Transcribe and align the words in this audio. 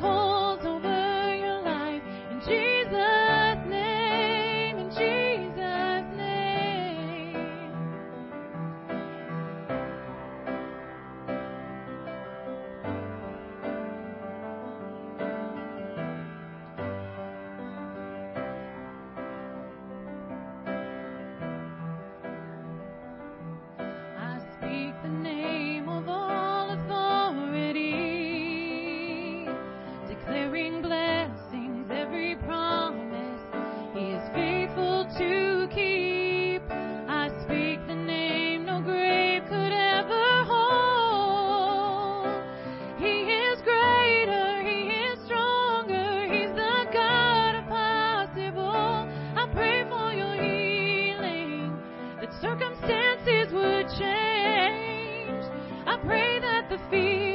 call. 0.00 0.45
circumstances 52.40 53.52
would 53.52 53.88
change. 53.98 55.44
I 55.86 55.96
pray 56.04 56.38
that 56.40 56.68
the 56.70 56.78
fear 56.90 57.25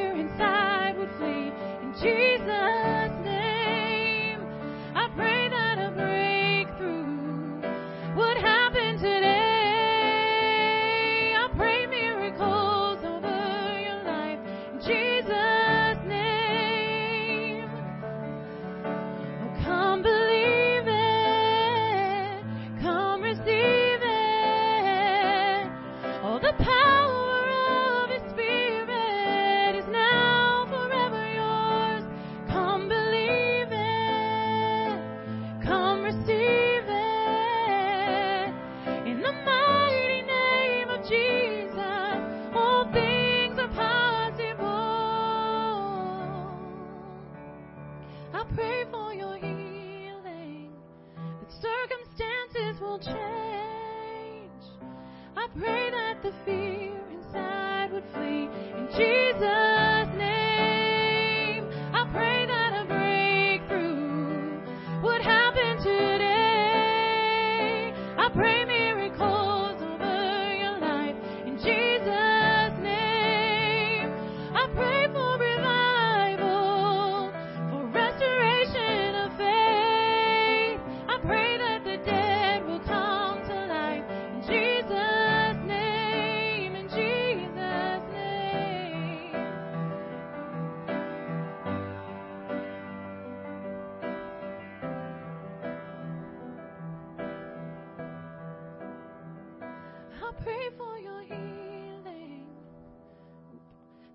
I 100.31 100.43
pray 100.43 100.69
for 100.77 100.97
your 100.97 101.21
healing. 101.23 102.45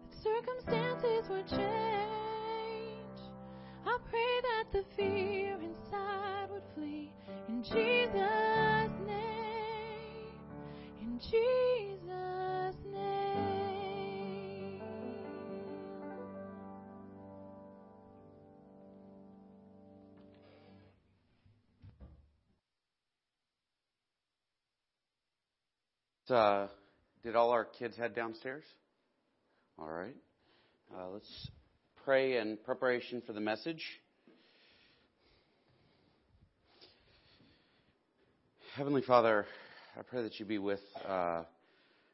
That 0.09 0.16
circumstances 0.22 1.28
would 1.28 1.47
change. 1.47 1.60
I 3.84 3.99
pray 4.09 4.41
that 4.43 4.65
the 4.72 4.84
fear. 4.97 5.25
Uh, 26.31 26.66
did 27.22 27.37
all 27.37 27.50
our 27.50 27.64
kids 27.64 27.97
head 27.97 28.14
downstairs? 28.14 28.64
All 29.78 29.88
right. 29.88 30.16
Uh, 30.92 31.10
let's 31.12 31.50
pray 32.04 32.38
in 32.38 32.59
preparation 32.64 33.22
for 33.25 33.32
the 33.32 33.41
message. 33.41 33.81
Heavenly 38.75 39.03
Father, 39.03 39.47
I 39.97 40.03
pray 40.03 40.22
that 40.22 40.41
you 40.41 40.47
be 40.47 40.59
with 40.59 40.81
uh, 41.06 41.44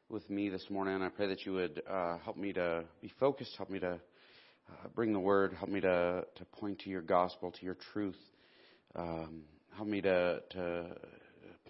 with 0.09 0.29
me 0.29 0.49
this 0.49 0.65
morning. 0.69 1.01
I 1.01 1.09
pray 1.09 1.27
that 1.27 1.43
you 1.43 1.53
would 1.53 1.81
uh, 1.89 2.19
help 2.19 2.37
me 2.37 2.53
to 2.53 2.83
be 3.01 3.11
focused, 3.19 3.55
help 3.57 3.71
me 3.71 3.79
to 3.79 3.93
uh, 3.93 4.87
bring 4.93 5.11
the 5.11 5.19
word, 5.19 5.53
help 5.53 5.71
me 5.71 5.81
to 5.81 6.23
to 6.35 6.45
point 6.59 6.79
to 6.81 6.89
your 6.91 7.01
gospel, 7.01 7.51
to 7.51 7.65
your 7.65 7.77
truth. 7.91 8.19
Um, 8.95 9.41
help 9.75 9.87
me 9.87 10.01
to 10.01 10.41
to 10.51 10.85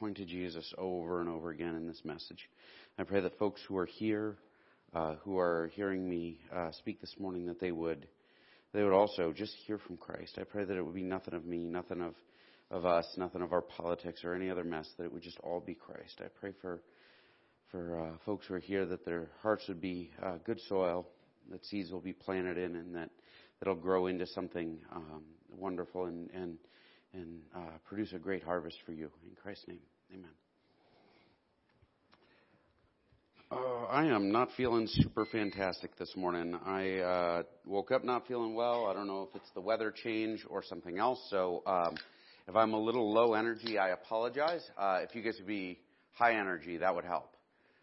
point 0.04 0.18
to 0.18 0.26
Jesus 0.26 0.74
over 0.78 1.22
and 1.22 1.30
over 1.30 1.52
again 1.52 1.76
in 1.76 1.88
this 1.88 2.02
message. 2.04 2.50
I 3.00 3.04
pray 3.04 3.22
that 3.22 3.40
folks 3.40 3.62
who 3.66 3.78
are 3.78 3.86
here, 3.86 4.36
uh, 4.94 5.16
who 5.24 5.38
are 5.38 5.72
hearing 5.76 6.10
me 6.10 6.42
uh, 6.54 6.72
speak 6.74 7.00
this 7.00 7.16
morning, 7.18 7.46
that 7.46 7.62
they 7.62 7.72
would 7.72 8.06
they 8.74 8.84
would 8.84 8.92
also 8.92 9.32
just 9.32 9.54
hear 9.66 9.78
from 9.78 9.96
Christ. 9.96 10.38
I 10.38 10.44
pray 10.44 10.66
that 10.66 10.76
it 10.76 10.82
would 10.82 10.94
be 10.94 11.04
nothing 11.04 11.34
of 11.34 11.46
me, 11.46 11.60
nothing 11.60 12.02
of 12.02 12.16
of 12.70 12.86
us, 12.86 13.06
nothing 13.16 13.42
of 13.42 13.54
our 13.54 13.62
politics 13.62 14.26
or 14.26 14.34
any 14.34 14.50
other 14.50 14.66
mess. 14.66 14.90
That 14.98 15.06
it 15.06 15.14
would 15.14 15.24
just 15.24 15.40
all 15.40 15.62
be 15.62 15.74
Christ. 15.74 16.20
I 16.20 16.28
pray 16.38 16.52
for 16.62 16.82
for 17.72 18.02
uh, 18.02 18.18
folks 18.26 18.48
who 18.48 18.56
are 18.56 18.60
here 18.60 18.86
that 18.86 19.06
their 19.06 19.30
hearts 19.42 19.64
would 19.70 19.80
be 19.80 20.12
uh, 20.22 20.36
good 20.46 20.60
soil, 20.68 21.08
that 21.50 21.64
seeds 21.64 21.94
will 21.94 22.02
be 22.02 22.12
planted 22.12 22.58
in, 22.58 22.76
and 22.76 22.94
that 22.94 23.10
that'll 23.60 23.76
grow 23.76 24.08
into 24.08 24.28
something 24.28 24.80
um, 24.94 25.24
wonderful 25.50 26.08
and 26.08 26.30
and 26.34 26.58
and 27.14 27.40
uh, 27.56 27.78
produce 27.86 28.12
a 28.12 28.20
great 28.20 28.44
harvest 28.44 28.76
for 28.86 28.92
you 28.92 29.10
in 29.26 29.34
Christ's 29.42 29.70
name. 29.70 29.93
Amen. 30.14 30.30
Uh, 33.52 33.86
I 33.86 34.06
am 34.06 34.32
not 34.32 34.50
feeling 34.56 34.86
super 34.88 35.26
fantastic 35.26 35.98
this 35.98 36.16
morning. 36.16 36.54
I 36.66 37.00
uh, 37.00 37.44
woke 37.66 37.92
up 37.92 38.04
not 38.04 38.28
feeling 38.28 38.54
well. 38.54 38.86
I 38.86 38.94
don't 38.94 39.08
know 39.08 39.28
if 39.28 39.36
it's 39.36 39.50
the 39.56 39.62
weather 39.62 39.92
change 39.92 40.46
or 40.50 40.62
something 40.64 41.00
else. 41.00 41.20
So 41.32 41.64
um, 41.66 41.96
if 42.48 42.56
I'm 42.56 42.74
a 42.74 42.80
little 42.80 43.12
low 43.12 43.34
energy, 43.34 43.80
I 43.80 43.90
apologize. 43.90 44.62
Uh, 44.78 45.00
if 45.02 45.16
you 45.16 45.24
guys 45.24 45.36
would 45.40 45.48
be 45.48 45.80
high 46.12 46.34
energy, 46.34 46.78
that 46.78 46.94
would 46.94 47.06
help. 47.06 47.34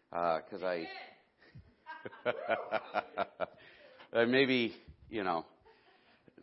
Because 0.09 0.63
uh, 0.63 0.67
I, 0.67 0.87
uh, 4.13 4.25
maybe, 4.25 4.73
you 5.09 5.25
know, 5.25 5.45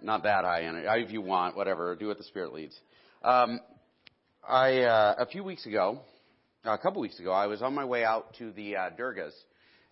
not 0.02 0.22
that 0.24 0.44
high 0.44 0.64
energy. 0.64 0.86
If 1.02 1.12
you 1.12 1.22
want, 1.22 1.56
whatever, 1.56 1.96
do 1.96 2.08
what 2.08 2.18
the 2.18 2.24
Spirit 2.24 2.52
leads. 2.52 2.78
Um, 3.22 3.60
I, 4.48 4.80
uh, 4.80 5.14
a 5.18 5.26
few 5.26 5.44
weeks 5.44 5.66
ago, 5.66 6.00
a 6.64 6.78
couple 6.78 7.02
weeks 7.02 7.20
ago, 7.20 7.32
I 7.32 7.48
was 7.48 7.60
on 7.60 7.74
my 7.74 7.84
way 7.84 8.02
out 8.02 8.32
to 8.38 8.50
the 8.52 8.76
uh, 8.76 8.90
Durgas, 8.98 9.34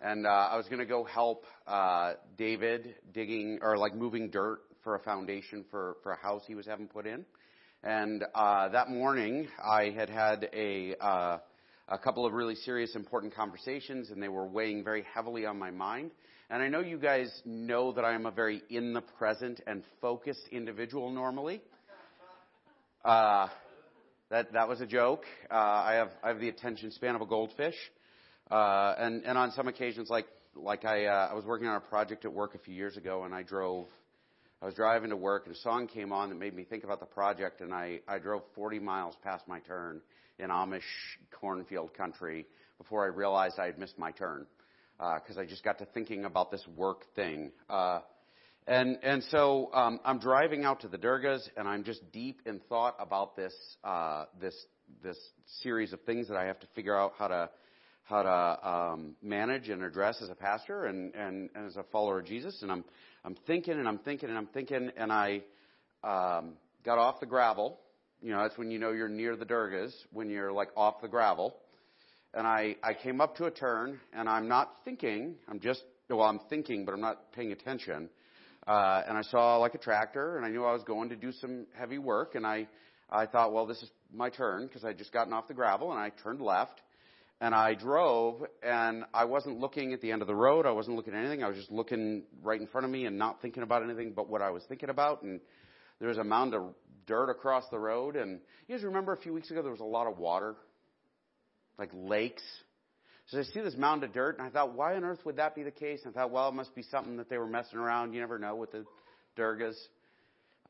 and 0.01 0.25
uh, 0.25 0.29
I 0.29 0.57
was 0.57 0.65
going 0.65 0.79
to 0.79 0.85
go 0.87 1.03
help 1.03 1.43
uh, 1.67 2.13
David 2.39 2.95
digging 3.13 3.59
or 3.61 3.77
like 3.77 3.93
moving 3.93 4.31
dirt 4.31 4.61
for 4.83 4.95
a 4.95 4.99
foundation 4.99 5.63
for 5.69 5.97
for 6.01 6.13
a 6.13 6.17
house 6.17 6.41
he 6.47 6.55
was 6.55 6.65
having 6.65 6.87
put 6.87 7.05
in. 7.05 7.23
And 7.83 8.23
uh, 8.33 8.69
that 8.69 8.89
morning, 8.89 9.47
I 9.63 9.91
had 9.95 10.09
had 10.09 10.49
a 10.51 10.95
uh, 10.99 11.37
a 11.87 11.99
couple 11.99 12.25
of 12.25 12.33
really 12.33 12.55
serious, 12.55 12.95
important 12.95 13.35
conversations, 13.35 14.09
and 14.09 14.23
they 14.23 14.27
were 14.27 14.47
weighing 14.47 14.83
very 14.83 15.05
heavily 15.13 15.45
on 15.45 15.59
my 15.59 15.69
mind. 15.69 16.09
And 16.49 16.63
I 16.63 16.67
know 16.67 16.79
you 16.79 16.97
guys 16.97 17.29
know 17.45 17.91
that 17.91 18.03
I 18.03 18.15
am 18.15 18.25
a 18.25 18.31
very 18.31 18.63
in 18.71 18.93
the 18.93 19.01
present 19.01 19.61
and 19.67 19.83
focused 20.01 20.47
individual 20.51 21.11
normally. 21.11 21.61
Uh, 23.05 23.49
that 24.29 24.53
that 24.53 24.67
was 24.67 24.81
a 24.81 24.85
joke. 24.85 25.23
Uh, 25.49 25.55
I 25.55 25.93
have 25.93 26.11
I 26.23 26.29
have 26.29 26.39
the 26.39 26.49
attention 26.49 26.91
span 26.91 27.15
of 27.15 27.21
a 27.21 27.25
goldfish, 27.25 27.75
uh, 28.51 28.95
and 28.97 29.23
and 29.23 29.37
on 29.37 29.51
some 29.51 29.67
occasions, 29.67 30.09
like 30.09 30.27
like 30.55 30.85
I 30.85 31.05
uh, 31.05 31.29
I 31.31 31.33
was 31.33 31.45
working 31.45 31.67
on 31.67 31.75
a 31.75 31.81
project 31.81 32.25
at 32.25 32.33
work 32.33 32.55
a 32.55 32.59
few 32.59 32.73
years 32.73 32.97
ago, 32.97 33.23
and 33.23 33.33
I 33.33 33.43
drove. 33.43 33.87
I 34.59 34.65
was 34.65 34.73
driving 34.73 35.11
to 35.11 35.15
work, 35.15 35.45
and 35.45 35.55
a 35.55 35.59
song 35.59 35.87
came 35.87 36.11
on 36.11 36.29
that 36.29 36.35
made 36.35 36.55
me 36.55 36.63
think 36.63 36.83
about 36.83 36.99
the 36.99 37.05
project, 37.05 37.61
and 37.61 37.73
I 37.73 37.99
I 38.07 38.17
drove 38.17 38.41
40 38.55 38.79
miles 38.79 39.15
past 39.23 39.47
my 39.47 39.59
turn 39.59 40.01
in 40.39 40.49
Amish 40.49 40.81
cornfield 41.39 41.93
country 41.93 42.47
before 42.79 43.03
I 43.03 43.07
realized 43.07 43.59
I 43.59 43.67
had 43.67 43.77
missed 43.77 43.99
my 43.99 44.11
turn 44.11 44.47
because 44.97 45.37
uh, 45.37 45.41
I 45.41 45.45
just 45.45 45.63
got 45.63 45.77
to 45.77 45.85
thinking 45.85 46.25
about 46.25 46.49
this 46.49 46.65
work 46.75 47.03
thing. 47.15 47.51
Uh, 47.69 47.99
and 48.67 48.99
and 49.01 49.23
so 49.31 49.69
um, 49.73 49.99
I'm 50.03 50.19
driving 50.19 50.65
out 50.65 50.81
to 50.81 50.89
the 50.89 50.97
Durgas, 50.97 51.47
and 51.55 51.67
I'm 51.67 51.85
just 51.85 52.11
deep 52.11 52.41
in 52.45 52.59
thought 52.67 52.95
about 52.99 53.35
this 53.37 53.53
uh, 53.83 54.25
this 54.41 54.53
this 55.01 55.17
series 55.61 55.93
of 55.93 56.01
things 56.01 56.27
that 56.27 56.35
I 56.35 56.45
have 56.45 56.59
to 56.59 56.67
figure 56.75 56.95
out 56.95 57.13
how 57.17 57.29
to 57.29 57.49
how 58.03 58.23
to 58.23 58.69
um, 58.69 59.15
manage 59.21 59.69
and 59.69 59.83
address 59.83 60.21
as 60.21 60.29
a 60.29 60.35
pastor 60.35 60.85
and, 60.85 61.13
and, 61.13 61.49
and 61.55 61.67
as 61.67 61.75
a 61.75 61.83
follower 61.91 62.19
of 62.19 62.25
Jesus. 62.25 62.61
And 62.61 62.71
I'm 62.71 62.83
I'm 63.23 63.35
thinking 63.47 63.73
and 63.73 63.87
I'm 63.87 63.99
thinking 63.99 64.29
and 64.29 64.37
I'm 64.37 64.47
thinking, 64.47 64.91
and 64.97 65.13
I 65.13 65.43
um, 66.03 66.53
got 66.83 66.97
off 66.97 67.21
the 67.21 67.25
gravel. 67.25 67.79
You 68.21 68.31
know, 68.31 68.41
that's 68.41 68.57
when 68.57 68.69
you 68.69 68.79
know 68.79 68.91
you're 68.91 69.07
near 69.07 69.37
the 69.37 69.45
Durgas 69.45 69.93
when 70.11 70.29
you're 70.29 70.51
like 70.51 70.69
off 70.75 71.01
the 71.01 71.07
gravel. 71.07 71.55
And 72.33 72.45
I 72.45 72.75
I 72.83 72.93
came 72.93 73.21
up 73.21 73.37
to 73.37 73.45
a 73.45 73.51
turn, 73.51 74.01
and 74.13 74.27
I'm 74.27 74.49
not 74.49 74.73
thinking. 74.83 75.35
I'm 75.47 75.61
just 75.61 75.83
well, 76.09 76.23
I'm 76.23 76.39
thinking, 76.49 76.83
but 76.83 76.93
I'm 76.93 77.01
not 77.01 77.31
paying 77.31 77.53
attention 77.53 78.09
uh, 78.67 79.03
and 79.07 79.17
I 79.17 79.21
saw 79.21 79.57
like 79.57 79.75
a 79.75 79.79
tractor, 79.79 80.37
and 80.37 80.45
I 80.45 80.49
knew 80.49 80.65
I 80.65 80.73
was 80.73 80.83
going 80.83 81.09
to 81.09 81.15
do 81.15 81.31
some 81.31 81.65
heavy 81.77 81.97
work, 81.97 82.35
and 82.35 82.45
I, 82.45 82.67
I 83.09 83.25
thought, 83.25 83.53
well, 83.53 83.65
this 83.65 83.81
is 83.81 83.89
my 84.13 84.29
turn 84.29 84.67
because 84.67 84.83
I 84.83 84.93
just 84.93 85.13
gotten 85.13 85.31
off 85.31 85.47
the 85.47 85.53
gravel, 85.53 85.91
and 85.91 85.99
I 85.99 86.11
turned 86.21 86.41
left, 86.41 86.81
and 87.39 87.55
I 87.55 87.75
drove, 87.75 88.43
and 88.61 89.05
I 89.13 89.23
wasn't 89.25 89.59
looking 89.59 89.93
at 89.93 90.01
the 90.01 90.11
end 90.11 90.21
of 90.21 90.27
the 90.27 90.35
road. 90.35 90.65
I 90.65 90.71
wasn't 90.71 90.97
looking 90.97 91.13
at 91.13 91.19
anything. 91.19 91.43
I 91.43 91.47
was 91.47 91.57
just 91.57 91.71
looking 91.71 92.23
right 92.43 92.59
in 92.59 92.67
front 92.67 92.83
of 92.83 92.91
me 92.91 93.05
and 93.05 93.17
not 93.17 93.41
thinking 93.41 93.63
about 93.63 93.83
anything 93.83 94.11
but 94.13 94.29
what 94.29 94.41
I 94.41 94.49
was 94.49 94.63
thinking 94.67 94.89
about. 94.89 95.21
And 95.21 95.39
there 95.99 96.09
was 96.09 96.17
a 96.17 96.23
mound 96.23 96.53
of 96.53 96.73
dirt 97.05 97.29
across 97.29 97.63
the 97.71 97.79
road, 97.79 98.17
and 98.17 98.39
you 98.67 98.75
guys 98.75 98.83
remember 98.83 99.13
a 99.13 99.17
few 99.17 99.33
weeks 99.33 99.49
ago 99.49 99.61
there 99.61 99.71
was 99.71 99.79
a 99.79 99.85
lot 99.85 100.07
of 100.07 100.17
water, 100.17 100.55
like 101.79 101.89
lakes 101.93 102.43
so 103.27 103.39
I 103.39 103.43
see 103.43 103.59
this 103.59 103.75
mound 103.77 104.05
of 104.05 104.13
dirt, 104.13 104.37
and 104.37 104.47
I 104.47 104.49
thought, 104.49 104.73
why 104.73 104.95
on 104.95 105.03
earth 105.03 105.19
would 105.25 105.35
that 105.35 105.53
be 105.53 105.63
the 105.63 105.71
case? 105.71 105.99
And 106.05 106.15
I 106.15 106.19
thought, 106.19 106.31
well, 106.31 106.47
it 106.47 106.53
must 106.53 106.73
be 106.73 106.83
something 106.83 107.17
that 107.17 107.29
they 107.29 107.37
were 107.37 107.47
messing 107.47 107.77
around. 107.77 108.13
You 108.13 108.21
never 108.21 108.39
know 108.39 108.55
with 108.55 108.71
the 108.71 108.85
Durgas. 109.37 109.75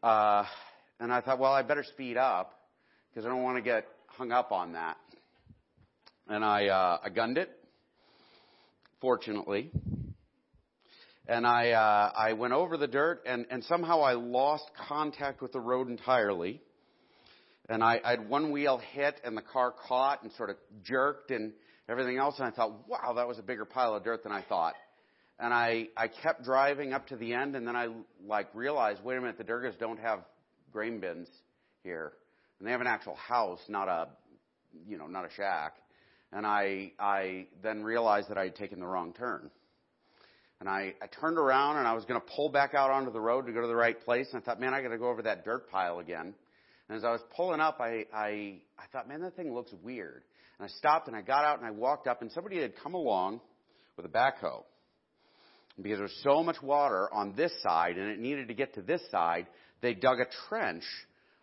Uh, 0.01 0.43
and 0.99 1.13
I 1.13 1.21
thought, 1.21 1.37
well, 1.37 1.53
I 1.53 1.61
better 1.61 1.83
speed 1.83 2.17
up 2.17 2.59
because 3.09 3.27
I 3.27 3.29
don't 3.29 3.43
want 3.43 3.57
to 3.57 3.61
get 3.61 3.85
hung 4.07 4.31
up 4.31 4.51
on 4.51 4.73
that. 4.73 4.97
And 6.27 6.43
I, 6.43 6.67
uh, 6.67 6.97
I 7.03 7.09
gunned 7.09 7.37
it, 7.37 7.51
fortunately. 9.01 9.69
And 11.27 11.45
I, 11.45 11.71
uh, 11.71 12.11
I 12.17 12.33
went 12.33 12.53
over 12.53 12.75
the 12.75 12.87
dirt, 12.87 13.21
and, 13.27 13.45
and 13.51 13.63
somehow 13.65 14.01
I 14.01 14.13
lost 14.13 14.65
contact 14.87 15.43
with 15.43 15.51
the 15.51 15.59
road 15.59 15.89
entirely. 15.89 16.61
And 17.69 17.83
I, 17.83 18.01
I 18.03 18.11
had 18.11 18.27
one 18.27 18.51
wheel 18.51 18.81
hit, 18.93 19.21
and 19.23 19.37
the 19.37 19.43
car 19.43 19.75
caught 19.87 20.23
and 20.23 20.31
sort 20.33 20.49
of 20.49 20.55
jerked, 20.83 21.29
and 21.29 21.53
everything 21.89 22.17
else. 22.17 22.35
And 22.37 22.47
I 22.47 22.51
thought, 22.51 22.87
wow, 22.87 23.13
that 23.15 23.27
was 23.27 23.39
a 23.39 23.43
bigger 23.43 23.65
pile 23.65 23.95
of 23.95 24.03
dirt 24.03 24.23
than 24.23 24.31
I 24.31 24.41
thought. 24.41 24.75
And 25.39 25.53
I, 25.53 25.89
I 25.95 26.07
kept 26.07 26.43
driving 26.43 26.93
up 26.93 27.07
to 27.07 27.15
the 27.15 27.33
end 27.33 27.55
and 27.55 27.67
then 27.67 27.75
I 27.75 27.89
like 28.25 28.47
realized, 28.53 29.03
wait 29.03 29.17
a 29.17 29.21
minute, 29.21 29.37
the 29.37 29.43
Durgas 29.43 29.77
don't 29.77 29.99
have 29.99 30.21
grain 30.71 30.99
bins 30.99 31.27
here. 31.83 32.13
And 32.59 32.67
they 32.67 32.71
have 32.71 32.81
an 32.81 32.87
actual 32.87 33.15
house, 33.15 33.59
not 33.69 33.87
a, 33.87 34.07
you 34.87 34.97
know, 34.97 35.05
not 35.05 35.25
a 35.25 35.29
shack. 35.35 35.75
And 36.33 36.45
I, 36.45 36.91
I 36.99 37.47
then 37.61 37.83
realized 37.83 38.29
that 38.29 38.37
I 38.37 38.45
had 38.45 38.55
taken 38.55 38.79
the 38.79 38.87
wrong 38.87 39.13
turn. 39.13 39.51
And 40.59 40.67
I, 40.67 40.95
I 41.01 41.07
turned 41.21 41.37
around 41.37 41.77
and 41.77 41.87
I 41.87 41.93
was 41.93 42.03
going 42.05 42.19
to 42.19 42.27
pull 42.35 42.49
back 42.49 42.73
out 42.73 42.89
onto 42.89 43.11
the 43.11 43.19
road 43.19 43.45
to 43.45 43.53
go 43.53 43.61
to 43.61 43.67
the 43.67 43.75
right 43.75 43.99
place. 44.03 44.27
And 44.33 44.41
I 44.41 44.45
thought, 44.45 44.59
man, 44.59 44.73
I 44.73 44.81
got 44.81 44.89
to 44.89 44.97
go 44.97 45.09
over 45.09 45.21
that 45.21 45.45
dirt 45.45 45.69
pile 45.69 45.99
again. 45.99 46.33
And 46.89 46.97
as 46.97 47.03
I 47.03 47.11
was 47.11 47.21
pulling 47.35 47.59
up, 47.59 47.79
I, 47.79 48.05
I, 48.11 48.55
I 48.79 48.87
thought, 48.91 49.07
man, 49.07 49.21
that 49.21 49.35
thing 49.35 49.53
looks 49.53 49.71
weird. 49.83 50.23
And 50.59 50.67
I 50.67 50.71
stopped 50.77 51.07
and 51.07 51.15
I 51.15 51.21
got 51.21 51.45
out 51.45 51.59
and 51.59 51.67
I 51.67 51.71
walked 51.71 52.07
up 52.07 52.21
and 52.21 52.31
somebody 52.31 52.61
had 52.61 52.73
come 52.81 52.93
along 52.93 53.41
with 53.95 54.05
a 54.05 54.09
backhoe. 54.09 54.63
Because 55.79 55.97
there 55.97 56.03
was 56.03 56.21
so 56.23 56.43
much 56.43 56.61
water 56.61 57.07
on 57.13 57.35
this 57.35 57.51
side 57.61 57.97
and 57.97 58.09
it 58.09 58.19
needed 58.19 58.47
to 58.47 58.53
get 58.53 58.73
to 58.75 58.81
this 58.81 59.01
side, 59.11 59.47
they 59.81 59.93
dug 59.93 60.19
a 60.19 60.25
trench 60.49 60.83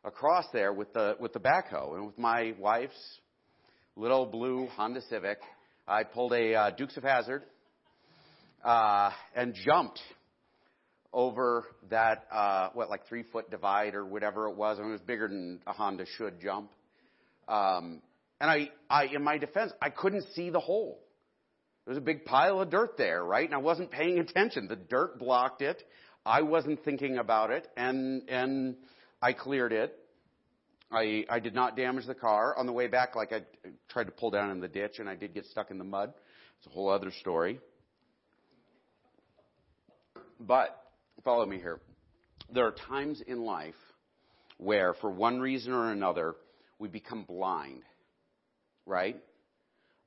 across 0.05 0.45
there 0.53 0.73
with 0.73 0.93
the, 0.93 1.17
with 1.21 1.33
the 1.33 1.41
backhoe. 1.41 1.95
And 1.95 2.07
with 2.07 2.19
my 2.19 2.55
wife's 2.59 3.21
little 3.97 4.27
blue 4.27 4.67
Honda 4.77 5.03
Civic, 5.09 5.39
I 5.87 6.03
pulled 6.03 6.33
a 6.33 6.55
uh, 6.55 6.71
Dukes 6.71 6.97
of 6.97 7.05
Hazzard 7.05 7.45
uh, 8.65 9.11
and 9.37 9.55
jumped 9.55 10.01
over 11.13 11.65
that 11.91 12.27
uh, 12.33 12.71
what 12.75 12.91
like 12.91 13.07
three 13.07 13.23
foot 13.23 13.51
divide 13.51 13.95
or 13.95 14.05
whatever 14.05 14.49
it 14.49 14.57
was. 14.57 14.79
I 14.79 14.83
mean, 14.83 14.91
it 14.91 14.95
was 14.95 15.01
bigger 15.03 15.29
than 15.29 15.61
a 15.67 15.73
Honda 15.73 16.07
should 16.19 16.41
jump. 16.41 16.71
Um, 17.47 18.03
and 18.41 18.51
I, 18.51 18.71
I, 18.91 19.05
in 19.07 19.23
my 19.23 19.39
defense, 19.39 19.73
I 19.81 19.91
couldn't 19.91 20.27
see 20.35 20.51
the 20.51 20.61
hole. 20.61 21.01
There 21.85 21.93
was 21.93 21.99
a 21.99 22.05
big 22.05 22.25
pile 22.25 22.61
of 22.61 22.71
dirt 22.71 22.97
there, 22.97 23.23
right? 23.25 23.45
And 23.45 23.55
I 23.55 23.59
wasn't 23.59 23.91
paying 23.91 24.19
attention. 24.21 24.69
The 24.69 24.77
dirt 24.77 25.19
blocked 25.19 25.63
it. 25.63 25.83
I 26.27 26.43
wasn't 26.43 26.83
thinking 26.85 27.19
about 27.19 27.51
it, 27.51 27.69
and 27.77 28.29
and 28.31 28.77
I 29.21 29.35
cleared 29.35 29.73
it. 29.73 29.95
I 30.91 31.25
I 31.29 31.39
did 31.39 31.55
not 31.55 31.77
damage 31.77 32.07
the 32.07 32.15
car 32.15 32.57
on 32.57 32.65
the 32.65 32.73
way 32.73 32.87
back. 32.87 33.15
Like 33.15 33.33
I 33.33 33.43
tried 33.91 34.05
to 34.05 34.11
pull 34.11 34.31
down 34.31 34.51
in 34.51 34.61
the 34.61 34.69
ditch, 34.69 34.99
and 34.99 35.09
I 35.09 35.17
did 35.17 35.35
get 35.35 35.45
stuck 35.47 35.71
in 35.71 35.77
the 35.77 35.85
mud. 35.85 36.15
It's 36.59 36.67
a 36.67 36.71
whole 36.71 36.89
other 36.89 37.11
story. 37.21 37.61
But 40.41 40.83
follow 41.25 41.45
me 41.45 41.59
here. 41.59 41.81
There 42.51 42.67
are 42.67 42.73
times 42.89 43.21
in 43.27 43.45
life 43.45 43.75
where, 44.57 44.95
for 44.95 45.11
one 45.11 45.41
reason 45.41 45.73
or 45.73 45.91
another, 45.91 46.37
we 46.79 46.89
become 46.89 47.25
blind 47.25 47.83
right? 48.87 49.17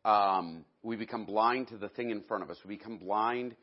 Um, 0.06 0.66
we 0.84 0.96
become 0.96 1.26
blind 1.26 1.70
to 1.70 1.78
the 1.78 1.90
thing 1.90 2.12
in 2.12 2.22
front 2.24 2.44
of 2.44 2.50
us. 2.50 2.58
We 2.66 2.78
become 2.78 2.98
blind 2.98 3.56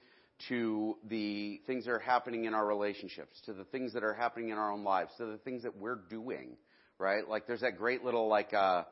to 0.49 0.97
the 1.09 1.61
things 1.67 1.85
that 1.85 1.93
are 1.93 1.99
happening 1.99 2.45
in 2.45 2.55
our 2.55 2.67
relationships, 2.67 3.41
to 3.47 3.53
the 3.53 3.65
things 3.65 3.93
that 3.95 4.03
are 4.03 4.15
happening 4.15 4.51
in 4.51 4.59
our 4.59 4.73
own 4.73 4.85
lives, 4.85 5.11
to 5.19 5.27
the 5.27 5.39
things 5.39 5.63
that 5.63 5.77
we're 5.77 5.99
doing, 6.11 6.57
right? 6.99 7.27
Like 7.29 7.47
there's 7.47 7.61
that 7.61 7.79
great 7.79 8.05
little 8.05 8.29
like 8.29 8.53
uh, 8.53 8.83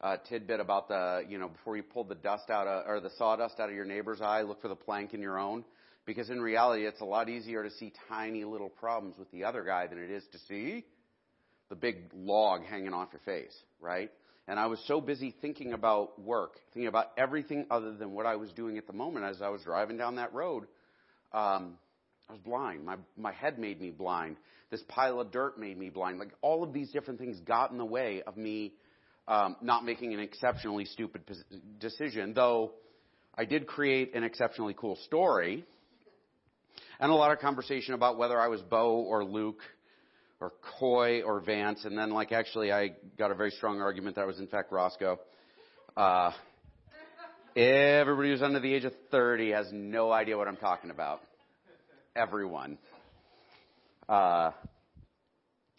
uh, 0.00 0.16
tidbit 0.28 0.60
about 0.60 0.88
the 0.88 1.22
you 1.28 1.38
know 1.38 1.48
before 1.48 1.76
you 1.76 1.82
pull 1.82 2.04
the 2.04 2.14
dust 2.14 2.50
out 2.50 2.66
of, 2.66 2.84
or 2.86 3.00
the 3.00 3.10
sawdust 3.18 3.58
out 3.60 3.70
of 3.70 3.74
your 3.74 3.84
neighbor's 3.84 4.20
eye, 4.20 4.42
look 4.42 4.60
for 4.60 4.68
the 4.68 4.76
plank 4.76 5.14
in 5.14 5.20
your 5.20 5.38
own, 5.38 5.64
because 6.06 6.30
in 6.30 6.40
reality 6.40 6.86
it's 6.86 7.00
a 7.00 7.04
lot 7.04 7.28
easier 7.28 7.62
to 7.62 7.70
see 7.70 7.92
tiny 8.08 8.44
little 8.44 8.68
problems 8.68 9.16
with 9.18 9.30
the 9.30 9.44
other 9.44 9.64
guy 9.64 9.86
than 9.86 9.98
it 9.98 10.10
is 10.10 10.22
to 10.32 10.38
see 10.48 10.84
the 11.70 11.76
big 11.76 12.10
log 12.14 12.64
hanging 12.64 12.92
off 12.92 13.08
your 13.12 13.20
face, 13.24 13.56
right? 13.80 14.10
And 14.48 14.58
I 14.58 14.66
was 14.66 14.80
so 14.86 15.00
busy 15.00 15.34
thinking 15.40 15.72
about 15.72 16.20
work, 16.20 16.54
thinking 16.72 16.88
about 16.88 17.12
everything 17.16 17.66
other 17.70 17.92
than 17.94 18.12
what 18.12 18.26
I 18.26 18.36
was 18.36 18.50
doing 18.52 18.78
at 18.78 18.86
the 18.86 18.92
moment 18.92 19.24
as 19.24 19.40
I 19.40 19.48
was 19.48 19.62
driving 19.62 19.96
down 19.96 20.16
that 20.16 20.34
road. 20.34 20.64
Um, 21.32 21.78
I 22.28 22.32
was 22.32 22.40
blind. 22.44 22.84
My, 22.84 22.96
my 23.16 23.32
head 23.32 23.58
made 23.58 23.80
me 23.80 23.90
blind. 23.90 24.36
This 24.70 24.82
pile 24.88 25.20
of 25.20 25.30
dirt 25.30 25.58
made 25.58 25.78
me 25.78 25.90
blind. 25.90 26.18
Like 26.18 26.32
all 26.42 26.62
of 26.62 26.72
these 26.72 26.90
different 26.90 27.20
things 27.20 27.38
got 27.40 27.70
in 27.70 27.78
the 27.78 27.84
way 27.84 28.22
of 28.26 28.36
me 28.36 28.72
um, 29.28 29.56
not 29.62 29.84
making 29.84 30.14
an 30.14 30.20
exceptionally 30.20 30.84
stupid 30.84 31.22
decision, 31.78 32.34
though 32.34 32.72
I 33.34 33.44
did 33.44 33.66
create 33.66 34.14
an 34.14 34.24
exceptionally 34.24 34.74
cool 34.76 34.96
story 35.06 35.64
and 36.98 37.10
a 37.10 37.14
lot 37.14 37.32
of 37.32 37.38
conversation 37.38 37.94
about 37.94 38.18
whether 38.18 38.38
I 38.38 38.48
was 38.48 38.60
Bo 38.62 38.96
or 38.96 39.24
Luke 39.24 39.60
or 40.40 40.52
Coy 40.78 41.22
or 41.22 41.40
Vance, 41.40 41.84
and 41.84 41.96
then 41.96 42.10
like 42.10 42.32
actually 42.32 42.72
I 42.72 42.92
got 43.18 43.30
a 43.30 43.34
very 43.34 43.50
strong 43.50 43.80
argument 43.80 44.16
that 44.16 44.26
was 44.26 44.38
in 44.38 44.46
fact 44.46 44.72
Roscoe. 44.72 45.18
Uh, 45.96 46.32
Everybody 47.56 48.30
who's 48.30 48.42
under 48.42 48.60
the 48.60 48.72
age 48.72 48.84
of 48.84 48.92
30 49.10 49.50
has 49.50 49.66
no 49.72 50.12
idea 50.12 50.38
what 50.38 50.46
I'm 50.46 50.56
talking 50.56 50.90
about. 50.90 51.20
Everyone. 52.14 52.78
Uh, 54.08 54.52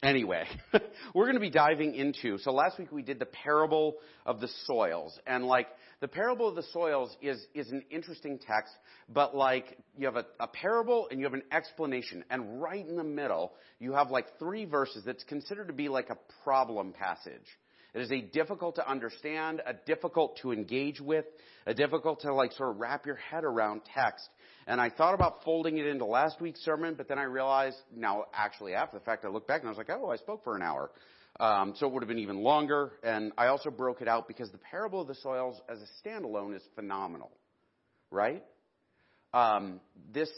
anyway, 0.03 0.45
we're 1.13 1.25
going 1.25 1.35
to 1.35 1.41
be 1.41 1.49
diving 1.49 1.95
into. 1.95 2.37
So 2.39 2.51
last 2.51 2.79
week 2.79 2.91
we 2.91 3.01
did 3.01 3.19
the 3.19 3.25
parable 3.25 3.95
of 4.25 4.39
the 4.39 4.49
soils, 4.65 5.17
and 5.25 5.45
like 5.45 5.67
the 5.99 6.07
parable 6.07 6.47
of 6.47 6.55
the 6.55 6.63
soils 6.73 7.15
is 7.21 7.45
is 7.53 7.71
an 7.71 7.83
interesting 7.89 8.39
text, 8.39 8.73
but 9.09 9.35
like 9.35 9.77
you 9.97 10.05
have 10.05 10.15
a, 10.15 10.25
a 10.39 10.47
parable 10.47 11.07
and 11.09 11.19
you 11.19 11.25
have 11.25 11.33
an 11.33 11.43
explanation, 11.51 12.23
and 12.29 12.61
right 12.61 12.85
in 12.85 12.95
the 12.95 13.03
middle 13.03 13.53
you 13.79 13.93
have 13.93 14.09
like 14.09 14.39
three 14.39 14.65
verses 14.65 15.03
that's 15.05 15.23
considered 15.23 15.67
to 15.67 15.73
be 15.73 15.89
like 15.89 16.09
a 16.09 16.17
problem 16.43 16.93
passage. 16.93 17.47
It 17.93 17.99
is 18.01 18.11
a 18.11 18.21
difficult 18.21 18.75
to 18.75 18.89
understand, 18.89 19.61
a 19.65 19.73
difficult 19.73 20.39
to 20.43 20.53
engage 20.53 21.01
with, 21.01 21.25
a 21.65 21.73
difficult 21.73 22.21
to 22.21 22.33
like 22.33 22.53
sort 22.53 22.69
of 22.69 22.79
wrap 22.79 23.05
your 23.05 23.17
head 23.17 23.43
around 23.43 23.81
text. 23.93 24.29
And 24.67 24.79
I 24.79 24.89
thought 24.89 25.13
about 25.13 25.43
folding 25.43 25.77
it 25.77 25.87
into 25.87 26.05
last 26.05 26.39
week's 26.39 26.61
sermon, 26.61 26.95
but 26.95 27.07
then 27.07 27.17
I 27.17 27.23
realized 27.23 27.77
now 27.95 28.25
actually 28.33 28.73
after 28.73 28.97
the 28.97 29.03
fact 29.03 29.25
I 29.25 29.29
looked 29.29 29.47
back 29.47 29.61
and 29.61 29.67
I 29.67 29.71
was 29.71 29.77
like, 29.77 29.89
oh, 29.89 30.09
I 30.09 30.17
spoke 30.17 30.43
for 30.43 30.55
an 30.55 30.61
hour. 30.61 30.91
Um, 31.39 31.73
so 31.77 31.87
it 31.87 31.93
would 31.93 32.03
have 32.03 32.07
been 32.07 32.19
even 32.19 32.37
longer. 32.43 32.91
And 33.03 33.31
I 33.37 33.47
also 33.47 33.71
broke 33.71 34.01
it 34.01 34.07
out 34.07 34.27
because 34.27 34.51
the 34.51 34.59
parable 34.59 35.01
of 35.01 35.07
the 35.07 35.15
soils 35.15 35.59
as 35.69 35.79
a 35.79 36.07
standalone 36.07 36.55
is 36.55 36.61
phenomenal, 36.75 37.31
right? 38.11 38.43
Um, 39.33 39.79
this 40.13 40.29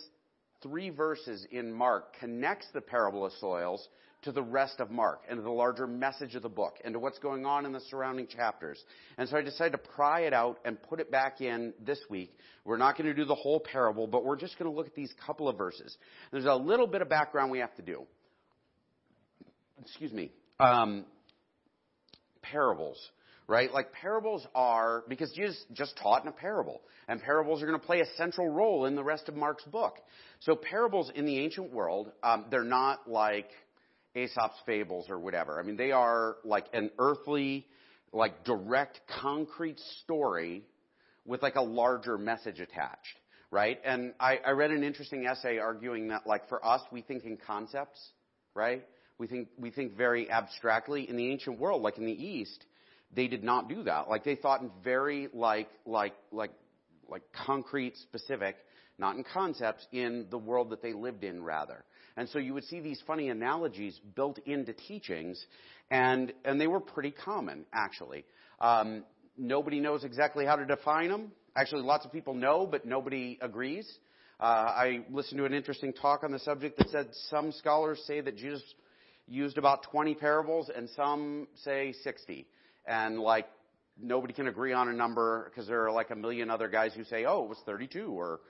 three 0.62 0.90
verses 0.90 1.46
in 1.52 1.74
Mark 1.74 2.18
connects 2.20 2.68
the 2.74 2.82
parable 2.82 3.26
of 3.26 3.34
soils 3.34 3.88
to 4.24 4.32
the 4.32 4.42
rest 4.42 4.80
of 4.80 4.92
Mark 4.92 5.22
and 5.30 5.38
to 5.38 5.44
the 5.44 5.50
larger 5.50 5.88
message 5.88 6.36
of 6.36 6.42
the 6.42 6.50
book 6.50 6.78
and 6.84 6.94
to 6.94 7.00
what's 7.00 7.20
going 7.20 7.46
on 7.46 7.66
in 7.66 7.72
the 7.72 7.80
surrounding 7.90 8.28
chapters. 8.28 8.82
And 9.18 9.28
so 9.30 9.38
I 9.38 9.42
decided 9.42 9.72
to 9.72 9.78
pry 9.78 10.22
it 10.22 10.34
out 10.34 10.60
and 10.66 10.82
put 10.82 11.00
it 11.00 11.12
back 11.12 11.42
in 11.42 11.74
this 11.86 12.00
week. 12.10 12.36
We're 12.66 12.78
not 12.78 12.98
going 12.98 13.08
to 13.08 13.14
do 13.14 13.26
the 13.26 13.36
whole 13.36 13.60
parable, 13.60 14.08
but 14.08 14.26
we're 14.26 14.38
just 14.38 14.58
going 14.58 14.70
to 14.72 14.76
look 14.76 14.88
at 14.88 14.96
these 14.96 15.14
couple 15.26 15.48
of 15.48 15.58
verses. 15.58 15.96
There's 16.32 16.46
a 16.46 16.56
little 16.56 16.88
bit 16.88 17.02
of 17.02 17.10
background 17.10 17.52
we 17.52 17.60
have 17.60 17.76
to 17.76 17.82
do. 17.82 18.04
Excuse 19.82 20.12
me. 20.12 20.32
Um, 20.60 21.06
parables 22.42 22.98
right? 23.48 23.72
Like 23.74 23.92
parables 23.92 24.46
are, 24.56 25.04
because 25.08 25.32
Jesus 25.34 25.62
just 25.74 25.98
taught 26.02 26.24
in 26.24 26.28
a 26.28 26.32
parable, 26.32 26.82
and 27.08 27.22
parables 27.22 27.62
are 27.62 27.68
going 27.68 27.80
to 27.80 27.86
play 27.86 28.00
a 28.00 28.06
central 28.18 28.50
role 28.50 28.86
in 28.86 28.96
the 28.96 29.04
rest 29.04 29.28
of 29.28 29.36
Mark's 29.36 29.64
book. 29.66 29.98
So 30.40 30.56
parables 30.56 31.12
in 31.14 31.26
the 31.26 31.40
ancient 31.40 31.72
world, 31.72 32.12
um, 32.24 32.46
they're 32.50 32.64
not 32.64 33.10
like 33.10 33.50
Aesop's 34.16 34.58
fables 34.66 35.10
or 35.10 35.20
whatever. 35.20 35.60
I 35.60 35.64
mean, 35.64 35.78
they 35.78 35.92
are 35.92 36.38
like 36.44 36.66
an 36.74 36.92
earthly, 37.00 37.66
like 38.12 38.44
direct, 38.44 39.02
concrete 39.22 39.80
story 40.04 40.64
with 41.26 41.42
like 41.42 41.56
a 41.56 41.62
larger 41.62 42.18
message 42.18 42.60
attached, 42.60 43.18
right? 43.50 43.80
And 43.84 44.14
I, 44.20 44.40
I 44.46 44.52
read 44.52 44.72
an 44.72 44.84
interesting 44.84 45.26
essay 45.26 45.58
arguing 45.58 46.10
that 46.10 46.28
like 46.28 46.48
for 46.50 46.64
us, 46.66 46.82
we 46.92 47.02
think 47.02 47.24
in 47.24 47.38
concepts, 47.38 48.00
right? 48.54 48.86
We 49.18 49.28
think, 49.28 49.48
we 49.58 49.72
think 49.72 49.96
very 49.96 50.30
abstractly. 50.30 51.10
In 51.10 51.18
the 51.18 51.32
ancient 51.32 51.60
world, 51.60 51.82
like 51.82 51.98
in 51.98 52.06
the 52.06 52.12
East, 52.12 52.66
they 53.16 53.28
did 53.28 53.44
not 53.44 53.70
do 53.70 53.84
that. 53.84 54.10
Like 54.10 54.24
they 54.24 54.36
thought 54.36 54.62
in 54.62 54.72
very 54.84 55.30
like, 55.34 55.70
like, 55.86 56.14
like, 56.32 56.52
like 57.08 57.24
concrete, 57.46 57.96
specific, 57.98 58.56
not 58.98 59.16
in 59.16 59.24
concepts, 59.24 59.86
in 59.92 60.28
the 60.30 60.38
world 60.38 60.70
that 60.72 60.82
they 60.82 60.94
lived 60.94 61.24
in 61.24 61.44
rather. 61.44 61.84
And 62.16 62.30
so 62.30 62.40
you 62.40 62.54
would 62.54 62.66
see 62.66 62.80
these 62.80 63.02
funny 63.06 63.30
analogies 63.30 64.00
built 64.16 64.40
into 64.46 64.74
teachings, 64.74 65.44
and, 65.90 66.34
and 66.46 66.60
they 66.62 66.68
were 66.68 66.80
pretty 66.80 67.12
common, 67.12 67.66
actually. 67.74 68.26
Um, 68.60 69.04
nobody 69.38 69.80
knows 69.80 70.04
exactly 70.04 70.46
how 70.46 70.56
to 70.56 70.66
define 70.66 71.10
them. 71.10 71.32
Actually, 71.56 71.84
lots 71.84 72.06
of 72.06 72.12
people 72.12 72.34
know, 72.34 72.68
but 72.70 72.86
nobody 72.86 73.38
agrees. 73.42 73.92
Uh, 74.40 74.44
I 74.44 75.06
listened 75.12 75.38
to 75.40 75.46
an 75.46 75.54
interesting 75.54 75.94
talk 75.94 76.24
on 76.24 76.32
the 76.32 76.40
subject 76.40 76.78
that 76.78 76.90
said 76.90 77.08
some 77.30 77.52
scholars 77.52 78.02
say 78.06 78.22
that 78.22 78.36
Jesus 78.36 78.64
used 79.28 79.58
about 79.58 79.84
20 79.84 80.16
parables, 80.16 80.70
and 80.76 80.90
some 80.96 81.48
say 81.64 81.94
60. 82.04 82.46
And 82.86 83.20
like, 83.20 83.48
nobody 84.02 84.34
can 84.34 84.48
agree 84.48 84.74
on 84.74 84.90
a 84.90 84.94
number 84.94 85.50
because 85.50 85.68
there 85.68 85.86
are 85.86 85.92
like 85.92 86.10
a 86.10 86.16
million 86.16 86.50
other 86.50 86.68
guys 86.68 86.94
who 86.94 87.04
say, 87.04 87.26
oh, 87.26 87.44
it 87.44 87.50
was 87.50 87.58
32 87.66 88.08
or 88.08 88.42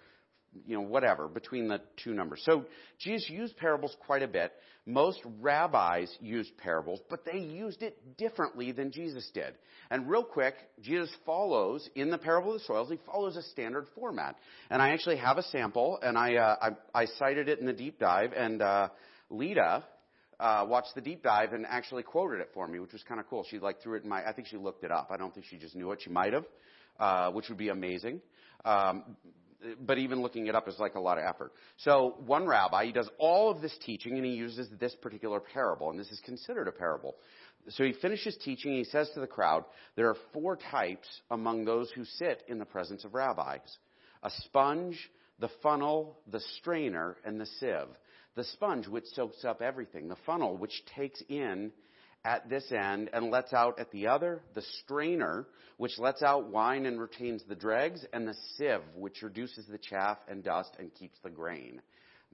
you 0.66 0.76
know, 0.76 0.82
whatever, 0.82 1.28
between 1.28 1.68
the 1.68 1.82
two 2.04 2.14
numbers. 2.14 2.42
So 2.46 2.66
Jesus 3.00 3.30
used 3.30 3.58
parables 3.58 3.96
quite 4.06 4.24
a 4.24 4.28
bit. 4.28 4.52
Most 4.86 5.20
rabbis 5.40 6.14
used 6.20 6.58
parables, 6.58 7.00
but 7.10 7.24
they 7.26 7.40
used 7.40 7.82
it 7.82 8.18
differently 8.18 8.72
than 8.72 8.92
Jesus 8.92 9.30
did. 9.34 9.54
And 9.90 10.10
real 10.10 10.24
quick, 10.24 10.56
Jesus 10.82 11.10
follows, 11.26 11.90
in 11.96 12.10
the 12.10 12.18
parable 12.18 12.54
of 12.54 12.60
the 12.60 12.66
soils, 12.66 12.90
he 12.90 13.00
follows 13.06 13.38
a 13.38 13.44
standard 13.44 13.88
format. 13.96 14.36
And 14.70 14.82
I 14.82 14.90
actually 14.90 15.18
have 15.18 15.38
a 15.38 15.44
sample, 15.44 16.00
and 16.02 16.18
I, 16.18 16.36
uh, 16.36 16.56
I, 16.94 17.02
I 17.02 17.06
cited 17.18 17.48
it 17.48 17.60
in 17.60 17.66
the 17.66 17.74
deep 17.74 18.00
dive, 18.00 18.34
and 18.34 18.62
uh, 18.62 18.90
Lita, 19.30 19.84
uh, 20.40 20.66
watched 20.68 20.94
the 20.96 21.02
deep 21.02 21.24
dive 21.24 21.54
and 21.54 21.66
actually 21.66 22.04
quoted 22.04 22.42
it 22.42 22.50
for 22.54 22.68
me, 22.68 22.80
which 22.80 22.92
was 22.92 23.04
kind 23.04 23.20
of 23.20 23.30
cool. 23.30 23.46
She 23.50 23.60
like 23.60 23.82
threw 23.82 23.96
it 23.96 24.04
in 24.04 24.10
my. 24.10 24.28
I 24.28 24.34
think 24.34 24.48
she 24.48 24.58
looked 24.58 24.84
it 24.84 24.92
up. 24.92 25.10
I 25.10 25.18
don't 25.18 25.34
think 25.34 25.46
she 25.50 25.58
just 25.58 25.76
knew 25.76 25.92
it. 25.92 26.02
She 26.02 26.10
might 26.10 26.34
have, 26.34 26.46
uh, 27.00 27.32
which 27.32 27.48
would 27.50 27.58
be 27.58 27.70
amazing. 27.70 28.20
Um, 28.66 29.16
but 29.82 29.98
even 29.98 30.22
looking 30.22 30.48
it 30.48 30.56
up 30.56 30.68
is 30.68 30.80
like 30.80 30.96
a 30.96 31.00
lot 31.00 31.18
of 31.18 31.24
effort. 31.24 31.54
So 31.78 32.16
one 32.26 32.46
rabbi, 32.46 32.86
he 32.86 32.92
does 32.92 33.10
all 33.18 33.50
of 33.50 33.62
this 33.62 33.78
teaching 33.86 34.16
and 34.16 34.26
he 34.26 34.34
uses 34.34 34.70
this 34.80 34.96
particular 34.96 35.40
parable, 35.40 35.90
and 35.90 36.00
this 36.00 36.12
is 36.12 36.20
considered 36.26 36.68
a 36.68 36.72
parable. 36.72 37.16
So 37.70 37.84
he 37.84 37.94
finishes 37.94 38.38
teaching 38.44 38.72
and 38.72 38.80
he 38.80 38.92
says 38.92 39.10
to 39.14 39.20
the 39.20 39.28
crowd, 39.28 39.64
there 39.96 40.10
are 40.10 40.18
four 40.34 40.58
types 40.58 41.08
among 41.32 41.66
those 41.66 41.90
who 41.92 42.04
sit 42.04 42.44
in 42.48 42.60
the 42.60 42.66
presence 42.66 43.06
of 43.06 43.14
rabbis. 43.14 43.78
A 44.24 44.30
sponge, 44.46 45.10
the 45.40 45.50
funnel, 45.62 46.20
the 46.32 46.42
strainer, 46.58 47.18
and 47.26 47.40
the 47.40 47.46
sieve. 47.46 47.90
The 48.36 48.44
sponge, 48.44 48.88
which 48.88 49.06
soaks 49.14 49.46
up 49.46 49.62
everything. 49.62 50.08
The 50.08 50.18
funnel, 50.26 50.58
which 50.58 50.84
takes 50.96 51.22
in 51.30 51.72
at 52.26 52.50
this 52.50 52.72
end 52.72 53.10
and 53.14 53.32
lets 53.32 53.54
out 53.54 53.80
at 53.80 53.92
the 53.92 54.08
other, 54.08 54.42
the 54.54 54.64
strainer, 54.84 55.48
which 55.78 56.00
lets 56.00 56.22
out 56.22 56.50
wine 56.50 56.86
and 56.86 57.00
retains 57.00 57.44
the 57.48 57.56
dregs, 57.56 58.06
and 58.14 58.28
the 58.28 58.36
sieve, 58.56 58.82
which 58.96 59.22
reduces 59.22 59.66
the 59.68 59.78
chaff 59.78 60.18
and 60.28 60.44
dust 60.44 60.76
and 60.80 60.94
keeps 60.94 61.18
the 61.24 61.30
grain. 61.30 61.82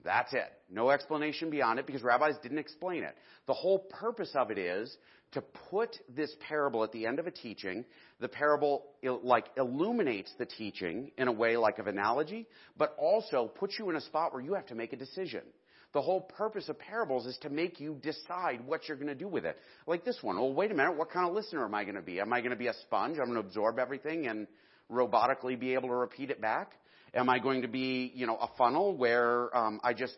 That's 0.03 0.33
it. 0.33 0.51
No 0.69 0.91
explanation 0.91 1.49
beyond 1.49 1.79
it 1.79 1.85
because 1.85 2.03
rabbis 2.03 2.35
didn't 2.41 2.59
explain 2.59 3.03
it. 3.03 3.15
The 3.47 3.53
whole 3.53 3.79
purpose 3.79 4.31
of 4.35 4.51
it 4.51 4.57
is 4.57 4.95
to 5.33 5.41
put 5.69 5.95
this 6.07 6.33
parable 6.47 6.83
at 6.83 6.91
the 6.91 7.05
end 7.05 7.19
of 7.19 7.27
a 7.27 7.31
teaching. 7.31 7.85
The 8.19 8.29
parable 8.29 8.85
like 9.03 9.47
illuminates 9.57 10.33
the 10.37 10.45
teaching 10.45 11.11
in 11.17 11.27
a 11.27 11.31
way 11.31 11.57
like 11.57 11.79
of 11.79 11.87
analogy, 11.87 12.47
but 12.77 12.95
also 12.97 13.47
puts 13.47 13.77
you 13.77 13.89
in 13.89 13.95
a 13.95 14.01
spot 14.01 14.33
where 14.33 14.41
you 14.41 14.53
have 14.53 14.67
to 14.67 14.75
make 14.75 14.93
a 14.93 14.97
decision. 14.97 15.41
The 15.93 16.01
whole 16.01 16.21
purpose 16.21 16.69
of 16.69 16.77
parables 16.77 17.25
is 17.25 17.37
to 17.39 17.49
make 17.49 17.79
you 17.79 17.97
decide 18.01 18.65
what 18.65 18.87
you're 18.87 18.97
going 18.97 19.07
to 19.07 19.15
do 19.15 19.27
with 19.27 19.45
it. 19.45 19.57
Like 19.87 20.05
this 20.05 20.19
one. 20.21 20.35
Well, 20.37 20.53
wait 20.53 20.71
a 20.71 20.75
minute. 20.75 20.95
What 20.95 21.09
kind 21.09 21.27
of 21.27 21.33
listener 21.33 21.65
am 21.65 21.73
I 21.73 21.83
going 21.83 21.95
to 21.95 22.01
be? 22.01 22.19
Am 22.19 22.31
I 22.31 22.41
going 22.41 22.51
to 22.51 22.57
be 22.57 22.67
a 22.67 22.73
sponge? 22.73 23.17
I'm 23.17 23.25
going 23.25 23.41
to 23.41 23.47
absorb 23.47 23.79
everything 23.79 24.27
and 24.27 24.47
robotically 24.91 25.59
be 25.59 25.73
able 25.73 25.89
to 25.89 25.95
repeat 25.95 26.29
it 26.29 26.41
back? 26.41 26.73
Am 27.13 27.27
I 27.29 27.39
going 27.39 27.63
to 27.63 27.67
be, 27.67 28.11
you 28.13 28.27
know, 28.27 28.37
a 28.37 28.49
funnel 28.57 28.95
where 28.95 29.55
um, 29.57 29.79
I 29.83 29.93
just 29.93 30.15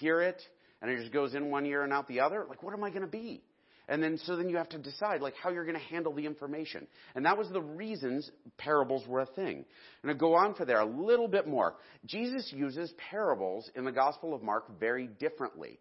hear 0.00 0.20
it 0.20 0.42
and 0.82 0.90
it 0.90 1.00
just 1.00 1.12
goes 1.12 1.34
in 1.34 1.50
one 1.50 1.64
ear 1.64 1.82
and 1.82 1.92
out 1.92 2.08
the 2.08 2.20
other? 2.20 2.44
Like, 2.46 2.62
what 2.62 2.74
am 2.74 2.84
I 2.84 2.90
going 2.90 3.02
to 3.02 3.08
be? 3.08 3.42
And 3.88 4.02
then, 4.02 4.18
so 4.24 4.36
then 4.36 4.48
you 4.48 4.56
have 4.56 4.68
to 4.70 4.78
decide, 4.78 5.20
like, 5.20 5.34
how 5.40 5.50
you're 5.50 5.64
going 5.64 5.78
to 5.78 5.86
handle 5.86 6.12
the 6.12 6.26
information. 6.26 6.86
And 7.14 7.24
that 7.24 7.38
was 7.38 7.48
the 7.50 7.62
reasons 7.62 8.28
parables 8.58 9.06
were 9.06 9.20
a 9.20 9.26
thing. 9.26 9.64
And 10.02 10.10
to 10.10 10.14
go 10.14 10.34
on 10.34 10.54
for 10.54 10.64
there 10.64 10.80
a 10.80 10.86
little 10.86 11.28
bit 11.28 11.46
more. 11.46 11.74
Jesus 12.04 12.52
uses 12.54 12.92
parables 13.10 13.70
in 13.76 13.84
the 13.84 13.92
Gospel 13.92 14.34
of 14.34 14.42
Mark 14.42 14.80
very 14.80 15.06
differently. 15.06 15.78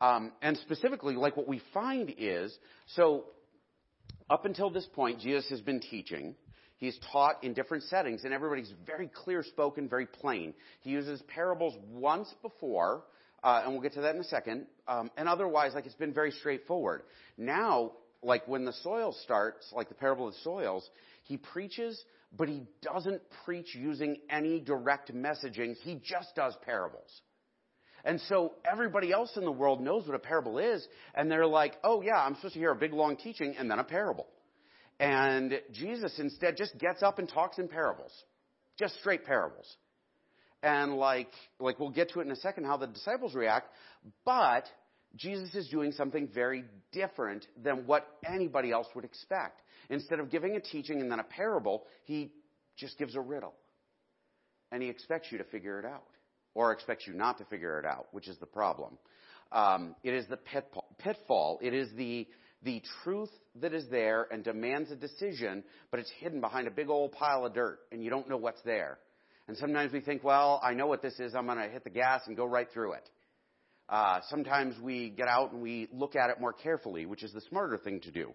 Um, 0.00 0.32
and 0.40 0.56
specifically, 0.58 1.14
like 1.14 1.36
what 1.36 1.48
we 1.48 1.60
find 1.74 2.14
is, 2.16 2.56
so 2.94 3.24
up 4.30 4.44
until 4.44 4.70
this 4.70 4.86
point, 4.94 5.20
Jesus 5.20 5.48
has 5.50 5.60
been 5.60 5.80
teaching. 5.80 6.36
He's 6.76 6.96
taught 7.10 7.42
in 7.42 7.54
different 7.54 7.82
settings, 7.84 8.22
and 8.22 8.32
everybody's 8.32 8.72
very 8.86 9.08
clear 9.08 9.42
spoken, 9.42 9.88
very 9.88 10.06
plain. 10.06 10.54
He 10.82 10.90
uses 10.90 11.20
parables 11.22 11.74
once 11.90 12.32
before, 12.40 13.02
uh, 13.42 13.62
and 13.64 13.72
we'll 13.72 13.82
get 13.82 13.94
to 13.94 14.00
that 14.02 14.14
in 14.14 14.20
a 14.20 14.24
second. 14.24 14.66
Um, 14.86 15.10
and 15.16 15.28
otherwise, 15.28 15.72
like 15.74 15.86
it's 15.86 15.94
been 15.94 16.12
very 16.12 16.32
straightforward. 16.32 17.02
Now, 17.36 17.92
like 18.22 18.46
when 18.48 18.64
the 18.64 18.72
soil 18.72 19.14
starts, 19.24 19.70
like 19.72 19.88
the 19.88 19.94
parable 19.94 20.28
of 20.28 20.34
the 20.34 20.40
soils, 20.40 20.88
he 21.24 21.36
preaches, 21.36 22.02
but 22.36 22.48
he 22.48 22.62
doesn't 22.82 23.22
preach 23.44 23.74
using 23.74 24.18
any 24.28 24.60
direct 24.60 25.14
messaging. 25.14 25.76
He 25.76 26.00
just 26.02 26.34
does 26.34 26.56
parables. 26.64 27.10
And 28.04 28.20
so 28.22 28.52
everybody 28.70 29.12
else 29.12 29.36
in 29.36 29.44
the 29.44 29.52
world 29.52 29.80
knows 29.80 30.06
what 30.06 30.14
a 30.14 30.20
parable 30.20 30.58
is, 30.58 30.86
and 31.14 31.30
they're 31.30 31.46
like, 31.46 31.74
oh 31.84 32.00
yeah, 32.00 32.16
I'm 32.16 32.34
supposed 32.36 32.54
to 32.54 32.60
hear 32.60 32.70
a 32.70 32.76
big 32.76 32.92
long 32.92 33.16
teaching 33.16 33.54
and 33.58 33.70
then 33.70 33.78
a 33.78 33.84
parable. 33.84 34.26
And 35.00 35.60
Jesus 35.72 36.18
instead 36.18 36.56
just 36.56 36.76
gets 36.78 37.02
up 37.02 37.18
and 37.18 37.28
talks 37.28 37.58
in 37.58 37.68
parables. 37.68 38.12
Just 38.78 38.98
straight 39.00 39.24
parables 39.24 39.76
and 40.62 40.96
like 40.96 41.30
like 41.60 41.78
we'll 41.78 41.90
get 41.90 42.10
to 42.10 42.20
it 42.20 42.26
in 42.26 42.30
a 42.32 42.36
second 42.36 42.64
how 42.64 42.76
the 42.76 42.86
disciples 42.86 43.34
react 43.34 43.68
but 44.24 44.64
jesus 45.16 45.54
is 45.54 45.68
doing 45.68 45.92
something 45.92 46.28
very 46.34 46.64
different 46.92 47.46
than 47.62 47.86
what 47.86 48.06
anybody 48.26 48.72
else 48.72 48.86
would 48.94 49.04
expect 49.04 49.60
instead 49.90 50.18
of 50.18 50.30
giving 50.30 50.56
a 50.56 50.60
teaching 50.60 51.00
and 51.00 51.10
then 51.10 51.20
a 51.20 51.24
parable 51.24 51.84
he 52.04 52.32
just 52.78 52.96
gives 52.98 53.14
a 53.14 53.20
riddle. 53.20 53.54
And 54.70 54.82
he 54.82 54.88
expects 54.88 55.28
you 55.30 55.38
to 55.38 55.44
figure 55.44 55.78
it 55.78 55.84
out, 55.84 56.06
or 56.54 56.72
expects 56.72 57.06
you 57.06 57.14
not 57.14 57.38
to 57.38 57.44
figure 57.46 57.78
it 57.78 57.84
out, 57.84 58.06
which 58.12 58.28
is 58.28 58.38
the 58.38 58.46
problem. 58.46 58.98
Um, 59.50 59.94
it 60.02 60.14
is 60.14 60.26
the 60.28 60.38
pitfall. 60.98 61.58
It 61.62 61.72
is 61.72 61.88
the, 61.96 62.26
the 62.62 62.82
truth 63.02 63.30
that 63.60 63.72
is 63.72 63.88
there 63.90 64.26
and 64.30 64.44
demands 64.44 64.90
a 64.90 64.96
decision, 64.96 65.64
but 65.90 66.00
it's 66.00 66.12
hidden 66.20 66.40
behind 66.40 66.68
a 66.68 66.70
big 66.70 66.90
old 66.90 67.12
pile 67.12 67.46
of 67.46 67.54
dirt, 67.54 67.80
and 67.92 68.04
you 68.04 68.10
don't 68.10 68.28
know 68.28 68.36
what's 68.36 68.60
there. 68.62 68.98
And 69.48 69.56
sometimes 69.56 69.92
we 69.92 70.00
think, 70.00 70.22
well, 70.22 70.60
I 70.62 70.74
know 70.74 70.86
what 70.86 71.00
this 71.00 71.18
is. 71.18 71.34
I'm 71.34 71.46
going 71.46 71.58
to 71.58 71.68
hit 71.68 71.82
the 71.82 71.90
gas 71.90 72.20
and 72.26 72.36
go 72.36 72.44
right 72.44 72.68
through 72.70 72.92
it. 72.92 73.10
Uh, 73.88 74.20
sometimes 74.28 74.78
we 74.82 75.08
get 75.08 75.26
out 75.26 75.52
and 75.52 75.62
we 75.62 75.88
look 75.90 76.14
at 76.14 76.28
it 76.28 76.38
more 76.38 76.52
carefully, 76.52 77.06
which 77.06 77.22
is 77.22 77.32
the 77.32 77.40
smarter 77.48 77.78
thing 77.78 78.00
to 78.00 78.10
do. 78.10 78.34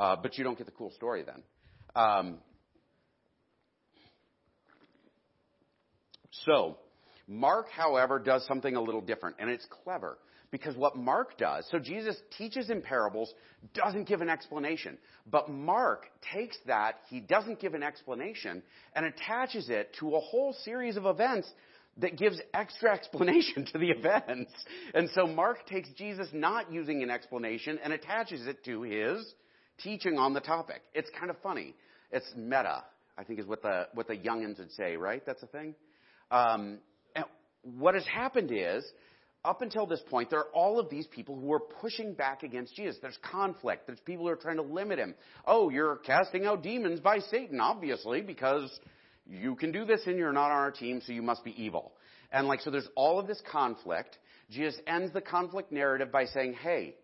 Uh, 0.00 0.16
but 0.20 0.38
you 0.38 0.44
don't 0.44 0.56
get 0.56 0.66
the 0.66 0.72
cool 0.72 0.90
story 0.92 1.22
then. 1.22 1.42
Um, 1.94 2.38
so, 6.30 6.78
Mark, 7.28 7.70
however, 7.70 8.18
does 8.18 8.46
something 8.46 8.76
a 8.76 8.80
little 8.80 9.02
different, 9.02 9.36
and 9.38 9.50
it's 9.50 9.66
clever. 9.84 10.16
Because 10.50 10.76
what 10.76 10.96
Mark 10.96 11.36
does, 11.38 11.66
so 11.70 11.78
Jesus 11.78 12.16
teaches 12.38 12.70
in 12.70 12.80
parables, 12.80 13.32
doesn't 13.74 14.06
give 14.06 14.20
an 14.20 14.28
explanation. 14.28 14.96
But 15.28 15.50
Mark 15.50 16.06
takes 16.32 16.56
that, 16.66 17.00
he 17.08 17.20
doesn't 17.20 17.60
give 17.60 17.74
an 17.74 17.82
explanation, 17.82 18.62
and 18.94 19.06
attaches 19.06 19.68
it 19.68 19.94
to 20.00 20.14
a 20.14 20.20
whole 20.20 20.54
series 20.64 20.96
of 20.96 21.04
events 21.04 21.50
that 21.98 22.16
gives 22.16 22.40
extra 22.54 22.92
explanation 22.94 23.66
to 23.72 23.78
the 23.78 23.90
events. 23.90 24.52
And 24.94 25.10
so 25.14 25.26
Mark 25.26 25.66
takes 25.66 25.88
Jesus 25.96 26.28
not 26.32 26.72
using 26.72 27.02
an 27.02 27.10
explanation 27.10 27.78
and 27.82 27.92
attaches 27.92 28.46
it 28.46 28.64
to 28.64 28.82
his 28.82 29.34
teaching 29.82 30.16
on 30.16 30.32
the 30.32 30.40
topic. 30.40 30.82
It's 30.94 31.10
kind 31.18 31.30
of 31.30 31.36
funny. 31.42 31.74
It's 32.12 32.26
meta, 32.36 32.84
I 33.18 33.24
think 33.24 33.40
is 33.40 33.46
what 33.46 33.62
the, 33.62 33.88
what 33.94 34.06
the 34.06 34.16
youngins 34.16 34.58
would 34.58 34.72
say, 34.72 34.96
right? 34.96 35.22
That's 35.26 35.42
a 35.42 35.46
thing. 35.46 35.74
Um, 36.30 36.78
what 37.62 37.94
has 37.94 38.06
happened 38.06 38.50
is, 38.52 38.84
up 39.46 39.62
until 39.62 39.86
this 39.86 40.02
point, 40.10 40.28
there 40.28 40.40
are 40.40 40.52
all 40.52 40.80
of 40.80 40.90
these 40.90 41.06
people 41.06 41.38
who 41.38 41.52
are 41.52 41.60
pushing 41.60 42.14
back 42.14 42.42
against 42.42 42.74
Jesus. 42.74 42.96
There's 43.00 43.18
conflict. 43.22 43.86
There's 43.86 44.00
people 44.00 44.26
who 44.26 44.30
are 44.32 44.36
trying 44.36 44.56
to 44.56 44.62
limit 44.62 44.98
him. 44.98 45.14
Oh, 45.46 45.70
you're 45.70 45.96
casting 45.98 46.44
out 46.46 46.62
demons 46.62 47.00
by 47.00 47.20
Satan, 47.20 47.60
obviously, 47.60 48.20
because 48.22 48.68
you 49.24 49.54
can 49.54 49.70
do 49.70 49.84
this 49.84 50.02
and 50.06 50.18
you're 50.18 50.32
not 50.32 50.50
on 50.50 50.58
our 50.58 50.72
team, 50.72 51.00
so 51.06 51.12
you 51.12 51.22
must 51.22 51.44
be 51.44 51.54
evil. 51.62 51.92
And 52.32 52.48
like, 52.48 52.60
so 52.60 52.70
there's 52.70 52.88
all 52.96 53.20
of 53.20 53.28
this 53.28 53.40
conflict. 53.50 54.18
Jesus 54.50 54.80
ends 54.86 55.12
the 55.12 55.20
conflict 55.20 55.70
narrative 55.70 56.10
by 56.10 56.26
saying, 56.26 56.54
hey, 56.54 56.96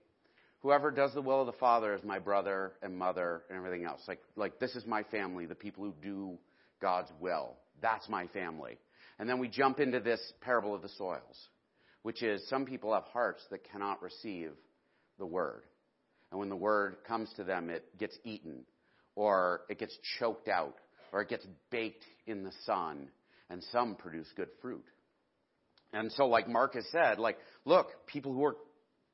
whoever 0.61 0.91
does 0.91 1.15
the 1.15 1.23
will 1.23 1.41
of 1.41 1.47
the 1.47 1.53
Father 1.53 1.95
is 1.95 2.03
my 2.03 2.19
brother 2.19 2.73
and 2.83 2.97
mother 2.97 3.43
and 3.49 3.59
everything 3.59 3.85
else. 3.85 4.01
Like, 4.09 4.21
like 4.35 4.59
this 4.59 4.75
is 4.75 4.85
my 4.85 5.05
family, 5.05 5.47
the 5.47 5.55
people 5.55 5.85
who 5.85 5.95
do 6.03 6.39
God's 6.81 7.11
will. 7.21 7.55
That's 7.81 8.09
my 8.09 8.27
family. 8.29 8.79
And 9.19 9.29
then 9.29 9.39
we 9.39 9.49
jump 9.49 9.79
into 9.79 10.01
this 10.01 10.21
parable 10.41 10.75
of 10.75 10.83
the 10.83 10.89
soils, 10.91 11.49
which 12.03 12.23
is 12.23 12.47
some 12.49 12.65
people 12.65 12.93
have 12.93 13.05
hearts 13.05 13.43
that 13.51 13.71
cannot 13.71 14.03
receive 14.03 14.51
the 15.19 15.27
word. 15.27 15.63
And 16.31 16.41
when 16.41 16.49
the 16.49 16.57
word 16.57 16.97
comes 17.07 17.31
to 17.37 17.45
them, 17.45 17.71
it 17.71 17.85
gets 17.99 18.17
eaten, 18.25 18.65
or 19.15 19.63
it 19.69 19.79
gets 19.79 19.97
choked 20.19 20.49
out, 20.49 20.75
or 21.13 21.21
it 21.21 21.29
gets 21.29 21.47
baked 21.71 22.05
in 22.27 22.43
the 22.43 22.53
sun, 22.65 23.09
and 23.51 23.63
some 23.71 23.95
produce 23.95 24.29
good 24.37 24.49
fruit. 24.61 24.85
And 25.93 26.11
so, 26.13 26.27
like 26.27 26.49
Mark 26.49 26.75
has 26.75 26.87
said, 26.91 27.19
like, 27.19 27.37
look, 27.67 27.89
people 28.07 28.33
who 28.33 28.45
are 28.45 28.57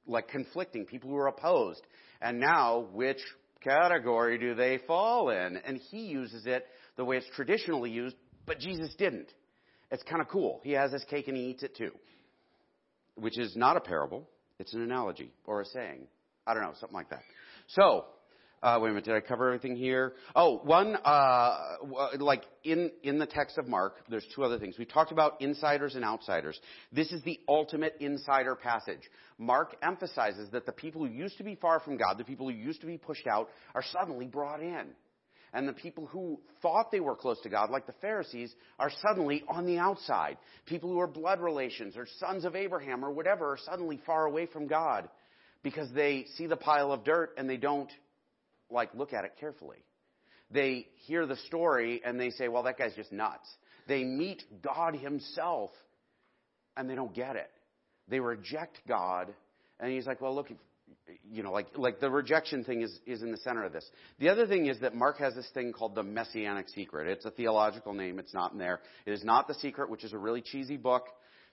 like 0.06 0.28
conflicting, 0.28 0.86
people 0.86 1.10
who 1.10 1.16
are 1.16 1.26
opposed. 1.26 1.82
And 2.20 2.40
now, 2.40 2.86
which 2.92 3.20
category 3.62 4.38
do 4.38 4.54
they 4.54 4.78
fall 4.86 5.30
in? 5.30 5.56
And 5.56 5.78
he 5.90 6.02
uses 6.02 6.46
it 6.46 6.66
the 6.96 7.04
way 7.04 7.16
it's 7.16 7.28
traditionally 7.34 7.90
used, 7.90 8.16
but 8.46 8.58
Jesus 8.58 8.94
didn't. 8.96 9.32
It's 9.90 10.02
kind 10.04 10.20
of 10.20 10.28
cool. 10.28 10.60
He 10.64 10.72
has 10.72 10.92
his 10.92 11.04
cake 11.04 11.28
and 11.28 11.36
he 11.36 11.44
eats 11.44 11.62
it 11.62 11.76
too, 11.76 11.92
which 13.20 13.38
is 13.38 13.56
not 13.56 13.76
a 13.76 13.80
parable. 13.80 14.28
It's 14.58 14.74
an 14.74 14.82
analogy 14.82 15.32
or 15.46 15.60
a 15.60 15.64
saying. 15.64 16.06
I 16.46 16.54
don't 16.54 16.62
know, 16.62 16.72
something 16.78 16.96
like 16.96 17.10
that. 17.10 17.22
So, 17.68 18.06
uh, 18.62 18.78
wait 18.80 18.88
a 18.88 18.92
minute, 18.92 19.04
did 19.04 19.14
I 19.14 19.20
cover 19.20 19.46
everything 19.46 19.76
here? 19.76 20.14
Oh, 20.34 20.58
one, 20.64 20.96
uh, 21.04 21.58
like 22.18 22.42
in, 22.64 22.90
in 23.04 23.18
the 23.18 23.26
text 23.26 23.56
of 23.56 23.68
Mark, 23.68 23.98
there's 24.08 24.26
two 24.34 24.42
other 24.42 24.58
things. 24.58 24.76
We 24.78 24.84
talked 24.84 25.12
about 25.12 25.40
insiders 25.40 25.94
and 25.94 26.04
outsiders. 26.04 26.58
This 26.90 27.12
is 27.12 27.22
the 27.22 27.38
ultimate 27.48 27.96
insider 28.00 28.56
passage. 28.56 29.02
Mark 29.38 29.76
emphasizes 29.82 30.50
that 30.50 30.66
the 30.66 30.72
people 30.72 31.06
who 31.06 31.12
used 31.12 31.38
to 31.38 31.44
be 31.44 31.54
far 31.54 31.78
from 31.78 31.96
God, 31.98 32.18
the 32.18 32.24
people 32.24 32.48
who 32.48 32.56
used 32.56 32.80
to 32.80 32.86
be 32.86 32.98
pushed 32.98 33.28
out, 33.28 33.48
are 33.74 33.84
suddenly 33.92 34.26
brought 34.26 34.60
in. 34.60 34.88
And 35.52 35.66
the 35.66 35.72
people 35.72 36.06
who 36.06 36.40
thought 36.60 36.90
they 36.90 37.00
were 37.00 37.16
close 37.16 37.40
to 37.42 37.48
God, 37.48 37.70
like 37.70 37.86
the 37.86 37.94
Pharisees, 38.00 38.54
are 38.78 38.90
suddenly 39.02 39.42
on 39.48 39.64
the 39.64 39.78
outside. 39.78 40.36
People 40.66 40.90
who 40.90 41.00
are 41.00 41.06
blood 41.06 41.40
relations 41.40 41.96
or 41.96 42.06
sons 42.18 42.44
of 42.44 42.54
Abraham 42.54 43.04
or 43.04 43.10
whatever 43.10 43.52
are 43.52 43.58
suddenly 43.64 44.00
far 44.04 44.26
away 44.26 44.46
from 44.46 44.66
God 44.66 45.08
because 45.62 45.90
they 45.92 46.26
see 46.36 46.46
the 46.46 46.56
pile 46.56 46.92
of 46.92 47.04
dirt 47.04 47.34
and 47.38 47.48
they 47.48 47.56
don't 47.56 47.90
like 48.70 48.94
look 48.94 49.12
at 49.12 49.24
it 49.24 49.32
carefully. 49.40 49.78
They 50.50 50.86
hear 51.06 51.26
the 51.26 51.36
story 51.36 52.00
and 52.04 52.18
they 52.18 52.30
say, 52.30 52.48
well, 52.48 52.62
that 52.64 52.78
guy's 52.78 52.94
just 52.94 53.12
nuts. 53.12 53.48
They 53.86 54.04
meet 54.04 54.42
God 54.62 54.94
himself 54.94 55.70
and 56.76 56.88
they 56.88 56.94
don't 56.94 57.14
get 57.14 57.36
it. 57.36 57.50
They 58.08 58.20
reject 58.20 58.78
God 58.86 59.34
and 59.80 59.92
he's 59.92 60.06
like, 60.06 60.20
well, 60.20 60.34
look, 60.34 60.48
you 61.30 61.42
know, 61.42 61.52
like, 61.52 61.66
like 61.76 62.00
the 62.00 62.10
rejection 62.10 62.64
thing 62.64 62.82
is, 62.82 62.98
is 63.06 63.22
in 63.22 63.30
the 63.30 63.38
center 63.38 63.64
of 63.64 63.72
this. 63.72 63.88
The 64.18 64.28
other 64.28 64.46
thing 64.46 64.66
is 64.66 64.80
that 64.80 64.94
Mark 64.94 65.18
has 65.18 65.34
this 65.34 65.48
thing 65.54 65.72
called 65.72 65.94
the 65.94 66.02
Messianic 66.02 66.68
Secret. 66.68 67.08
It's 67.08 67.24
a 67.24 67.30
theological 67.30 67.92
name. 67.92 68.18
It's 68.18 68.34
not 68.34 68.52
in 68.52 68.58
there. 68.58 68.80
It 69.06 69.12
is 69.12 69.24
not 69.24 69.48
The 69.48 69.54
Secret, 69.54 69.90
which 69.90 70.04
is 70.04 70.12
a 70.12 70.18
really 70.18 70.42
cheesy 70.42 70.76
book 70.76 71.06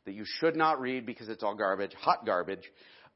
that 0.05 0.13
you 0.13 0.23
should 0.39 0.55
not 0.55 0.79
read 0.79 1.05
because 1.05 1.29
it's 1.29 1.43
all 1.43 1.55
garbage, 1.55 1.93
hot 1.93 2.25
garbage. 2.25 2.63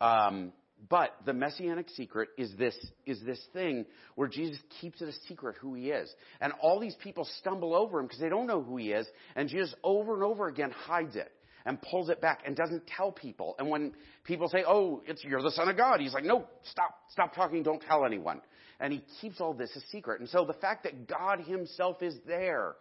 Um, 0.02 0.54
but 0.88 1.14
the 1.26 1.34
messianic 1.34 1.90
secret 1.90 2.30
is 2.38 2.54
this, 2.58 2.76
is 3.06 3.22
this 3.26 3.42
thing 3.52 3.86
where 4.16 4.30
Jesus 4.30 4.60
keeps 4.80 5.02
it 5.02 5.10
a 5.10 5.14
secret 5.28 5.58
who 5.60 5.74
he 5.74 5.90
is. 5.90 6.10
And 6.40 6.54
all 6.62 6.80
these 6.80 6.96
people 7.04 7.28
stumble 7.40 7.76
over 7.76 8.00
him 8.00 8.06
because 8.06 8.22
they 8.22 8.30
don't 8.30 8.48
know 8.48 8.62
who 8.62 8.78
he 8.78 8.92
is. 8.92 9.06
And 9.36 9.50
Jesus 9.50 9.74
over 9.84 10.14
and 10.14 10.24
over 10.24 10.48
again 10.48 10.72
hides 10.72 11.18
it 11.18 11.32
and 11.70 11.80
pulls 11.84 12.10
it 12.10 12.20
back 12.20 12.42
and 12.48 12.56
doesn't 12.56 12.88
tell 12.88 13.12
people. 13.12 13.56
And 13.60 13.70
when 13.70 13.94
people 14.24 14.50
say, 14.50 14.64
oh, 14.68 15.04
it's, 15.06 15.24
you're 15.24 15.44
the 15.44 15.52
son 15.52 15.70
of 15.70 15.78
God, 15.78 16.00
he's 16.00 16.16
like, 16.16 16.24
no, 16.24 16.46
stop, 16.64 16.96
stop 17.12 17.36
talking, 17.36 17.62
don't 17.62 17.80
tell 17.80 18.06
anyone. 18.06 18.42
And 18.80 18.92
he 18.92 19.04
keeps 19.22 19.40
all 19.40 19.54
this 19.54 19.70
a 19.76 19.82
secret. 19.92 20.20
And 20.20 20.28
so 20.28 20.46
the 20.46 20.54
fact 20.54 20.84
that 20.86 21.08
God 21.08 21.42
himself 21.42 22.02
is 22.02 22.16
there 22.26 22.74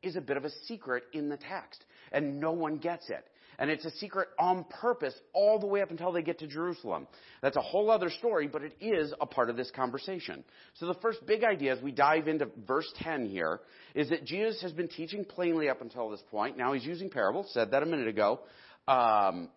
is 0.00 0.14
a 0.14 0.20
bit 0.20 0.36
of 0.36 0.44
a 0.44 0.50
secret 0.68 1.02
in 1.12 1.28
the 1.28 1.36
text. 1.36 1.84
And 2.12 2.38
no 2.38 2.52
one 2.52 2.76
gets 2.76 3.10
it. 3.10 3.26
And 3.58 3.70
it's 3.70 3.84
a 3.84 3.90
secret 3.92 4.28
on 4.38 4.64
purpose 4.64 5.14
all 5.32 5.58
the 5.58 5.66
way 5.66 5.80
up 5.80 5.90
until 5.90 6.12
they 6.12 6.22
get 6.22 6.38
to 6.40 6.46
Jerusalem. 6.46 7.06
That's 7.42 7.56
a 7.56 7.62
whole 7.62 7.90
other 7.90 8.10
story, 8.10 8.48
but 8.48 8.62
it 8.62 8.76
is 8.80 9.14
a 9.20 9.26
part 9.26 9.50
of 9.50 9.56
this 9.56 9.70
conversation. 9.70 10.44
So 10.74 10.86
the 10.86 10.94
first 10.94 11.26
big 11.26 11.42
idea 11.44 11.74
as 11.74 11.82
we 11.82 11.92
dive 11.92 12.28
into 12.28 12.48
verse 12.66 12.90
10 12.98 13.26
here 13.26 13.60
is 13.94 14.10
that 14.10 14.24
Jesus 14.24 14.60
has 14.62 14.72
been 14.72 14.88
teaching 14.88 15.24
plainly 15.24 15.68
up 15.68 15.80
until 15.80 16.10
this 16.10 16.22
point. 16.30 16.58
Now 16.58 16.72
he's 16.72 16.84
using 16.84 17.10
parables, 17.10 17.50
said 17.52 17.70
that 17.70 17.82
a 17.82 17.86
minute 17.86 18.08
ago. 18.08 18.40
Um, 18.88 19.48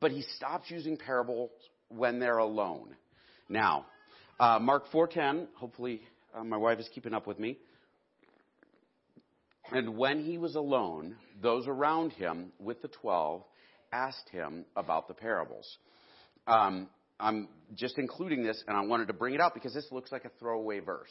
but 0.00 0.10
he 0.10 0.22
stops 0.36 0.70
using 0.70 0.96
parables 0.96 1.50
when 1.88 2.18
they're 2.18 2.38
alone. 2.38 2.96
Now, 3.48 3.86
uh, 4.40 4.58
Mark 4.60 4.90
4.10, 4.92 5.46
hopefully 5.54 6.02
uh, 6.34 6.44
my 6.44 6.56
wife 6.56 6.78
is 6.78 6.88
keeping 6.94 7.14
up 7.14 7.26
with 7.26 7.38
me. 7.38 7.58
And 9.72 9.96
when 9.96 10.24
he 10.24 10.38
was 10.38 10.54
alone, 10.54 11.16
those 11.42 11.66
around 11.66 12.12
him 12.12 12.52
with 12.58 12.82
the 12.82 12.88
twelve 12.88 13.42
asked 13.92 14.28
him 14.30 14.64
about 14.76 15.08
the 15.08 15.14
parables. 15.14 15.78
Um, 16.46 16.88
I'm 17.18 17.48
just 17.74 17.98
including 17.98 18.44
this, 18.44 18.62
and 18.66 18.76
I 18.76 18.82
wanted 18.82 19.08
to 19.08 19.14
bring 19.14 19.34
it 19.34 19.40
out 19.40 19.54
because 19.54 19.74
this 19.74 19.88
looks 19.90 20.12
like 20.12 20.24
a 20.24 20.30
throwaway 20.38 20.80
verse. 20.80 21.10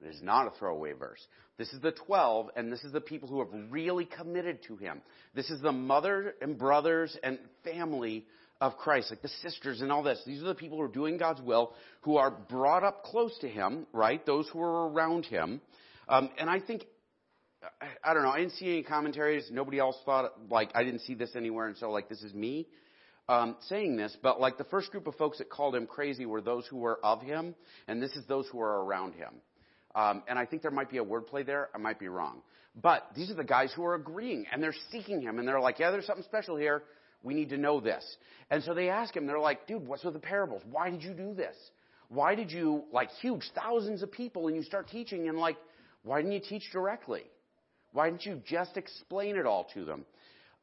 It 0.00 0.08
is 0.08 0.22
not 0.22 0.46
a 0.46 0.50
throwaway 0.58 0.92
verse. 0.92 1.20
This 1.56 1.72
is 1.72 1.80
the 1.80 1.92
12, 1.92 2.50
and 2.54 2.70
this 2.70 2.84
is 2.84 2.92
the 2.92 3.00
people 3.00 3.28
who 3.28 3.38
have 3.38 3.48
really 3.70 4.04
committed 4.04 4.62
to 4.64 4.76
him. 4.76 5.00
This 5.34 5.48
is 5.48 5.60
the 5.62 5.72
mother 5.72 6.34
and 6.42 6.58
brothers 6.58 7.16
and 7.22 7.38
family 7.64 8.26
of 8.60 8.76
Christ, 8.76 9.10
like 9.10 9.22
the 9.22 9.28
sisters 9.28 9.80
and 9.80 9.90
all 9.90 10.02
this. 10.02 10.20
These 10.26 10.42
are 10.42 10.46
the 10.46 10.54
people 10.54 10.76
who 10.76 10.84
are 10.84 10.88
doing 10.88 11.16
God's 11.16 11.40
will, 11.40 11.72
who 12.02 12.18
are 12.18 12.30
brought 12.30 12.84
up 12.84 13.04
close 13.04 13.36
to 13.40 13.48
him, 13.48 13.86
right? 13.92 14.24
Those 14.24 14.46
who 14.52 14.60
are 14.60 14.90
around 14.90 15.24
him. 15.24 15.62
Um, 16.08 16.30
and 16.38 16.48
I 16.48 16.60
think 16.60 16.84
I 18.02 18.14
don't 18.14 18.22
know. 18.22 18.30
I 18.30 18.38
didn't 18.38 18.52
see 18.52 18.66
any 18.66 18.82
commentaries. 18.82 19.48
Nobody 19.50 19.78
else 19.78 19.96
thought 20.04 20.32
like 20.50 20.70
I 20.74 20.84
didn't 20.84 21.00
see 21.00 21.14
this 21.14 21.34
anywhere, 21.34 21.66
and 21.66 21.76
so 21.76 21.90
like 21.90 22.08
this 22.08 22.22
is 22.22 22.32
me 22.34 22.66
um, 23.28 23.56
saying 23.68 23.96
this. 23.96 24.16
But 24.22 24.40
like 24.40 24.58
the 24.58 24.64
first 24.64 24.90
group 24.90 25.06
of 25.06 25.14
folks 25.16 25.38
that 25.38 25.50
called 25.50 25.74
him 25.74 25.86
crazy 25.86 26.26
were 26.26 26.40
those 26.40 26.66
who 26.66 26.76
were 26.76 26.98
of 27.04 27.22
him, 27.22 27.54
and 27.88 28.02
this 28.02 28.12
is 28.12 28.24
those 28.26 28.46
who 28.48 28.60
are 28.60 28.84
around 28.84 29.14
him. 29.14 29.34
Um, 29.94 30.22
and 30.28 30.38
I 30.38 30.44
think 30.44 30.62
there 30.62 30.70
might 30.70 30.90
be 30.90 30.98
a 30.98 31.04
wordplay 31.04 31.44
there. 31.44 31.70
I 31.74 31.78
might 31.78 31.98
be 31.98 32.08
wrong, 32.08 32.42
but 32.80 33.08
these 33.16 33.30
are 33.30 33.34
the 33.34 33.44
guys 33.44 33.72
who 33.74 33.84
are 33.84 33.94
agreeing 33.94 34.44
and 34.52 34.62
they're 34.62 34.74
seeking 34.92 35.22
him, 35.22 35.38
and 35.38 35.48
they're 35.48 35.60
like, 35.60 35.78
yeah, 35.78 35.90
there's 35.90 36.06
something 36.06 36.24
special 36.24 36.56
here. 36.56 36.82
We 37.22 37.34
need 37.34 37.48
to 37.48 37.56
know 37.56 37.80
this. 37.80 38.04
And 38.50 38.62
so 38.62 38.74
they 38.74 38.90
ask 38.90 39.16
him. 39.16 39.26
They're 39.26 39.40
like, 39.40 39.66
dude, 39.66 39.86
what's 39.86 40.04
with 40.04 40.14
the 40.14 40.20
parables? 40.20 40.62
Why 40.70 40.90
did 40.90 41.02
you 41.02 41.14
do 41.14 41.34
this? 41.34 41.56
Why 42.08 42.36
did 42.36 42.52
you 42.52 42.84
like 42.92 43.10
huge 43.20 43.50
thousands 43.54 44.02
of 44.02 44.12
people 44.12 44.46
and 44.46 44.56
you 44.56 44.62
start 44.62 44.88
teaching 44.88 45.28
and 45.28 45.38
like, 45.38 45.56
why 46.04 46.20
didn't 46.20 46.34
you 46.34 46.42
teach 46.46 46.70
directly? 46.72 47.24
Why 47.96 48.10
didn't 48.10 48.26
you 48.26 48.42
just 48.44 48.76
explain 48.76 49.36
it 49.36 49.46
all 49.46 49.68
to 49.72 49.86
them? 49.86 50.04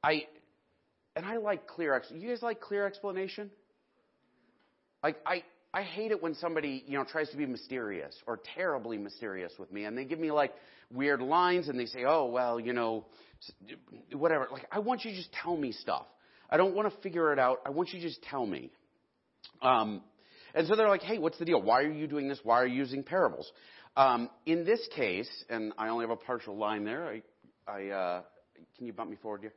I, 0.03 0.27
and 1.15 1.25
I 1.25 1.37
like 1.37 1.65
clear, 1.65 1.95
ex- 1.95 2.11
you 2.11 2.29
guys 2.29 2.43
like 2.43 2.61
clear 2.61 2.85
explanation? 2.85 3.49
Like, 5.01 5.17
I, 5.25 5.41
I 5.73 5.81
hate 5.81 6.11
it 6.11 6.21
when 6.21 6.35
somebody, 6.35 6.83
you 6.85 6.95
know, 6.95 7.03
tries 7.03 7.31
to 7.31 7.37
be 7.37 7.47
mysterious 7.47 8.15
or 8.27 8.39
terribly 8.53 8.99
mysterious 8.99 9.51
with 9.57 9.71
me 9.71 9.85
and 9.85 9.97
they 9.97 10.05
give 10.05 10.19
me 10.19 10.29
like 10.29 10.53
weird 10.93 11.23
lines 11.23 11.69
and 11.69 11.79
they 11.79 11.87
say, 11.87 12.03
oh, 12.07 12.27
well, 12.27 12.59
you 12.59 12.71
know, 12.71 13.03
whatever. 14.11 14.47
Like, 14.51 14.67
I 14.71 14.77
want 14.77 15.03
you 15.03 15.09
to 15.09 15.17
just 15.17 15.33
tell 15.33 15.57
me 15.57 15.71
stuff. 15.71 16.05
I 16.51 16.57
don't 16.57 16.75
want 16.75 16.93
to 16.93 17.01
figure 17.01 17.33
it 17.33 17.39
out. 17.39 17.61
I 17.65 17.71
want 17.71 17.93
you 17.93 17.99
to 17.99 18.07
just 18.07 18.21
tell 18.21 18.45
me. 18.45 18.69
Um, 19.59 20.03
and 20.53 20.67
so 20.67 20.75
they're 20.75 20.87
like, 20.87 21.01
hey, 21.01 21.17
what's 21.17 21.39
the 21.39 21.45
deal? 21.45 21.59
Why 21.59 21.81
are 21.81 21.91
you 21.91 22.05
doing 22.05 22.27
this? 22.27 22.39
Why 22.43 22.61
are 22.61 22.67
you 22.67 22.75
using 22.75 23.01
parables? 23.01 23.51
Um, 23.95 24.29
in 24.45 24.65
this 24.65 24.87
case, 24.95 25.29
and 25.49 25.71
I 25.77 25.89
only 25.89 26.03
have 26.03 26.09
a 26.09 26.15
partial 26.15 26.57
line 26.57 26.83
there. 26.83 27.05
I, 27.05 27.21
I 27.71 27.87
uh, 27.89 28.21
can 28.77 28.87
you 28.87 28.93
bump 28.93 29.11
me 29.11 29.17
forward 29.21 29.41
here? 29.41 29.53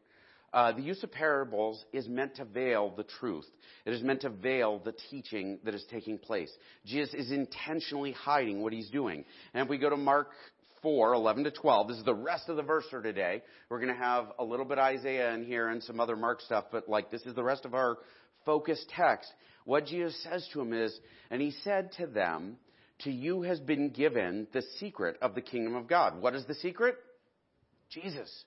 Uh, 0.52 0.72
the 0.72 0.82
use 0.82 1.02
of 1.02 1.10
parables 1.10 1.84
is 1.92 2.06
meant 2.06 2.36
to 2.36 2.44
veil 2.44 2.92
the 2.96 3.04
truth. 3.18 3.46
It 3.84 3.92
is 3.92 4.02
meant 4.02 4.20
to 4.22 4.30
veil 4.30 4.78
the 4.78 4.94
teaching 5.10 5.58
that 5.64 5.74
is 5.74 5.84
taking 5.90 6.18
place. 6.18 6.50
Jesus 6.84 7.14
is 7.14 7.30
intentionally 7.30 8.12
hiding 8.12 8.62
what 8.62 8.72
he's 8.72 8.90
doing. 8.90 9.24
And 9.54 9.64
if 9.64 9.68
we 9.68 9.78
go 9.78 9.90
to 9.90 9.96
Mark 9.96 10.30
4, 10.82 11.14
11 11.14 11.44
to 11.44 11.50
12, 11.50 11.88
this 11.88 11.96
is 11.98 12.04
the 12.04 12.14
rest 12.14 12.48
of 12.48 12.56
the 12.56 12.62
verse 12.62 12.84
for 12.90 13.02
today. 13.02 13.42
We're 13.68 13.80
going 13.80 13.92
to 13.92 14.00
have 14.00 14.26
a 14.38 14.44
little 14.44 14.66
bit 14.66 14.78
Isaiah 14.78 15.32
in 15.32 15.44
here 15.44 15.68
and 15.68 15.82
some 15.82 15.98
other 15.98 16.16
Mark 16.16 16.40
stuff, 16.42 16.66
but 16.70 16.88
like 16.88 17.10
this 17.10 17.22
is 17.22 17.34
the 17.34 17.42
rest 17.42 17.64
of 17.64 17.74
our 17.74 17.98
focus 18.44 18.84
text. 18.94 19.30
What 19.64 19.86
Jesus 19.86 20.22
says 20.22 20.48
to 20.52 20.60
him 20.60 20.72
is, 20.72 20.96
and 21.30 21.42
he 21.42 21.52
said 21.64 21.90
to 21.98 22.06
them, 22.06 22.56
to 23.00 23.10
you 23.10 23.42
has 23.42 23.60
been 23.60 23.90
given 23.90 24.46
the 24.52 24.62
secret 24.78 25.16
of 25.20 25.34
the 25.34 25.42
kingdom 25.42 25.74
of 25.74 25.86
God. 25.86 26.20
What 26.20 26.34
is 26.34 26.44
the 26.46 26.54
secret? 26.54 26.96
Jesus. 27.90 28.44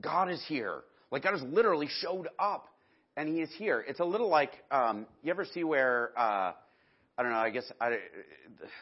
God 0.00 0.30
is 0.30 0.42
here. 0.46 0.82
Like 1.10 1.24
God 1.24 1.32
has 1.32 1.42
literally 1.42 1.88
showed 2.00 2.28
up 2.38 2.68
and 3.16 3.28
he 3.28 3.40
is 3.42 3.50
here. 3.58 3.84
It's 3.86 4.00
a 4.00 4.04
little 4.04 4.28
like, 4.28 4.52
um, 4.70 5.06
you 5.22 5.30
ever 5.30 5.44
see 5.44 5.64
where, 5.64 6.12
uh, 6.16 6.52
I 7.18 7.22
don't 7.22 7.32
know, 7.32 7.38
I 7.38 7.50
guess, 7.50 7.70
I, 7.80 7.98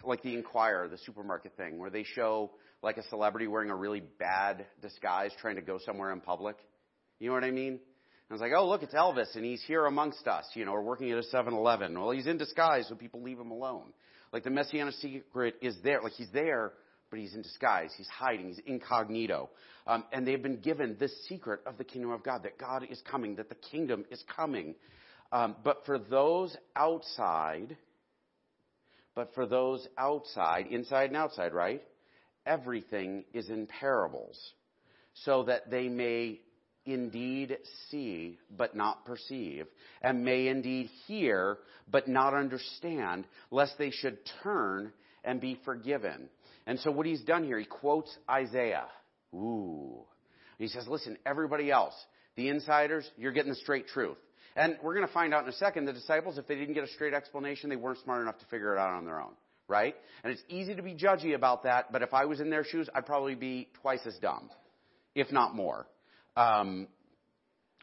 like 0.04 0.22
the 0.22 0.34
Enquirer, 0.34 0.88
the 0.88 0.98
supermarket 0.98 1.56
thing, 1.56 1.78
where 1.78 1.90
they 1.90 2.04
show 2.04 2.52
like 2.82 2.96
a 2.96 3.02
celebrity 3.08 3.48
wearing 3.48 3.70
a 3.70 3.76
really 3.76 4.02
bad 4.18 4.66
disguise 4.80 5.32
trying 5.40 5.56
to 5.56 5.62
go 5.62 5.78
somewhere 5.84 6.12
in 6.12 6.20
public. 6.20 6.56
You 7.18 7.28
know 7.28 7.34
what 7.34 7.44
I 7.44 7.50
mean? 7.50 7.72
And 7.72 7.80
I 8.30 8.34
was 8.34 8.40
like, 8.40 8.52
oh, 8.56 8.68
look, 8.68 8.84
it's 8.84 8.94
Elvis, 8.94 9.34
and 9.34 9.44
he's 9.44 9.62
here 9.66 9.86
amongst 9.86 10.26
us, 10.28 10.44
you 10.54 10.64
know, 10.64 10.72
we're 10.72 10.82
working 10.82 11.10
at 11.10 11.18
a 11.18 11.36
7-Eleven. 11.36 11.98
Well, 11.98 12.12
he's 12.12 12.28
in 12.28 12.38
disguise, 12.38 12.86
so 12.88 12.94
people 12.94 13.22
leave 13.22 13.40
him 13.40 13.50
alone. 13.50 13.92
Like 14.32 14.44
the 14.44 14.50
Messianic 14.50 14.94
secret 14.94 15.56
is 15.60 15.76
there, 15.82 16.00
like 16.02 16.12
he's 16.12 16.30
there, 16.32 16.72
but 17.10 17.18
he's 17.18 17.34
in 17.34 17.42
disguise. 17.42 17.90
He's 17.96 18.08
hiding. 18.08 18.48
He's 18.48 18.60
incognito. 18.64 19.50
Um, 19.86 20.04
and 20.12 20.26
they've 20.26 20.42
been 20.42 20.60
given 20.60 20.96
this 21.00 21.12
secret 21.28 21.60
of 21.66 21.76
the 21.76 21.84
kingdom 21.84 22.12
of 22.12 22.22
God, 22.22 22.44
that 22.44 22.58
God 22.58 22.86
is 22.88 23.02
coming, 23.10 23.36
that 23.36 23.48
the 23.48 23.56
kingdom 23.56 24.04
is 24.10 24.22
coming. 24.34 24.76
Um, 25.32 25.56
but 25.64 25.84
for 25.86 25.98
those 25.98 26.56
outside, 26.76 27.76
but 29.14 29.34
for 29.34 29.46
those 29.46 29.86
outside, 29.98 30.66
inside 30.68 31.10
and 31.10 31.16
outside, 31.16 31.52
right? 31.52 31.82
Everything 32.46 33.24
is 33.34 33.48
in 33.48 33.66
parables, 33.66 34.38
so 35.24 35.44
that 35.44 35.70
they 35.70 35.88
may 35.88 36.40
indeed 36.92 37.56
see, 37.90 38.38
but 38.56 38.74
not 38.74 39.04
perceive, 39.04 39.66
and 40.02 40.24
may 40.24 40.48
indeed 40.48 40.90
hear, 41.06 41.58
but 41.90 42.08
not 42.08 42.34
understand, 42.34 43.26
lest 43.50 43.78
they 43.78 43.90
should 43.90 44.18
turn 44.42 44.92
and 45.24 45.40
be 45.40 45.58
forgiven. 45.64 46.28
And 46.66 46.78
so 46.80 46.90
what 46.90 47.06
he's 47.06 47.22
done 47.22 47.44
here, 47.44 47.58
he 47.58 47.64
quotes 47.64 48.14
Isaiah. 48.28 48.86
Ooh. 49.34 50.04
He 50.58 50.68
says, 50.68 50.86
listen, 50.88 51.16
everybody 51.24 51.70
else, 51.70 51.94
the 52.36 52.48
insiders, 52.48 53.08
you're 53.16 53.32
getting 53.32 53.50
the 53.50 53.56
straight 53.56 53.88
truth. 53.88 54.18
And 54.56 54.76
we're 54.82 54.94
going 54.94 55.06
to 55.06 55.12
find 55.12 55.32
out 55.32 55.44
in 55.44 55.48
a 55.48 55.54
second, 55.54 55.84
the 55.84 55.92
disciples, 55.92 56.36
if 56.36 56.46
they 56.46 56.56
didn't 56.56 56.74
get 56.74 56.84
a 56.84 56.88
straight 56.88 57.14
explanation, 57.14 57.70
they 57.70 57.76
weren't 57.76 57.98
smart 58.04 58.22
enough 58.22 58.38
to 58.38 58.46
figure 58.46 58.74
it 58.74 58.78
out 58.78 58.90
on 58.90 59.04
their 59.04 59.20
own. 59.20 59.32
Right? 59.68 59.94
And 60.24 60.32
it's 60.32 60.42
easy 60.48 60.74
to 60.74 60.82
be 60.82 60.94
judgy 60.94 61.34
about 61.34 61.62
that, 61.62 61.92
but 61.92 62.02
if 62.02 62.12
I 62.12 62.24
was 62.24 62.40
in 62.40 62.50
their 62.50 62.64
shoes, 62.64 62.88
I'd 62.92 63.06
probably 63.06 63.36
be 63.36 63.68
twice 63.80 64.00
as 64.04 64.18
dumb, 64.18 64.50
if 65.14 65.30
not 65.30 65.54
more. 65.54 65.86
Um, 66.40 66.88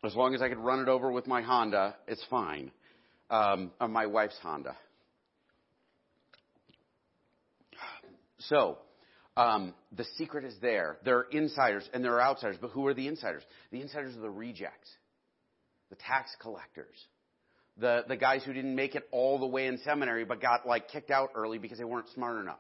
as 0.04 0.16
long 0.16 0.34
as 0.34 0.42
I 0.42 0.50
could 0.50 0.58
run 0.58 0.80
it 0.80 0.88
over 0.88 1.12
with 1.12 1.28
my 1.28 1.42
Honda, 1.42 1.96
it's 2.08 2.24
fine. 2.30 2.72
Um, 3.30 3.72
or 3.80 3.88
my 3.88 4.08
wife's 4.08 4.38
Honda. 4.42 4.76
So, 8.40 8.78
um, 9.36 9.74
the 9.92 10.06
secret 10.18 10.46
is 10.46 10.56
there. 10.62 10.98
There 11.04 11.18
are 11.18 11.28
insiders 11.32 11.88
and 11.94 12.04
there 12.04 12.14
are 12.14 12.22
outsiders, 12.22 12.58
but 12.60 12.72
who 12.72 12.88
are 12.88 12.94
the 12.94 13.08
insiders? 13.08 13.44
The 13.72 13.82
insiders 13.82 14.16
are 14.16 14.22
the 14.22 14.30
rejects, 14.30 14.90
the 15.90 15.96
tax 15.96 16.32
collectors, 16.42 16.96
the, 17.78 18.06
the 18.08 18.16
guys 18.16 18.44
who 18.44 18.54
didn't 18.54 18.76
make 18.76 18.96
it 18.96 19.08
all 19.12 19.40
the 19.40 19.46
way 19.46 19.68
in 19.68 19.78
seminary 19.80 20.24
but 20.26 20.42
got 20.42 20.66
like 20.66 20.88
kicked 20.90 21.12
out 21.12 21.30
early 21.36 21.58
because 21.58 21.78
they 21.78 21.84
weren't 21.84 22.10
smart 22.14 22.42
enough. 22.42 22.60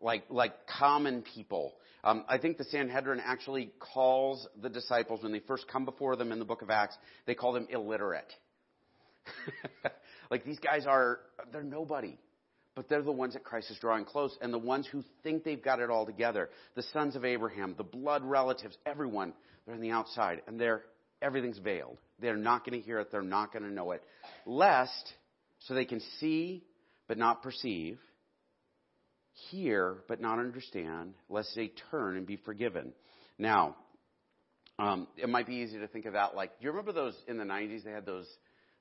Like, 0.00 0.24
like 0.30 0.52
common 0.66 1.22
people. 1.22 1.74
Um, 2.04 2.24
I 2.28 2.38
think 2.38 2.58
the 2.58 2.64
Sanhedrin 2.64 3.20
actually 3.24 3.70
calls 3.78 4.46
the 4.60 4.68
disciples 4.68 5.22
when 5.22 5.32
they 5.32 5.40
first 5.40 5.66
come 5.68 5.84
before 5.84 6.16
them 6.16 6.32
in 6.32 6.38
the 6.38 6.44
book 6.44 6.62
of 6.62 6.70
Acts, 6.70 6.96
they 7.26 7.34
call 7.34 7.52
them 7.52 7.66
illiterate. 7.70 8.32
like 10.30 10.44
these 10.44 10.58
guys 10.58 10.86
are, 10.86 11.20
they're 11.52 11.62
nobody 11.62 12.18
but 12.76 12.90
they're 12.90 13.02
the 13.02 13.10
ones 13.10 13.32
that 13.32 13.42
Christ 13.42 13.70
is 13.70 13.78
drawing 13.78 14.04
close 14.04 14.36
and 14.40 14.52
the 14.52 14.58
ones 14.58 14.86
who 14.86 15.02
think 15.24 15.42
they've 15.42 15.62
got 15.62 15.80
it 15.80 15.90
all 15.90 16.04
together. 16.04 16.50
The 16.76 16.82
sons 16.92 17.16
of 17.16 17.24
Abraham, 17.24 17.74
the 17.76 17.82
blood 17.82 18.22
relatives, 18.22 18.76
everyone, 18.84 19.32
they're 19.64 19.74
on 19.74 19.80
the 19.80 19.90
outside 19.90 20.42
and 20.46 20.60
they're, 20.60 20.82
everything's 21.22 21.58
veiled. 21.58 21.96
They're 22.20 22.36
not 22.36 22.66
going 22.66 22.78
to 22.78 22.84
hear 22.84 23.00
it. 23.00 23.10
They're 23.10 23.22
not 23.22 23.50
going 23.50 23.64
to 23.64 23.72
know 23.72 23.92
it. 23.92 24.02
Lest, 24.44 25.14
so 25.60 25.74
they 25.74 25.86
can 25.86 26.00
see 26.20 26.62
but 27.08 27.16
not 27.16 27.42
perceive, 27.42 27.98
hear 29.50 29.98
but 30.08 30.20
not 30.20 30.38
understand, 30.38 31.14
lest 31.28 31.54
they 31.54 31.72
turn 31.90 32.16
and 32.16 32.26
be 32.26 32.36
forgiven. 32.36 32.92
Now, 33.38 33.76
um, 34.78 35.06
it 35.16 35.28
might 35.28 35.46
be 35.46 35.56
easy 35.56 35.78
to 35.78 35.88
think 35.88 36.06
of 36.06 36.14
that 36.14 36.34
like, 36.34 36.58
do 36.58 36.64
you 36.64 36.70
remember 36.70 36.92
those 36.92 37.16
in 37.28 37.38
the 37.38 37.44
90s? 37.44 37.84
They 37.84 37.90
had 37.90 38.06
those 38.06 38.26